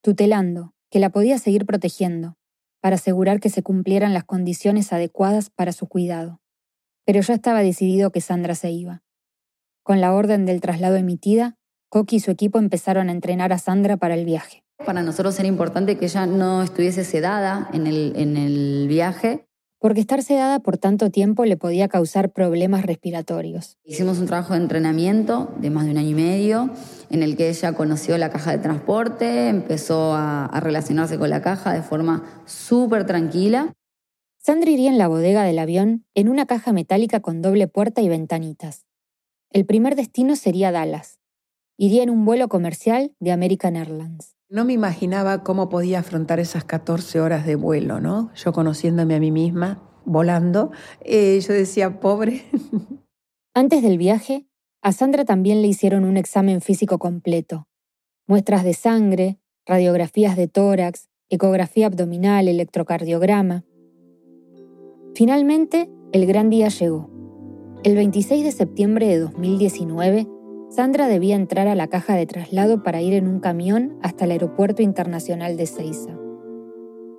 Tutelando, 0.03 0.73
que 0.91 0.99
la 0.99 1.09
podía 1.09 1.39
seguir 1.39 1.65
protegiendo, 1.65 2.38
para 2.80 2.95
asegurar 2.95 3.39
que 3.39 3.49
se 3.49 3.63
cumplieran 3.63 4.13
las 4.13 4.23
condiciones 4.23 4.93
adecuadas 4.93 5.49
para 5.49 5.71
su 5.71 5.88
cuidado. 5.88 6.41
Pero 7.08 7.22
ya 7.22 7.36
estaba 7.36 7.62
decidido 7.62 8.12
que 8.12 8.20
Sandra 8.20 8.53
se 8.53 8.70
iba. 8.70 9.01
Con 9.82 10.01
la 10.01 10.14
orden 10.14 10.45
del 10.45 10.60
traslado 10.60 10.97
emitida, 10.97 11.55
Coqui 11.88 12.18
y 12.18 12.20
su 12.20 12.32
equipo 12.32 12.60
empezaron 12.60 13.08
a 13.08 13.14
entrenar 13.14 13.53
a 13.53 13.60
Sandra 13.60 13.95
para 13.95 14.14
el 14.14 14.26
viaje. 14.26 14.66
Para 14.86 15.03
nosotros 15.03 15.39
era 15.39 15.47
importante 15.47 15.97
que 15.97 16.03
ella 16.03 16.26
no 16.26 16.62
estuviese 16.62 17.05
sedada 17.05 17.70
en 17.72 17.88
el, 17.88 18.12
en 18.18 18.36
el 18.36 18.88
viaje. 18.89 19.47
Porque 19.80 20.01
estar 20.01 20.22
sedada 20.22 20.60
por 20.60 20.78
tanto 20.78 21.10
tiempo 21.10 21.45
le 21.45 21.55
podía 21.55 21.88
causar 21.88 22.34
problemas 22.34 22.86
respiratorios. 22.86 23.78
Hicimos 23.86 24.20
un 24.20 24.26
trabajo 24.26 24.53
de 24.53 24.60
entrenamiento 24.60 25.55
de 25.62 25.70
más 25.70 25.86
de 25.86 25.91
un 25.91 25.99
año 25.99 26.10
y 26.10 26.14
medio, 26.14 26.72
en 27.10 27.24
el 27.24 27.38
que 27.38 27.47
ella 27.47 27.72
conoció 27.72 28.18
la 28.18 28.32
caja 28.32 28.51
de 28.51 28.58
transporte, 28.58 29.47
empezó 29.47 30.14
a, 30.14 30.45
a 30.45 30.60
relacionarse 30.60 31.18
con 31.18 31.30
la 31.30 31.41
caja 31.41 31.72
de 31.72 31.84
forma 31.84 32.43
súper 32.45 33.05
tranquila. 33.05 33.72
Sandra 34.48 34.72
iría 34.72 34.89
en 34.89 34.98
la 34.98 35.10
bodega 35.10 35.43
del 35.43 35.60
avión 35.60 36.06
en 36.16 36.30
una 36.30 36.45
caja 36.45 36.72
metálica 36.72 37.20
con 37.20 37.41
doble 37.41 37.68
puerta 37.68 38.02
y 38.02 38.08
ventanitas. 38.08 38.86
El 39.52 39.66
primer 39.66 39.98
destino 39.98 40.38
sería 40.38 40.72
Dallas. 40.72 41.20
Iría 41.76 42.02
en 42.04 42.10
un 42.10 42.24
vuelo 42.24 42.48
comercial 42.48 43.14
de 43.20 43.34
American 43.34 43.76
Airlines. 43.76 44.38
No 44.48 44.64
me 44.64 44.72
imaginaba 44.72 45.43
cómo 45.43 45.68
podía 45.68 46.00
afrontar 46.00 46.39
esas 46.39 46.64
14 46.64 47.20
horas 47.20 47.45
de 47.45 47.58
vuelo, 47.58 48.00
¿no? 48.00 48.34
Yo 48.36 48.54
conociéndome 48.54 49.16
a 49.16 49.20
mí 49.20 49.32
misma, 49.32 49.84
volando, 50.06 50.72
eh, 51.02 51.41
yo 51.45 51.54
decía, 51.54 52.00
pobre. 52.00 52.45
Antes 53.54 53.82
del 53.82 53.98
viaje, 53.98 54.48
a 54.82 54.93
Sandra 54.93 55.26
también 55.26 55.62
le 55.62 55.68
hicieron 55.68 56.06
un 56.06 56.16
examen 56.16 56.62
físico 56.62 57.00
completo. 57.00 57.68
Muestras 58.28 58.64
de 58.64 58.76
sangre, 58.76 59.39
radiografías 59.66 60.38
de 60.38 60.48
tórax, 60.48 61.10
ecografía 61.28 61.88
abdominal, 61.88 62.48
electrocardiograma. 62.48 63.66
Finalmente, 65.18 65.89
el 66.11 66.28
gran 66.28 66.51
día 66.51 66.68
llegó. 66.68 67.09
El 67.84 67.95
26 67.95 68.43
de 68.43 68.51
septiembre 68.51 69.07
de 69.07 69.18
2019, 69.18 70.28
Sandra 70.70 71.07
debía 71.07 71.36
entrar 71.36 71.68
a 71.68 71.74
la 71.74 71.88
caja 71.88 72.13
de 72.13 72.28
traslado 72.28 72.84
para 72.84 73.01
ir 73.01 73.15
en 73.15 73.28
un 73.28 73.39
camión 73.39 73.97
hasta 74.03 74.26
el 74.26 74.32
Aeropuerto 74.34 74.84
Internacional 74.84 75.57
de 75.57 75.65
Ceiza. 75.65 76.15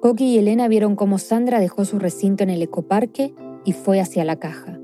Coqui 0.01 0.26
y 0.26 0.38
Elena 0.38 0.68
vieron 0.68 0.94
cómo 0.94 1.18
Sandra 1.18 1.59
dejó 1.59 1.84
su 1.84 1.99
recinto 1.99 2.44
en 2.44 2.51
el 2.51 2.62
ecoparque 2.62 3.34
y 3.64 3.72
fue 3.72 3.99
hacia 3.99 4.24
la 4.24 4.36
caja. 4.36 4.78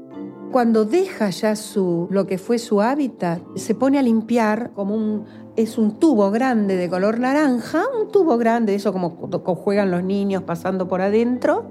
Cuando 0.50 0.84
deja 0.84 1.30
ya 1.30 1.54
su, 1.54 2.08
lo 2.10 2.26
que 2.26 2.36
fue 2.36 2.58
su 2.58 2.82
hábitat, 2.82 3.42
se 3.54 3.76
pone 3.76 4.00
a 4.00 4.02
limpiar 4.02 4.72
como 4.72 4.96
un, 4.96 5.22
es 5.54 5.78
un 5.78 6.00
tubo 6.00 6.32
grande 6.32 6.74
de 6.74 6.88
color 6.88 7.20
naranja, 7.20 7.84
un 7.96 8.10
tubo 8.10 8.38
grande, 8.38 8.74
eso 8.74 8.92
como 8.92 9.10
juegan 9.10 9.92
los 9.92 10.02
niños 10.02 10.42
pasando 10.42 10.88
por 10.88 11.00
adentro, 11.00 11.70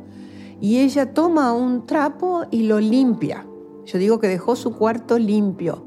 y 0.64 0.80
ella 0.80 1.14
toma 1.14 1.51
un 1.51 1.86
trapo 1.86 2.45
y 2.49 2.64
lo 2.64 2.80
limpia. 2.80 3.45
Yo 3.84 3.99
digo 3.99 4.20
que 4.22 4.30
dejó 4.30 4.55
su 4.55 4.74
cuarto 4.78 5.20
limpio. 5.20 5.86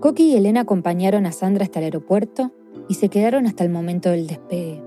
Coqui 0.00 0.24
y 0.24 0.36
Elena 0.36 0.60
acompañaron 0.60 1.24
a 1.24 1.32
Sandra 1.32 1.64
hasta 1.64 1.78
el 1.78 1.86
aeropuerto 1.86 2.52
y 2.90 2.94
se 2.96 3.08
quedaron 3.08 3.46
hasta 3.46 3.64
el 3.64 3.70
momento 3.70 4.10
del 4.10 4.26
despegue. 4.26 4.82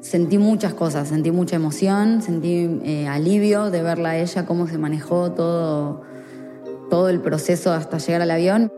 Sentí 0.00 0.38
muchas 0.38 0.74
cosas, 0.74 1.08
sentí 1.08 1.32
mucha 1.32 1.56
emoción, 1.56 2.22
sentí 2.22 2.78
eh, 2.84 3.08
alivio 3.08 3.72
de 3.72 3.82
verla 3.82 4.10
a 4.10 4.18
ella, 4.18 4.46
cómo 4.46 4.68
se 4.68 4.78
manejó 4.78 5.32
todo, 5.32 6.02
todo 6.88 7.08
el 7.08 7.20
proceso 7.20 7.72
hasta 7.72 7.98
llegar 7.98 8.22
al 8.22 8.30
avión. 8.30 8.72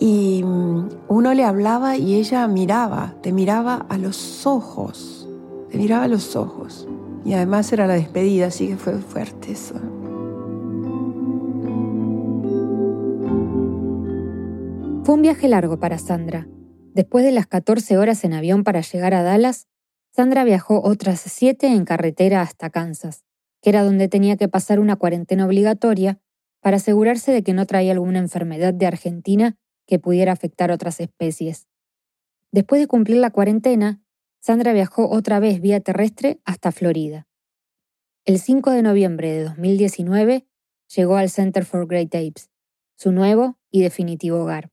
Y 0.00 0.42
mm, 0.42 0.88
uno 1.08 1.34
le 1.34 1.44
hablaba 1.44 1.98
y 1.98 2.14
ella 2.14 2.48
miraba, 2.48 3.16
te 3.20 3.32
miraba 3.32 3.84
a 3.90 3.98
los 3.98 4.46
ojos, 4.46 5.28
te 5.70 5.76
miraba 5.76 6.04
a 6.04 6.08
los 6.08 6.36
ojos. 6.36 6.88
Y 7.24 7.32
además 7.32 7.72
era 7.72 7.86
la 7.86 7.94
despedida, 7.94 8.46
así 8.46 8.68
que 8.68 8.76
fue 8.76 9.00
fuerte 9.00 9.52
eso. 9.52 9.74
Fue 15.04 15.14
un 15.14 15.22
viaje 15.22 15.48
largo 15.48 15.78
para 15.78 15.98
Sandra. 15.98 16.46
Después 16.94 17.24
de 17.24 17.32
las 17.32 17.46
14 17.46 17.98
horas 17.98 18.24
en 18.24 18.34
avión 18.34 18.62
para 18.62 18.80
llegar 18.80 19.14
a 19.14 19.22
Dallas, 19.22 19.68
Sandra 20.12 20.44
viajó 20.44 20.80
otras 20.82 21.20
7 21.20 21.66
en 21.66 21.84
carretera 21.84 22.40
hasta 22.40 22.70
Kansas, 22.70 23.24
que 23.60 23.70
era 23.70 23.82
donde 23.82 24.08
tenía 24.08 24.36
que 24.36 24.48
pasar 24.48 24.78
una 24.78 24.96
cuarentena 24.96 25.46
obligatoria 25.46 26.20
para 26.60 26.76
asegurarse 26.76 27.32
de 27.32 27.42
que 27.42 27.52
no 27.52 27.66
traía 27.66 27.92
alguna 27.92 28.20
enfermedad 28.20 28.72
de 28.72 28.86
Argentina 28.86 29.56
que 29.86 29.98
pudiera 29.98 30.32
afectar 30.32 30.70
otras 30.70 31.00
especies. 31.00 31.66
Después 32.52 32.80
de 32.80 32.86
cumplir 32.86 33.16
la 33.16 33.30
cuarentena, 33.30 34.03
Sandra 34.46 34.74
viajó 34.74 35.08
otra 35.08 35.40
vez 35.40 35.62
vía 35.62 35.80
terrestre 35.80 36.38
hasta 36.44 36.70
Florida. 36.70 37.26
El 38.26 38.38
5 38.38 38.72
de 38.72 38.82
noviembre 38.82 39.32
de 39.32 39.44
2019 39.44 40.46
llegó 40.94 41.16
al 41.16 41.30
Center 41.30 41.64
for 41.64 41.86
Great 41.86 42.14
Apes, 42.14 42.50
su 42.94 43.10
nuevo 43.10 43.56
y 43.70 43.80
definitivo 43.80 44.42
hogar. 44.42 44.70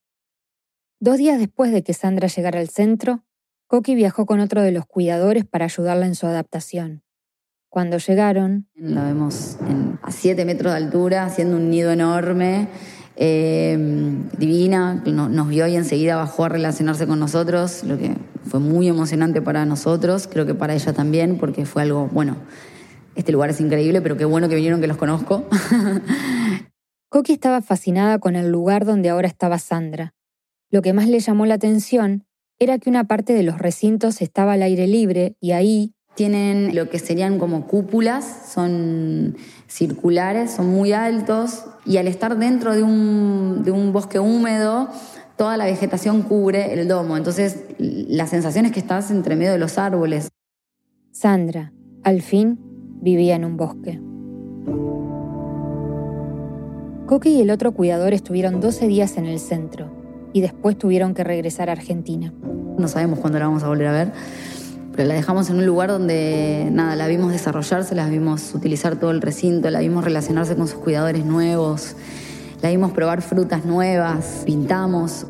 Dos 0.99 1.17
días 1.19 1.39
después 1.39 1.71
de 1.71 1.83
que 1.83 1.93
Sandra 1.93 2.27
llegara 2.27 2.59
al 2.59 2.67
centro, 2.67 3.23
Coqui 3.67 3.95
viajó 3.95 4.25
con 4.25 4.41
otro 4.41 4.61
de 4.61 4.73
los 4.73 4.85
cuidadores 4.85 5.45
para 5.45 5.63
ayudarla 5.63 6.05
en 6.05 6.15
su 6.15 6.27
adaptación. 6.27 7.03
Cuando 7.69 7.97
llegaron... 7.97 8.67
La 8.75 9.05
vemos 9.05 9.57
a 10.01 10.11
7 10.11 10.43
metros 10.43 10.73
de 10.73 10.79
altura, 10.79 11.23
haciendo 11.23 11.55
un 11.55 11.69
nido 11.69 11.93
enorme, 11.93 12.67
eh, 13.15 13.77
divina, 14.37 14.95
nos 15.05 15.47
vio 15.47 15.65
y 15.67 15.77
enseguida 15.77 16.17
bajó 16.17 16.43
a 16.43 16.49
relacionarse 16.49 17.07
con 17.07 17.19
nosotros, 17.19 17.85
lo 17.85 17.97
que 17.97 18.17
fue 18.45 18.59
muy 18.59 18.87
emocionante 18.87 19.41
para 19.41 19.65
nosotros, 19.65 20.27
creo 20.27 20.45
que 20.45 20.53
para 20.53 20.73
ella 20.73 20.93
también, 20.93 21.37
porque 21.37 21.65
fue 21.65 21.83
algo, 21.83 22.07
bueno, 22.11 22.37
este 23.15 23.31
lugar 23.31 23.49
es 23.49 23.59
increíble, 23.61 24.01
pero 24.01 24.17
qué 24.17 24.25
bueno 24.25 24.49
que 24.49 24.55
vinieron 24.55 24.81
que 24.81 24.87
los 24.87 24.97
conozco. 24.97 25.47
Coqui 27.09 27.33
estaba 27.33 27.61
fascinada 27.61 28.19
con 28.19 28.35
el 28.35 28.49
lugar 28.49 28.85
donde 28.85 29.09
ahora 29.09 29.27
estaba 29.27 29.59
Sandra 29.59 30.13
lo 30.71 30.81
que 30.81 30.93
más 30.93 31.07
le 31.07 31.19
llamó 31.19 31.45
la 31.45 31.55
atención 31.55 32.25
era 32.57 32.79
que 32.79 32.89
una 32.89 33.03
parte 33.03 33.33
de 33.33 33.43
los 33.43 33.59
recintos 33.59 34.21
estaba 34.21 34.53
al 34.53 34.63
aire 34.63 34.87
libre 34.87 35.35
y 35.39 35.51
ahí... 35.51 35.93
Tienen 36.15 36.75
lo 36.75 36.89
que 36.89 36.99
serían 36.99 37.39
como 37.39 37.67
cúpulas, 37.67 38.49
son 38.53 39.37
circulares, 39.67 40.51
son 40.51 40.67
muy 40.67 40.91
altos 40.91 41.65
y 41.85 41.97
al 41.97 42.07
estar 42.07 42.37
dentro 42.37 42.73
de 42.73 42.83
un, 42.83 43.63
de 43.63 43.71
un 43.71 43.93
bosque 43.93 44.19
húmedo, 44.19 44.89
toda 45.41 45.57
la 45.57 45.65
vegetación 45.65 46.21
cubre 46.21 46.71
el 46.71 46.87
domo. 46.87 47.17
Entonces 47.17 47.63
la 47.79 48.27
sensación 48.27 48.67
es 48.67 48.73
que 48.73 48.79
estás 48.79 49.09
entre 49.09 49.35
medio 49.35 49.51
de 49.51 49.57
los 49.57 49.79
árboles. 49.79 50.29
Sandra, 51.11 51.73
al 52.03 52.21
fin, 52.21 52.59
vivía 53.01 53.37
en 53.37 53.45
un 53.45 53.57
bosque. 53.57 53.99
Coque 57.07 57.29
y 57.29 57.41
el 57.41 57.49
otro 57.49 57.71
cuidador 57.71 58.13
estuvieron 58.13 58.61
12 58.61 58.85
días 58.85 59.17
en 59.17 59.25
el 59.25 59.39
centro 59.39 59.89
y 60.31 60.41
después 60.41 60.77
tuvieron 60.77 61.15
que 61.15 61.23
regresar 61.23 61.69
a 61.69 61.71
Argentina. 61.71 62.31
No 62.77 62.87
sabemos 62.87 63.17
cuándo 63.17 63.39
la 63.39 63.47
vamos 63.47 63.63
a 63.63 63.67
volver 63.67 63.87
a 63.87 63.93
ver, 63.93 64.11
pero 64.95 65.07
la 65.07 65.15
dejamos 65.15 65.49
en 65.49 65.55
un 65.55 65.65
lugar 65.65 65.89
donde, 65.89 66.69
nada, 66.71 66.95
la 66.95 67.07
vimos 67.07 67.31
desarrollarse, 67.31 67.95
la 67.95 68.07
vimos 68.07 68.53
utilizar 68.53 68.97
todo 68.97 69.09
el 69.09 69.21
recinto, 69.21 69.71
la 69.71 69.79
vimos 69.79 70.03
relacionarse 70.03 70.55
con 70.55 70.67
sus 70.67 70.77
cuidadores 70.77 71.25
nuevos, 71.25 71.95
la 72.61 72.69
vimos 72.69 72.91
probar 72.91 73.21
frutas 73.21 73.65
nuevas, 73.65 74.43
pintamos. 74.45 75.25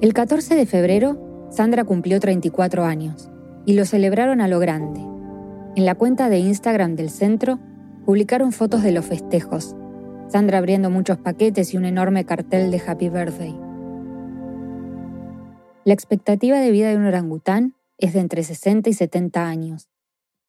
El 0.00 0.14
14 0.14 0.54
de 0.54 0.66
febrero, 0.66 1.48
Sandra 1.50 1.84
cumplió 1.84 2.20
34 2.20 2.84
años 2.84 3.30
y 3.66 3.74
lo 3.74 3.84
celebraron 3.84 4.40
a 4.40 4.48
lo 4.48 4.60
grande. 4.60 5.00
En 5.76 5.84
la 5.84 5.94
cuenta 5.94 6.28
de 6.28 6.38
Instagram 6.38 6.94
del 6.94 7.10
centro 7.10 7.58
publicaron 8.04 8.52
fotos 8.52 8.82
de 8.82 8.92
los 8.92 9.04
festejos, 9.04 9.74
Sandra 10.28 10.58
abriendo 10.58 10.90
muchos 10.90 11.18
paquetes 11.18 11.74
y 11.74 11.76
un 11.76 11.84
enorme 11.84 12.24
cartel 12.24 12.70
de 12.70 12.80
Happy 12.86 13.08
Birthday. 13.08 13.58
La 15.84 15.94
expectativa 15.94 16.60
de 16.60 16.70
vida 16.70 16.90
de 16.90 16.96
un 16.96 17.06
orangután 17.06 17.74
es 17.98 18.14
de 18.14 18.20
entre 18.20 18.44
60 18.44 18.90
y 18.90 18.92
70 18.92 19.46
años. 19.46 19.88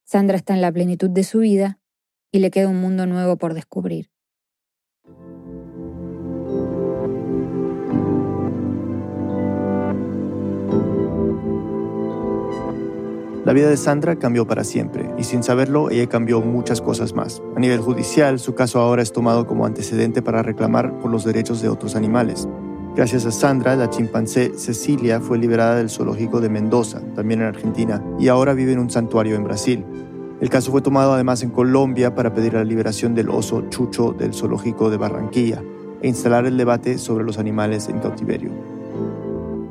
Sandra 0.03 0.37
está 0.37 0.53
en 0.53 0.61
la 0.61 0.71
plenitud 0.71 1.09
de 1.09 1.23
su 1.23 1.39
vida 1.39 1.79
y 2.31 2.39
le 2.39 2.51
queda 2.51 2.69
un 2.69 2.79
mundo 2.79 3.07
nuevo 3.07 3.37
por 3.37 3.55
descubrir. 3.55 4.11
La 13.43 13.53
vida 13.53 13.69
de 13.69 13.77
Sandra 13.77 14.17
cambió 14.17 14.45
para 14.45 14.63
siempre 14.63 15.09
y 15.17 15.23
sin 15.23 15.41
saberlo 15.41 15.89
ella 15.89 16.07
cambió 16.07 16.41
muchas 16.41 16.79
cosas 16.79 17.15
más. 17.15 17.41
A 17.55 17.59
nivel 17.59 17.79
judicial, 17.79 18.37
su 18.37 18.53
caso 18.53 18.79
ahora 18.79 19.01
es 19.01 19.11
tomado 19.11 19.47
como 19.47 19.65
antecedente 19.65 20.21
para 20.21 20.43
reclamar 20.43 20.99
por 20.99 21.09
los 21.09 21.25
derechos 21.25 21.59
de 21.59 21.67
otros 21.67 21.95
animales. 21.95 22.47
Gracias 22.95 23.25
a 23.25 23.31
Sandra, 23.31 23.75
la 23.75 23.89
chimpancé 23.89 24.51
Cecilia 24.59 25.21
fue 25.21 25.39
liberada 25.39 25.77
del 25.77 25.89
zoológico 25.89 26.39
de 26.39 26.49
Mendoza, 26.49 27.01
también 27.15 27.41
en 27.41 27.47
Argentina, 27.47 28.03
y 28.19 28.27
ahora 28.27 28.53
vive 28.53 28.73
en 28.73 28.79
un 28.79 28.91
santuario 28.91 29.35
en 29.35 29.43
Brasil. 29.43 29.85
El 30.39 30.49
caso 30.49 30.69
fue 30.69 30.81
tomado 30.81 31.13
además 31.13 31.41
en 31.41 31.49
Colombia 31.49 32.13
para 32.13 32.35
pedir 32.35 32.53
la 32.53 32.63
liberación 32.63 33.15
del 33.15 33.29
oso 33.29 33.63
Chucho 33.69 34.11
del 34.11 34.35
zoológico 34.35 34.91
de 34.91 34.97
Barranquilla 34.97 35.63
e 35.99 36.07
instalar 36.07 36.45
el 36.45 36.57
debate 36.57 36.99
sobre 36.99 37.23
los 37.23 37.39
animales 37.39 37.89
en 37.89 37.99
cautiverio. 37.99 38.51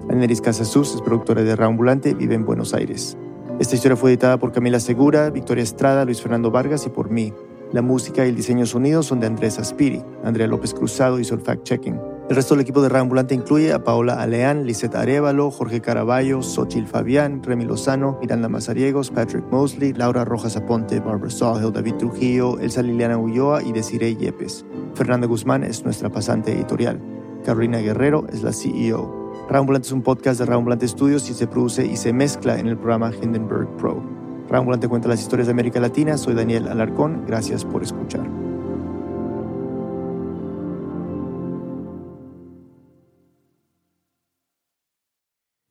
Aneris 0.08 0.40
Casasus 0.40 0.96
es 0.96 1.02
productora 1.02 1.44
de 1.44 1.54
Reambulante, 1.54 2.14
vive 2.14 2.34
en 2.34 2.44
Buenos 2.44 2.74
Aires. 2.74 3.16
Esta 3.61 3.74
historia 3.74 3.94
fue 3.94 4.12
editada 4.12 4.38
por 4.38 4.52
Camila 4.52 4.80
Segura, 4.80 5.28
Victoria 5.28 5.62
Estrada, 5.62 6.06
Luis 6.06 6.22
Fernando 6.22 6.50
Vargas 6.50 6.86
y 6.86 6.88
por 6.88 7.11
mí. 7.11 7.34
La 7.72 7.82
música 7.82 8.24
y 8.24 8.30
el 8.30 8.34
diseño 8.34 8.64
sonido 8.64 9.02
son 9.02 9.20
de 9.20 9.26
Andrés 9.26 9.58
Aspiri. 9.58 10.02
Andrea 10.24 10.46
López 10.46 10.72
Cruzado 10.72 11.20
hizo 11.20 11.34
el 11.34 11.42
fact-checking. 11.42 12.00
El 12.30 12.36
resto 12.36 12.54
del 12.54 12.62
equipo 12.62 12.80
de 12.80 12.88
Reambulante 12.88 13.34
incluye 13.34 13.74
a 13.74 13.84
Paola 13.84 14.14
Aleán, 14.14 14.64
Lisette 14.64 14.94
Arevalo, 14.94 15.50
Jorge 15.50 15.82
Caraballo, 15.82 16.40
Xochil 16.40 16.86
Fabián, 16.86 17.42
Remy 17.42 17.66
Lozano, 17.66 18.16
Miranda 18.22 18.48
Mazariegos, 18.48 19.11
Patrick 19.11 19.44
Mosley, 19.50 19.92
Laura 19.92 20.24
Rojas 20.24 20.56
Aponte, 20.56 20.98
Barbara 20.98 21.28
Sawhill, 21.28 21.70
David 21.70 21.96
Trujillo, 21.96 22.58
Elsa 22.61 22.80
Liliana 22.82 23.18
Ulloa 23.18 23.62
y 23.62 23.72
Desiree 23.72 24.16
Yepes. 24.16 24.64
Fernanda 24.94 25.26
Guzmán 25.26 25.64
es 25.64 25.84
nuestra 25.84 26.08
pasante 26.08 26.50
editorial. 26.50 26.98
Carolina 27.44 27.76
Guerrero 27.76 28.24
es 28.32 28.42
la 28.42 28.54
CEO. 28.54 29.19
Reambulante 29.51 29.88
es 29.88 29.92
un 29.92 30.03
podcast 30.03 30.38
de 30.38 30.46
Reambulante 30.46 30.86
Studios 30.86 31.28
y 31.28 31.34
se 31.34 31.48
produce 31.48 31.84
y 31.84 31.96
se 31.96 32.12
mezcla 32.12 32.57
en 32.57 32.68
el 32.68 32.76
programa 32.76 33.11
Hindenburg 33.12 33.76
Pro. 33.78 34.01
Reambulante 34.48 34.86
cuenta 34.86 35.09
las 35.09 35.20
historias 35.20 35.48
de 35.48 35.51
América 35.51 35.80
Latina. 35.80 36.16
Soy 36.16 36.34
Daniel 36.34 36.68
Alarcón. 36.68 37.24
Gracias 37.26 37.64
por 37.64 37.82
escuchar. 37.82 38.24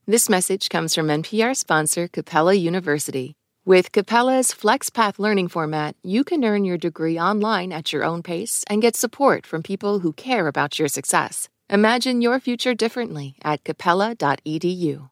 This 0.06 0.28
message 0.30 0.68
comes 0.70 0.94
from 0.94 1.08
NPR 1.08 1.56
sponsor 1.56 2.10
Capella 2.10 2.54
University. 2.54 3.36
With 3.66 3.94
Capella's 3.94 4.54
FlexPath 4.54 5.20
learning 5.20 5.48
format, 5.48 5.96
you 6.04 6.26
can 6.26 6.44
earn 6.44 6.66
your 6.66 6.78
degree 6.78 7.18
online 7.18 7.72
at 7.72 7.94
your 7.94 8.04
own 8.04 8.24
pace 8.24 8.66
and 8.70 8.82
get 8.82 8.98
support 8.98 9.46
from 9.46 9.64
people 9.64 10.00
who 10.00 10.12
care 10.12 10.48
about 10.48 10.80
your 10.80 10.90
success. 10.90 11.48
Imagine 11.72 12.22
your 12.22 12.40
future 12.40 12.74
differently 12.74 13.36
at 13.44 13.64
capella.edu. 13.64 15.10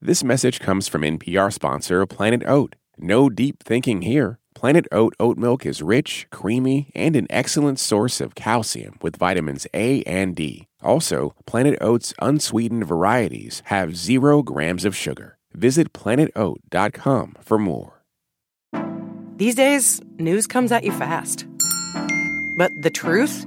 This 0.00 0.24
message 0.24 0.58
comes 0.58 0.88
from 0.88 1.02
NPR 1.02 1.52
sponsor 1.52 2.04
Planet 2.06 2.42
Oat. 2.44 2.74
No 2.98 3.30
deep 3.30 3.62
thinking 3.62 4.02
here. 4.02 4.40
Planet 4.52 4.86
Oat 4.90 5.14
oat 5.20 5.38
milk 5.38 5.64
is 5.64 5.82
rich, 5.82 6.26
creamy, 6.32 6.90
and 6.94 7.14
an 7.14 7.26
excellent 7.30 7.78
source 7.78 8.20
of 8.20 8.34
calcium 8.34 8.98
with 9.00 9.16
vitamins 9.16 9.66
A 9.74 10.02
and 10.02 10.34
D. 10.34 10.66
Also, 10.82 11.34
Planet 11.46 11.78
Oat's 11.80 12.12
unsweetened 12.20 12.84
varieties 12.84 13.62
have 13.66 13.96
zero 13.96 14.42
grams 14.42 14.84
of 14.84 14.96
sugar. 14.96 15.38
Visit 15.52 15.92
planetoat.com 15.92 17.36
for 17.42 17.58
more. 17.58 18.02
These 19.36 19.54
days, 19.54 20.00
news 20.18 20.46
comes 20.46 20.72
at 20.72 20.82
you 20.82 20.92
fast. 20.92 21.46
But 22.58 22.72
the 22.82 22.90
truth? 22.90 23.46